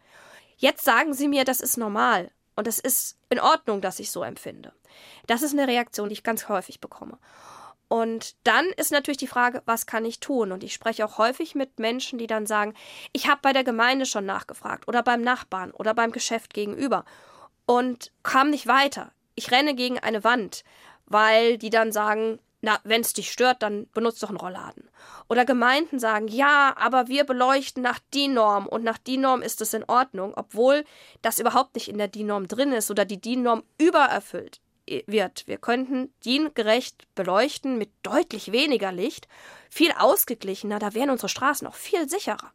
Jetzt 0.57 0.85
sagen 0.85 1.13
Sie 1.13 1.27
mir, 1.27 1.43
das 1.43 1.61
ist 1.61 1.77
normal 1.77 2.31
und 2.55 2.67
es 2.67 2.79
ist 2.79 3.17
in 3.29 3.39
Ordnung, 3.39 3.81
dass 3.81 3.99
ich 3.99 4.11
so 4.11 4.23
empfinde. 4.23 4.73
Das 5.27 5.41
ist 5.41 5.53
eine 5.53 5.67
Reaktion, 5.67 6.09
die 6.09 6.13
ich 6.13 6.23
ganz 6.23 6.49
häufig 6.49 6.79
bekomme. 6.79 7.17
Und 7.87 8.35
dann 8.45 8.67
ist 8.77 8.91
natürlich 8.91 9.17
die 9.17 9.27
Frage, 9.27 9.63
was 9.65 9.85
kann 9.85 10.05
ich 10.05 10.21
tun? 10.21 10.53
Und 10.53 10.63
ich 10.63 10.73
spreche 10.73 11.03
auch 11.03 11.17
häufig 11.17 11.55
mit 11.55 11.77
Menschen, 11.77 12.19
die 12.19 12.27
dann 12.27 12.45
sagen, 12.45 12.73
ich 13.11 13.27
habe 13.27 13.41
bei 13.41 13.51
der 13.51 13.65
Gemeinde 13.65 14.05
schon 14.05 14.25
nachgefragt 14.25 14.87
oder 14.87 15.03
beim 15.03 15.21
Nachbarn 15.21 15.71
oder 15.71 15.93
beim 15.93 16.11
Geschäft 16.11 16.53
gegenüber 16.53 17.03
und 17.65 18.11
kam 18.23 18.49
nicht 18.49 18.67
weiter. 18.67 19.11
Ich 19.35 19.51
renne 19.51 19.75
gegen 19.75 19.99
eine 19.99 20.23
Wand, 20.23 20.63
weil 21.05 21.57
die 21.57 21.69
dann 21.69 21.91
sagen, 21.91 22.39
na, 22.61 22.79
wenn 22.83 23.01
es 23.01 23.13
dich 23.13 23.31
stört, 23.31 23.63
dann 23.63 23.87
benutzt 23.91 24.21
doch 24.21 24.29
einen 24.29 24.37
Rollladen. 24.37 24.89
Oder 25.27 25.45
Gemeinden 25.45 25.99
sagen, 25.99 26.27
ja, 26.27 26.75
aber 26.77 27.07
wir 27.07 27.23
beleuchten 27.23 27.81
nach 27.81 27.99
DIN-Norm 28.13 28.67
und 28.67 28.83
nach 28.83 28.99
DIN-Norm 28.99 29.41
ist 29.41 29.61
es 29.61 29.73
in 29.73 29.83
Ordnung, 29.85 30.33
obwohl 30.35 30.85
das 31.21 31.39
überhaupt 31.39 31.75
nicht 31.75 31.87
in 31.87 31.97
der 31.97 32.07
DIN-Norm 32.07 32.47
drin 32.47 32.71
ist 32.71 32.91
oder 32.91 33.03
die 33.03 33.19
DIN-Norm 33.19 33.63
übererfüllt 33.79 34.61
wird. 35.07 35.47
Wir 35.47 35.57
könnten 35.57 36.13
DIN-gerecht 36.23 37.07
beleuchten 37.15 37.77
mit 37.77 37.89
deutlich 38.03 38.51
weniger 38.51 38.91
Licht, 38.91 39.27
viel 39.69 39.91
ausgeglichener, 39.97 40.79
da 40.79 40.93
wären 40.93 41.09
unsere 41.09 41.29
Straßen 41.29 41.67
auch 41.67 41.75
viel 41.75 42.09
sicherer. 42.09 42.51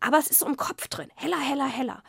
Aber 0.00 0.18
es 0.18 0.28
ist 0.28 0.42
im 0.42 0.56
Kopf 0.56 0.88
drin, 0.88 1.10
heller, 1.16 1.40
heller, 1.40 1.66
heller. 1.66 2.02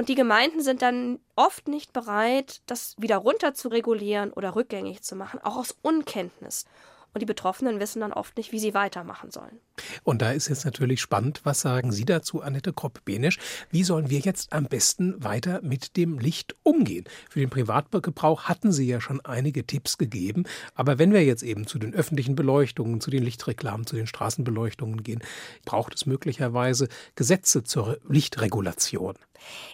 Und 0.00 0.08
die 0.08 0.14
Gemeinden 0.14 0.62
sind 0.62 0.80
dann 0.80 1.18
oft 1.36 1.68
nicht 1.68 1.92
bereit, 1.92 2.62
das 2.64 2.94
wieder 2.96 3.18
runter 3.18 3.52
zu 3.52 3.68
regulieren 3.68 4.32
oder 4.32 4.56
rückgängig 4.56 5.02
zu 5.02 5.14
machen, 5.14 5.40
auch 5.42 5.58
aus 5.58 5.76
Unkenntnis. 5.82 6.64
Und 7.12 7.20
die 7.20 7.26
Betroffenen 7.26 7.80
wissen 7.80 8.00
dann 8.00 8.12
oft 8.12 8.36
nicht, 8.36 8.52
wie 8.52 8.58
sie 8.58 8.74
weitermachen 8.74 9.30
sollen. 9.30 9.60
Und 10.04 10.22
da 10.22 10.32
ist 10.32 10.48
jetzt 10.48 10.64
natürlich 10.64 11.00
spannend, 11.00 11.40
was 11.44 11.60
sagen 11.60 11.92
Sie 11.92 12.04
dazu, 12.04 12.42
Annette 12.42 12.72
Kropp-Benisch? 12.72 13.38
Wie 13.70 13.82
sollen 13.82 14.10
wir 14.10 14.18
jetzt 14.20 14.52
am 14.52 14.66
besten 14.66 15.22
weiter 15.22 15.60
mit 15.62 15.96
dem 15.96 16.18
Licht 16.18 16.54
umgehen? 16.62 17.04
Für 17.28 17.40
den 17.40 17.50
Privatgebrauch 17.50 18.44
hatten 18.44 18.72
Sie 18.72 18.86
ja 18.86 19.00
schon 19.00 19.20
einige 19.22 19.66
Tipps 19.66 19.98
gegeben. 19.98 20.44
Aber 20.74 20.98
wenn 20.98 21.12
wir 21.12 21.24
jetzt 21.24 21.42
eben 21.42 21.66
zu 21.66 21.78
den 21.78 21.94
öffentlichen 21.94 22.36
Beleuchtungen, 22.36 23.00
zu 23.00 23.10
den 23.10 23.22
Lichtreklamen, 23.22 23.86
zu 23.86 23.96
den 23.96 24.06
Straßenbeleuchtungen 24.06 25.02
gehen, 25.02 25.22
braucht 25.64 25.94
es 25.94 26.06
möglicherweise 26.06 26.88
Gesetze 27.14 27.64
zur 27.64 27.98
Lichtregulation. 28.08 29.14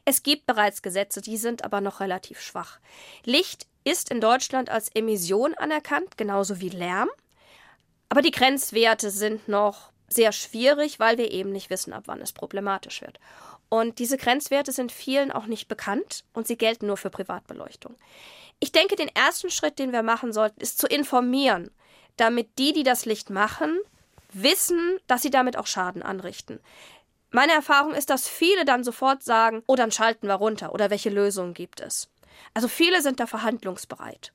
Es 0.04 0.22
gibt 0.22 0.46
bereits 0.46 0.82
Gesetze, 0.82 1.20
die 1.20 1.36
sind 1.36 1.64
aber 1.64 1.80
noch 1.80 2.00
relativ 2.00 2.40
schwach. 2.40 2.78
Licht 3.24 3.66
ist 3.84 4.10
in 4.10 4.20
Deutschland 4.20 4.68
als 4.70 4.88
Emission 4.94 5.54
anerkannt, 5.54 6.16
genauso 6.16 6.60
wie 6.60 6.68
Lärm. 6.68 7.08
Aber 8.08 8.22
die 8.22 8.30
Grenzwerte 8.30 9.10
sind 9.10 9.48
noch 9.48 9.90
sehr 10.08 10.32
schwierig, 10.32 11.00
weil 11.00 11.18
wir 11.18 11.30
eben 11.32 11.50
nicht 11.50 11.70
wissen, 11.70 11.92
ab 11.92 12.04
wann 12.06 12.20
es 12.20 12.32
problematisch 12.32 13.02
wird. 13.02 13.18
Und 13.68 13.98
diese 13.98 14.16
Grenzwerte 14.16 14.72
sind 14.72 14.92
vielen 14.92 15.32
auch 15.32 15.46
nicht 15.46 15.66
bekannt 15.68 16.24
und 16.32 16.46
sie 16.46 16.56
gelten 16.56 16.86
nur 16.86 16.96
für 16.96 17.10
Privatbeleuchtung. 17.10 17.96
Ich 18.60 18.72
denke, 18.72 18.96
den 18.96 19.08
ersten 19.08 19.50
Schritt, 19.50 19.78
den 19.78 19.92
wir 19.92 20.02
machen 20.02 20.32
sollten, 20.32 20.60
ist 20.60 20.78
zu 20.78 20.86
informieren, 20.86 21.70
damit 22.16 22.58
die, 22.58 22.72
die 22.72 22.84
das 22.84 23.04
Licht 23.04 23.28
machen, 23.28 23.78
wissen, 24.32 24.98
dass 25.06 25.22
sie 25.22 25.30
damit 25.30 25.56
auch 25.56 25.66
Schaden 25.66 26.02
anrichten. 26.02 26.60
Meine 27.30 27.52
Erfahrung 27.52 27.92
ist, 27.92 28.08
dass 28.08 28.28
viele 28.28 28.64
dann 28.64 28.84
sofort 28.84 29.22
sagen, 29.22 29.62
oh, 29.66 29.74
dann 29.74 29.90
schalten 29.90 30.28
wir 30.28 30.34
runter 30.34 30.72
oder 30.72 30.90
welche 30.90 31.10
Lösungen 31.10 31.54
gibt 31.54 31.80
es. 31.80 32.08
Also 32.54 32.68
viele 32.68 33.02
sind 33.02 33.20
da 33.20 33.26
verhandlungsbereit. 33.26 34.32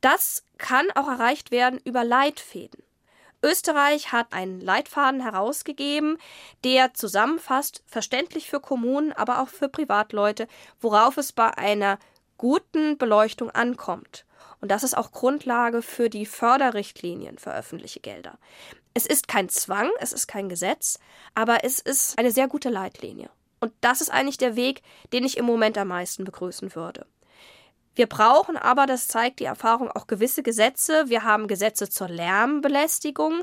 Das 0.00 0.44
kann 0.58 0.86
auch 0.94 1.08
erreicht 1.08 1.50
werden 1.50 1.80
über 1.84 2.04
Leitfäden. 2.04 2.82
Österreich 3.42 4.12
hat 4.12 4.32
einen 4.32 4.60
Leitfaden 4.60 5.20
herausgegeben, 5.20 6.18
der 6.64 6.94
zusammenfasst, 6.94 7.82
verständlich 7.86 8.48
für 8.48 8.60
Kommunen, 8.60 9.12
aber 9.12 9.40
auch 9.40 9.48
für 9.48 9.68
Privatleute, 9.68 10.48
worauf 10.80 11.16
es 11.16 11.32
bei 11.32 11.56
einer 11.56 11.98
guten 12.38 12.98
Beleuchtung 12.98 13.50
ankommt. 13.50 14.24
Und 14.60 14.70
das 14.70 14.82
ist 14.82 14.96
auch 14.96 15.12
Grundlage 15.12 15.82
für 15.82 16.08
die 16.08 16.26
Förderrichtlinien 16.26 17.38
für 17.38 17.54
öffentliche 17.54 18.00
Gelder. 18.00 18.38
Es 18.94 19.06
ist 19.06 19.28
kein 19.28 19.48
Zwang, 19.48 19.90
es 20.00 20.12
ist 20.12 20.26
kein 20.26 20.48
Gesetz, 20.48 20.98
aber 21.34 21.64
es 21.64 21.78
ist 21.78 22.18
eine 22.18 22.30
sehr 22.30 22.48
gute 22.48 22.70
Leitlinie. 22.70 23.28
Und 23.60 23.72
das 23.80 24.00
ist 24.00 24.10
eigentlich 24.10 24.38
der 24.38 24.56
Weg, 24.56 24.82
den 25.12 25.24
ich 25.24 25.36
im 25.36 25.44
Moment 25.44 25.76
am 25.78 25.88
meisten 25.88 26.24
begrüßen 26.24 26.74
würde. 26.74 27.06
Wir 27.96 28.06
brauchen 28.06 28.58
aber, 28.58 28.86
das 28.86 29.08
zeigt 29.08 29.40
die 29.40 29.44
Erfahrung, 29.44 29.90
auch 29.90 30.06
gewisse 30.06 30.42
Gesetze. 30.42 31.08
Wir 31.08 31.24
haben 31.24 31.48
Gesetze 31.48 31.88
zur 31.88 32.08
Lärmbelästigung. 32.08 33.42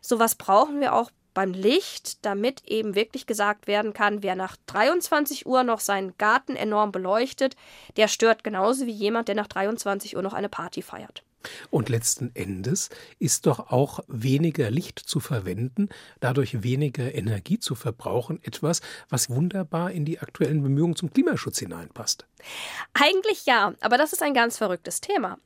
Sowas 0.00 0.36
brauchen 0.36 0.80
wir 0.80 0.94
auch 0.94 1.10
beim 1.34 1.52
Licht, 1.52 2.24
damit 2.24 2.64
eben 2.64 2.94
wirklich 2.94 3.26
gesagt 3.26 3.66
werden 3.66 3.92
kann, 3.92 4.22
wer 4.22 4.36
nach 4.36 4.56
23 4.66 5.46
Uhr 5.46 5.64
noch 5.64 5.80
seinen 5.80 6.16
Garten 6.16 6.56
enorm 6.56 6.92
beleuchtet, 6.92 7.56
der 7.96 8.08
stört 8.08 8.44
genauso 8.44 8.86
wie 8.86 8.92
jemand, 8.92 9.28
der 9.28 9.34
nach 9.34 9.46
23 9.48 10.16
Uhr 10.16 10.22
noch 10.22 10.32
eine 10.32 10.48
Party 10.48 10.80
feiert. 10.80 11.22
Und 11.70 11.88
letzten 11.88 12.34
Endes 12.34 12.90
ist 13.18 13.46
doch 13.46 13.70
auch 13.70 14.00
weniger 14.08 14.70
Licht 14.70 14.98
zu 14.98 15.20
verwenden, 15.20 15.88
dadurch 16.20 16.62
weniger 16.62 17.14
Energie 17.14 17.58
zu 17.58 17.74
verbrauchen, 17.74 18.40
etwas, 18.42 18.80
was 19.08 19.30
wunderbar 19.30 19.90
in 19.92 20.04
die 20.04 20.18
aktuellen 20.18 20.62
Bemühungen 20.62 20.96
zum 20.96 21.12
Klimaschutz 21.12 21.58
hineinpasst. 21.58 22.26
Eigentlich 22.94 23.46
ja, 23.46 23.74
aber 23.80 23.98
das 23.98 24.12
ist 24.12 24.22
ein 24.22 24.34
ganz 24.34 24.58
verrücktes 24.58 25.00
Thema. 25.00 25.38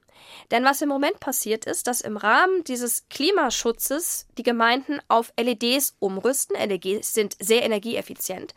Denn 0.51 0.65
was 0.65 0.83
im 0.83 0.89
Moment 0.89 1.21
passiert 1.21 1.65
ist, 1.65 1.87
dass 1.87 2.01
im 2.01 2.17
Rahmen 2.17 2.65
dieses 2.65 3.09
Klimaschutzes 3.09 4.27
die 4.39 4.43
Gemeinden 4.43 5.01
auf 5.09 5.33
LEDs 5.39 5.97
umrüsten. 5.99 6.57
LEDs 6.57 7.15
sind 7.15 7.37
sehr 7.41 7.63
energieeffizient. 7.63 8.55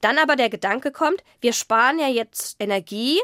Dann 0.00 0.18
aber 0.18 0.36
der 0.36 0.50
Gedanke 0.50 0.92
kommt, 0.92 1.22
wir 1.40 1.52
sparen 1.52 1.98
ja 1.98 2.08
jetzt 2.08 2.56
Energie, 2.58 3.20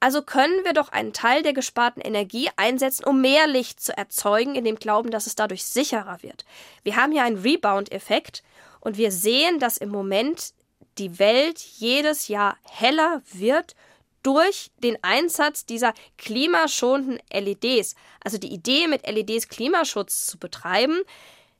also 0.00 0.22
können 0.22 0.64
wir 0.64 0.72
doch 0.72 0.90
einen 0.90 1.12
Teil 1.12 1.42
der 1.42 1.52
gesparten 1.52 2.00
Energie 2.00 2.48
einsetzen, 2.56 3.04
um 3.04 3.20
mehr 3.20 3.46
Licht 3.46 3.80
zu 3.80 3.96
erzeugen, 3.96 4.54
in 4.54 4.64
dem 4.64 4.76
Glauben, 4.76 5.10
dass 5.10 5.26
es 5.26 5.36
dadurch 5.36 5.64
sicherer 5.64 6.22
wird. 6.22 6.44
Wir 6.82 6.96
haben 6.96 7.12
hier 7.12 7.22
einen 7.22 7.38
Rebound-Effekt 7.38 8.42
und 8.80 8.98
wir 8.98 9.10
sehen, 9.10 9.58
dass 9.58 9.78
im 9.78 9.88
Moment 9.88 10.52
die 10.98 11.18
Welt 11.18 11.58
jedes 11.58 12.28
Jahr 12.28 12.56
heller 12.64 13.22
wird 13.32 13.74
durch 14.22 14.70
den 14.82 14.98
Einsatz 15.02 15.66
dieser 15.66 15.94
klimaschonenden 16.18 17.20
LEDs. 17.32 17.94
Also 18.22 18.38
die 18.38 18.52
Idee, 18.52 18.88
mit 18.88 19.06
LEDs 19.08 19.48
Klimaschutz 19.48 20.26
zu 20.26 20.38
betreiben, 20.38 21.00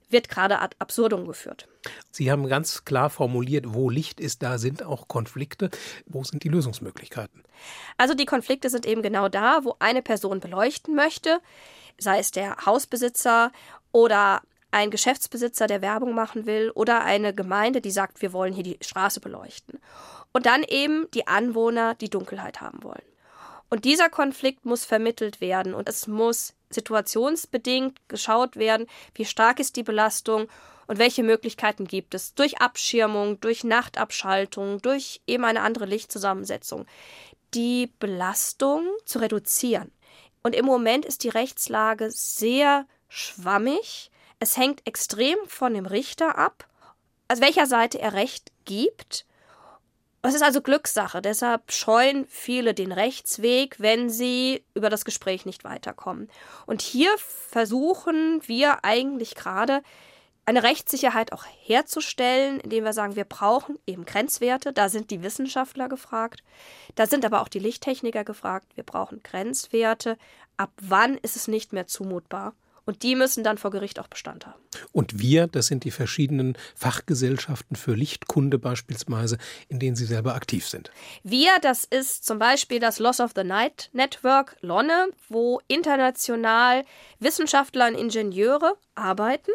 wird 0.09 0.29
gerade 0.29 0.61
ad 0.61 0.77
absurdum 0.79 1.27
geführt. 1.27 1.69
Sie 2.11 2.31
haben 2.31 2.49
ganz 2.49 2.85
klar 2.85 3.11
formuliert, 3.11 3.67
wo 3.69 3.91
Licht 3.91 4.21
ist, 4.21 4.43
da 4.43 4.59
sind 4.59 4.83
auch 4.83 5.09
Konflikte. 5.09 5.71
Wo 6.07 6.25
sind 6.25 6.43
die 6.45 6.49
Lösungsmöglichkeiten? 6.49 7.43
Also 7.97 8.15
die 8.15 8.27
Konflikte 8.27 8.71
sind 8.71 8.87
eben 8.87 9.03
genau 9.03 9.29
da, 9.29 9.65
wo 9.65 9.77
eine 9.79 10.03
Person 10.03 10.41
beleuchten 10.41 10.95
möchte, 10.95 11.41
sei 11.99 12.19
es 12.19 12.31
der 12.31 12.67
Hausbesitzer 12.67 13.53
oder 13.93 14.43
ein 14.71 14.91
Geschäftsbesitzer, 14.91 15.67
der 15.67 15.81
Werbung 15.81 16.15
machen 16.15 16.45
will, 16.45 16.71
oder 16.75 17.03
eine 17.03 17.35
Gemeinde, 17.35 17.81
die 17.81 17.91
sagt, 17.91 18.21
wir 18.21 18.33
wollen 18.33 18.53
hier 18.53 18.65
die 18.65 18.79
Straße 18.83 19.21
beleuchten. 19.21 19.81
Und 20.33 20.45
dann 20.45 20.65
eben 20.65 21.07
die 21.15 21.27
Anwohner, 21.27 21.95
die 21.95 22.11
Dunkelheit 22.11 22.61
haben 22.61 22.83
wollen. 22.83 23.03
Und 23.71 23.85
dieser 23.85 24.11
Konflikt 24.11 24.65
muss 24.65 24.85
vermittelt 24.85 25.41
werden 25.41 25.75
und 25.75 25.89
es 25.89 26.07
muss 26.07 26.55
situationsbedingt 26.71 27.99
geschaut 28.09 28.57
werden, 28.57 28.87
wie 29.15 29.25
stark 29.25 29.61
ist 29.61 29.77
die 29.77 29.83
Belastung 29.83 30.49
und 30.87 30.99
welche 30.99 31.23
Möglichkeiten 31.23 31.87
gibt 31.87 32.15
es 32.15 32.35
durch 32.35 32.61
Abschirmung, 32.61 33.41
durch 33.41 33.65
Nachtabschaltung, 33.65 34.81
durch 34.83 35.21
eben 35.27 35.45
eine 35.45 35.63
andere 35.63 35.87
Lichtzusammensetzung, 35.87 36.87
die 37.55 37.91
Belastung 37.99 38.87
zu 39.05 39.19
reduzieren. 39.19 39.91
Und 40.43 40.55
im 40.55 40.65
Moment 40.65 41.05
ist 41.05 41.25
die 41.25 41.29
Rechtslage 41.29 42.11
sehr 42.11 42.87
schwammig. 43.09 44.11
Es 44.39 44.57
hängt 44.57 44.87
extrem 44.87 45.37
von 45.49 45.75
dem 45.75 45.87
Richter 45.87 46.39
ab, 46.39 46.69
aus 47.29 47.41
welcher 47.41 47.67
Seite 47.67 48.01
er 48.01 48.13
Recht 48.13 48.53
gibt. 48.65 49.27
Es 50.27 50.35
ist 50.35 50.43
also 50.43 50.61
Glückssache, 50.61 51.23
deshalb 51.23 51.71
scheuen 51.71 52.27
viele 52.29 52.75
den 52.75 52.91
Rechtsweg, 52.91 53.77
wenn 53.79 54.11
sie 54.11 54.65
über 54.75 54.91
das 54.91 55.05
Gespräch 55.05 55.47
nicht 55.47 55.63
weiterkommen. 55.63 56.29
Und 56.67 56.83
hier 56.83 57.11
versuchen 57.19 58.41
wir 58.47 58.85
eigentlich 58.85 59.37
gerade 59.37 59.83
eine 60.45 60.65
Rechtssicherheit 60.65 61.33
auch 61.33 61.45
herzustellen, 61.63 62.59
indem 62.59 62.85
wir 62.85 62.93
sagen, 62.93 63.15
wir 63.15 63.25
brauchen 63.25 63.79
eben 63.87 64.05
Grenzwerte, 64.05 64.73
da 64.73 64.89
sind 64.89 65.13
die 65.13 65.23
Wissenschaftler 65.23 65.89
gefragt, 65.89 66.43
da 66.97 67.07
sind 67.07 67.25
aber 67.25 67.41
auch 67.41 67.49
die 67.49 67.59
Lichttechniker 67.61 68.25
gefragt, 68.25 68.67
wir 68.75 68.85
brauchen 68.85 69.23
Grenzwerte, 69.23 70.19
ab 70.57 70.73
wann 70.81 71.19
ist 71.19 71.37
es 71.37 71.47
nicht 71.47 71.73
mehr 71.73 71.87
zumutbar 71.87 72.55
und 72.87 73.03
die 73.03 73.15
müssen 73.15 73.45
dann 73.45 73.59
vor 73.59 73.71
Gericht 73.71 73.99
auch 73.99 74.07
Bestand 74.07 74.47
haben. 74.47 74.59
Und 74.93 75.19
wir, 75.19 75.49
das 75.49 75.67
sind 75.67 75.85
die 75.85 75.91
verschiedenen 75.91 76.57
Fachgesellschaften 76.75 77.77
für 77.77 77.95
Lichtkunde 77.95 78.59
beispielsweise, 78.59 79.37
in 79.69 79.79
denen 79.79 79.97
Sie 79.97 80.07
selber 80.07 80.35
aktiv 80.35 80.67
sind. 80.67 80.91
Wir, 81.23 81.51
das 81.61 81.85
ist 81.85 82.25
zum 82.25 82.39
Beispiel 82.39 82.81
das 82.81 82.99
Loss 82.99 83.21
of 83.21 83.33
the 83.35 83.45
Night 83.45 83.91
Network, 83.93 84.57
LONNE, 84.63 85.09
wo 85.29 85.61
international 85.69 86.85
Wissenschaftler 87.19 87.89
und 87.89 87.97
Ingenieure 87.97 88.75
arbeiten 88.95 89.51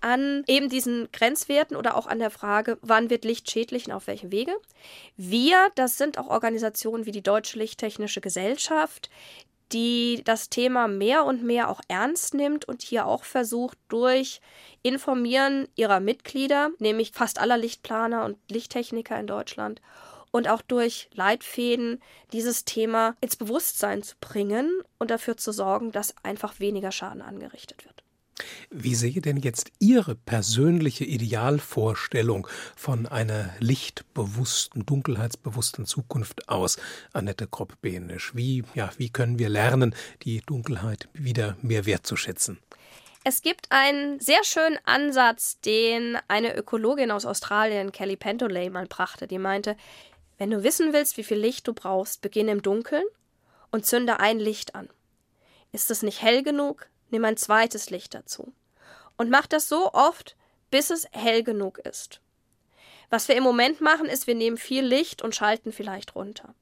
an 0.00 0.44
eben 0.46 0.68
diesen 0.68 1.08
Grenzwerten 1.12 1.76
oder 1.76 1.96
auch 1.96 2.06
an 2.06 2.18
der 2.18 2.30
Frage, 2.30 2.78
wann 2.82 3.10
wird 3.10 3.24
Licht 3.24 3.50
schädlich 3.50 3.86
und 3.86 3.92
auf 3.92 4.06
welchem 4.06 4.30
Wege. 4.30 4.52
Wir, 5.16 5.70
das 5.74 5.98
sind 5.98 6.18
auch 6.18 6.28
Organisationen 6.28 7.06
wie 7.06 7.12
die 7.12 7.22
Deutsche 7.22 7.58
Lichttechnische 7.58 8.20
Gesellschaft, 8.20 9.10
die 9.72 10.22
das 10.24 10.48
Thema 10.48 10.88
mehr 10.88 11.24
und 11.24 11.42
mehr 11.42 11.68
auch 11.68 11.80
ernst 11.88 12.34
nimmt 12.34 12.66
und 12.66 12.82
hier 12.82 13.06
auch 13.06 13.24
versucht, 13.24 13.78
durch 13.88 14.40
Informieren 14.82 15.66
ihrer 15.74 16.00
Mitglieder, 16.00 16.70
nämlich 16.78 17.12
fast 17.12 17.40
aller 17.40 17.56
Lichtplaner 17.56 18.24
und 18.24 18.38
Lichttechniker 18.50 19.18
in 19.18 19.26
Deutschland, 19.26 19.80
und 20.30 20.48
auch 20.48 20.62
durch 20.62 21.08
Leitfäden 21.14 22.02
dieses 22.32 22.64
Thema 22.64 23.16
ins 23.20 23.36
Bewusstsein 23.36 24.02
zu 24.02 24.16
bringen 24.20 24.70
und 24.98 25.10
dafür 25.10 25.36
zu 25.36 25.50
sorgen, 25.50 25.92
dass 25.92 26.14
einfach 26.22 26.60
weniger 26.60 26.92
Schaden 26.92 27.22
angerichtet 27.22 27.84
wird. 27.86 27.95
Wie 28.70 28.94
sehe 28.94 29.20
denn 29.20 29.38
jetzt 29.38 29.70
Ihre 29.78 30.14
persönliche 30.14 31.04
Idealvorstellung 31.04 32.46
von 32.76 33.06
einer 33.06 33.54
lichtbewussten, 33.60 34.84
dunkelheitsbewussten 34.84 35.86
Zukunft 35.86 36.48
aus, 36.48 36.76
Annette 37.12 37.46
Kropp-Behnisch? 37.46 38.34
Wie, 38.34 38.64
ja, 38.74 38.90
wie 38.98 39.10
können 39.10 39.38
wir 39.38 39.48
lernen, 39.48 39.94
die 40.22 40.40
Dunkelheit 40.40 41.08
wieder 41.14 41.56
mehr 41.62 41.86
wertzuschätzen? 41.86 42.58
Es 43.24 43.42
gibt 43.42 43.72
einen 43.72 44.20
sehr 44.20 44.44
schönen 44.44 44.78
Ansatz, 44.84 45.58
den 45.60 46.16
eine 46.28 46.56
Ökologin 46.56 47.10
aus 47.10 47.26
Australien, 47.26 47.90
Kelly 47.90 48.16
Pentolay, 48.16 48.70
mal 48.70 48.86
brachte. 48.86 49.26
Die 49.26 49.38
meinte, 49.38 49.76
wenn 50.38 50.50
du 50.50 50.62
wissen 50.62 50.92
willst, 50.92 51.16
wie 51.16 51.24
viel 51.24 51.38
Licht 51.38 51.66
du 51.66 51.72
brauchst, 51.72 52.20
beginne 52.20 52.52
im 52.52 52.62
Dunkeln 52.62 53.04
und 53.72 53.84
zünde 53.84 54.20
ein 54.20 54.38
Licht 54.38 54.74
an. 54.74 54.88
Ist 55.72 55.90
es 55.90 56.02
nicht 56.02 56.22
hell 56.22 56.42
genug, 56.42 56.86
nimm 57.10 57.24
ein 57.24 57.36
zweites 57.36 57.90
Licht 57.90 58.14
dazu. 58.14 58.52
Und 59.16 59.30
mach 59.30 59.46
das 59.46 59.68
so 59.68 59.92
oft, 59.92 60.36
bis 60.70 60.90
es 60.90 61.06
hell 61.12 61.42
genug 61.42 61.78
ist. 61.78 62.20
Was 63.10 63.28
wir 63.28 63.36
im 63.36 63.44
Moment 63.44 63.80
machen, 63.80 64.06
ist, 64.06 64.26
wir 64.26 64.34
nehmen 64.34 64.58
viel 64.58 64.84
Licht 64.84 65.22
und 65.22 65.34
schalten 65.34 65.72
vielleicht 65.72 66.14
runter. 66.14 66.54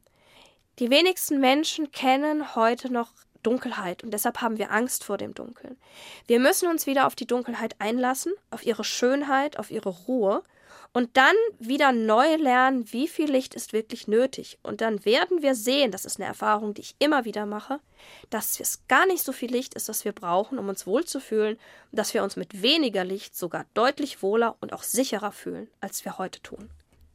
Die 0.79 0.91
wenigsten 0.91 1.41
Menschen 1.41 1.91
kennen 1.93 2.55
heute 2.55 2.93
noch 2.93 3.13
Dunkelheit 3.43 4.03
und 4.03 4.13
deshalb 4.13 4.41
haben 4.41 4.59
wir 4.59 4.73
Angst 4.73 5.05
vor 5.05 5.19
dem 5.19 5.35
Dunkeln. 5.35 5.77
Wir 6.27 6.41
müssen 6.41 6.69
uns 6.69 6.87
wieder 6.87 7.07
auf 7.07 7.15
die 7.15 7.27
Dunkelheit 7.27 7.77
einlassen, 7.79 8.33
auf 8.51 8.65
ihre 8.67 8.85
Schönheit, 8.85 9.59
auf 9.59 9.71
ihre 9.71 9.91
Ruhe 9.91 10.43
und 10.95 11.17
dann 11.17 11.35
wieder 11.59 11.93
neu 11.93 12.37
lernen, 12.37 12.91
wie 12.93 13.09
viel 13.09 13.31
Licht 13.31 13.55
ist 13.55 13.73
wirklich 13.73 14.07
nötig. 14.07 14.59
Und 14.63 14.81
dann 14.81 15.05
werden 15.05 15.43
wir 15.43 15.57
sehen, 15.57 15.91
das 15.91 16.05
ist 16.05 16.19
eine 16.19 16.29
Erfahrung, 16.29 16.73
die 16.73 16.83
ich 16.83 16.95
immer 17.01 17.25
wieder 17.25 17.47
mache, 17.47 17.81
dass 18.31 18.61
es 18.61 18.87
gar 18.87 19.05
nicht 19.07 19.25
so 19.25 19.33
viel 19.33 19.51
Licht 19.51 19.75
ist, 19.75 19.89
was 19.89 20.05
wir 20.05 20.13
brauchen, 20.13 20.57
um 20.57 20.69
uns 20.69 20.87
wohlzufühlen, 20.87 21.59
und 21.91 21.99
dass 21.99 22.15
wir 22.15 22.23
uns 22.23 22.37
mit 22.37 22.63
weniger 22.63 23.05
Licht 23.05 23.37
sogar 23.37 23.67
deutlich 23.75 24.23
wohler 24.23 24.57
und 24.61 24.73
auch 24.73 24.85
sicherer 24.85 25.33
fühlen, 25.33 25.69
als 25.81 26.05
wir 26.05 26.17
heute 26.17 26.41
tun. 26.41 26.71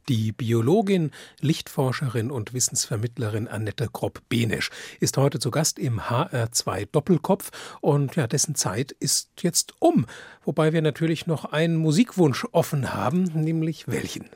Die 0.08 0.32
Biologin, 0.32 1.10
Lichtforscherin 1.40 2.30
und 2.30 2.54
Wissensvermittlerin 2.54 3.48
Annette 3.48 3.88
Kropp-Benesch 3.92 4.70
ist 4.98 5.16
heute 5.16 5.38
zu 5.38 5.50
Gast 5.50 5.78
im 5.78 6.00
HR2 6.00 6.88
Doppelkopf 6.90 7.50
und 7.80 8.16
ja, 8.16 8.26
dessen 8.26 8.54
Zeit 8.54 8.92
ist 8.92 9.30
jetzt 9.40 9.74
um. 9.78 10.06
Wobei 10.44 10.72
wir 10.72 10.82
natürlich 10.82 11.26
noch 11.26 11.44
einen 11.44 11.76
Musikwunsch 11.76 12.46
offen 12.52 12.92
haben, 12.92 13.24
nämlich 13.34 13.88
welchen? 13.88 14.28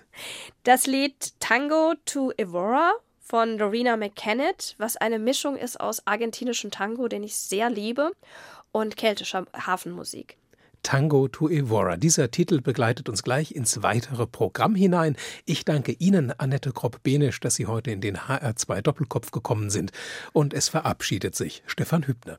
Das 0.63 0.87
Lied 0.87 1.33
Tango 1.41 1.95
to 2.05 2.33
Evora 2.37 2.93
von 3.21 3.59
Lorena 3.59 3.97
McKennett, 3.97 4.75
was 4.79 4.97
eine 4.97 5.19
Mischung 5.19 5.57
ist 5.57 5.81
aus 5.81 6.07
argentinischem 6.07 6.71
Tango, 6.71 7.09
den 7.09 7.23
ich 7.23 7.35
sehr 7.37 7.71
liebe, 7.71 8.13
und 8.71 8.97
keltischer 8.97 9.47
Hafenmusik. 9.55 10.37
Tango 10.85 11.27
to 11.27 11.49
Evora. 11.49 11.97
Dieser 11.97 12.31
Titel 12.31 12.61
begleitet 12.61 13.09
uns 13.09 13.25
gleich 13.25 13.57
ins 13.57 13.83
weitere 13.83 14.29
Programm 14.29 14.77
hinein. 14.77 15.17
Ich 15.45 15.65
danke 15.65 15.91
Ihnen, 15.91 16.33
Annette 16.39 16.71
Kropp-Benisch, 16.71 17.41
dass 17.41 17.57
Sie 17.57 17.67
heute 17.67 17.91
in 17.91 18.01
den 18.01 18.17
HR2 18.17 18.83
Doppelkopf 18.83 19.33
gekommen 19.33 19.71
sind. 19.71 19.91
Und 20.33 20.55
es 20.55 20.69
verabschiedet 20.69 21.35
sich 21.35 21.65
Stefan 21.67 22.07
Hübner. 22.07 22.39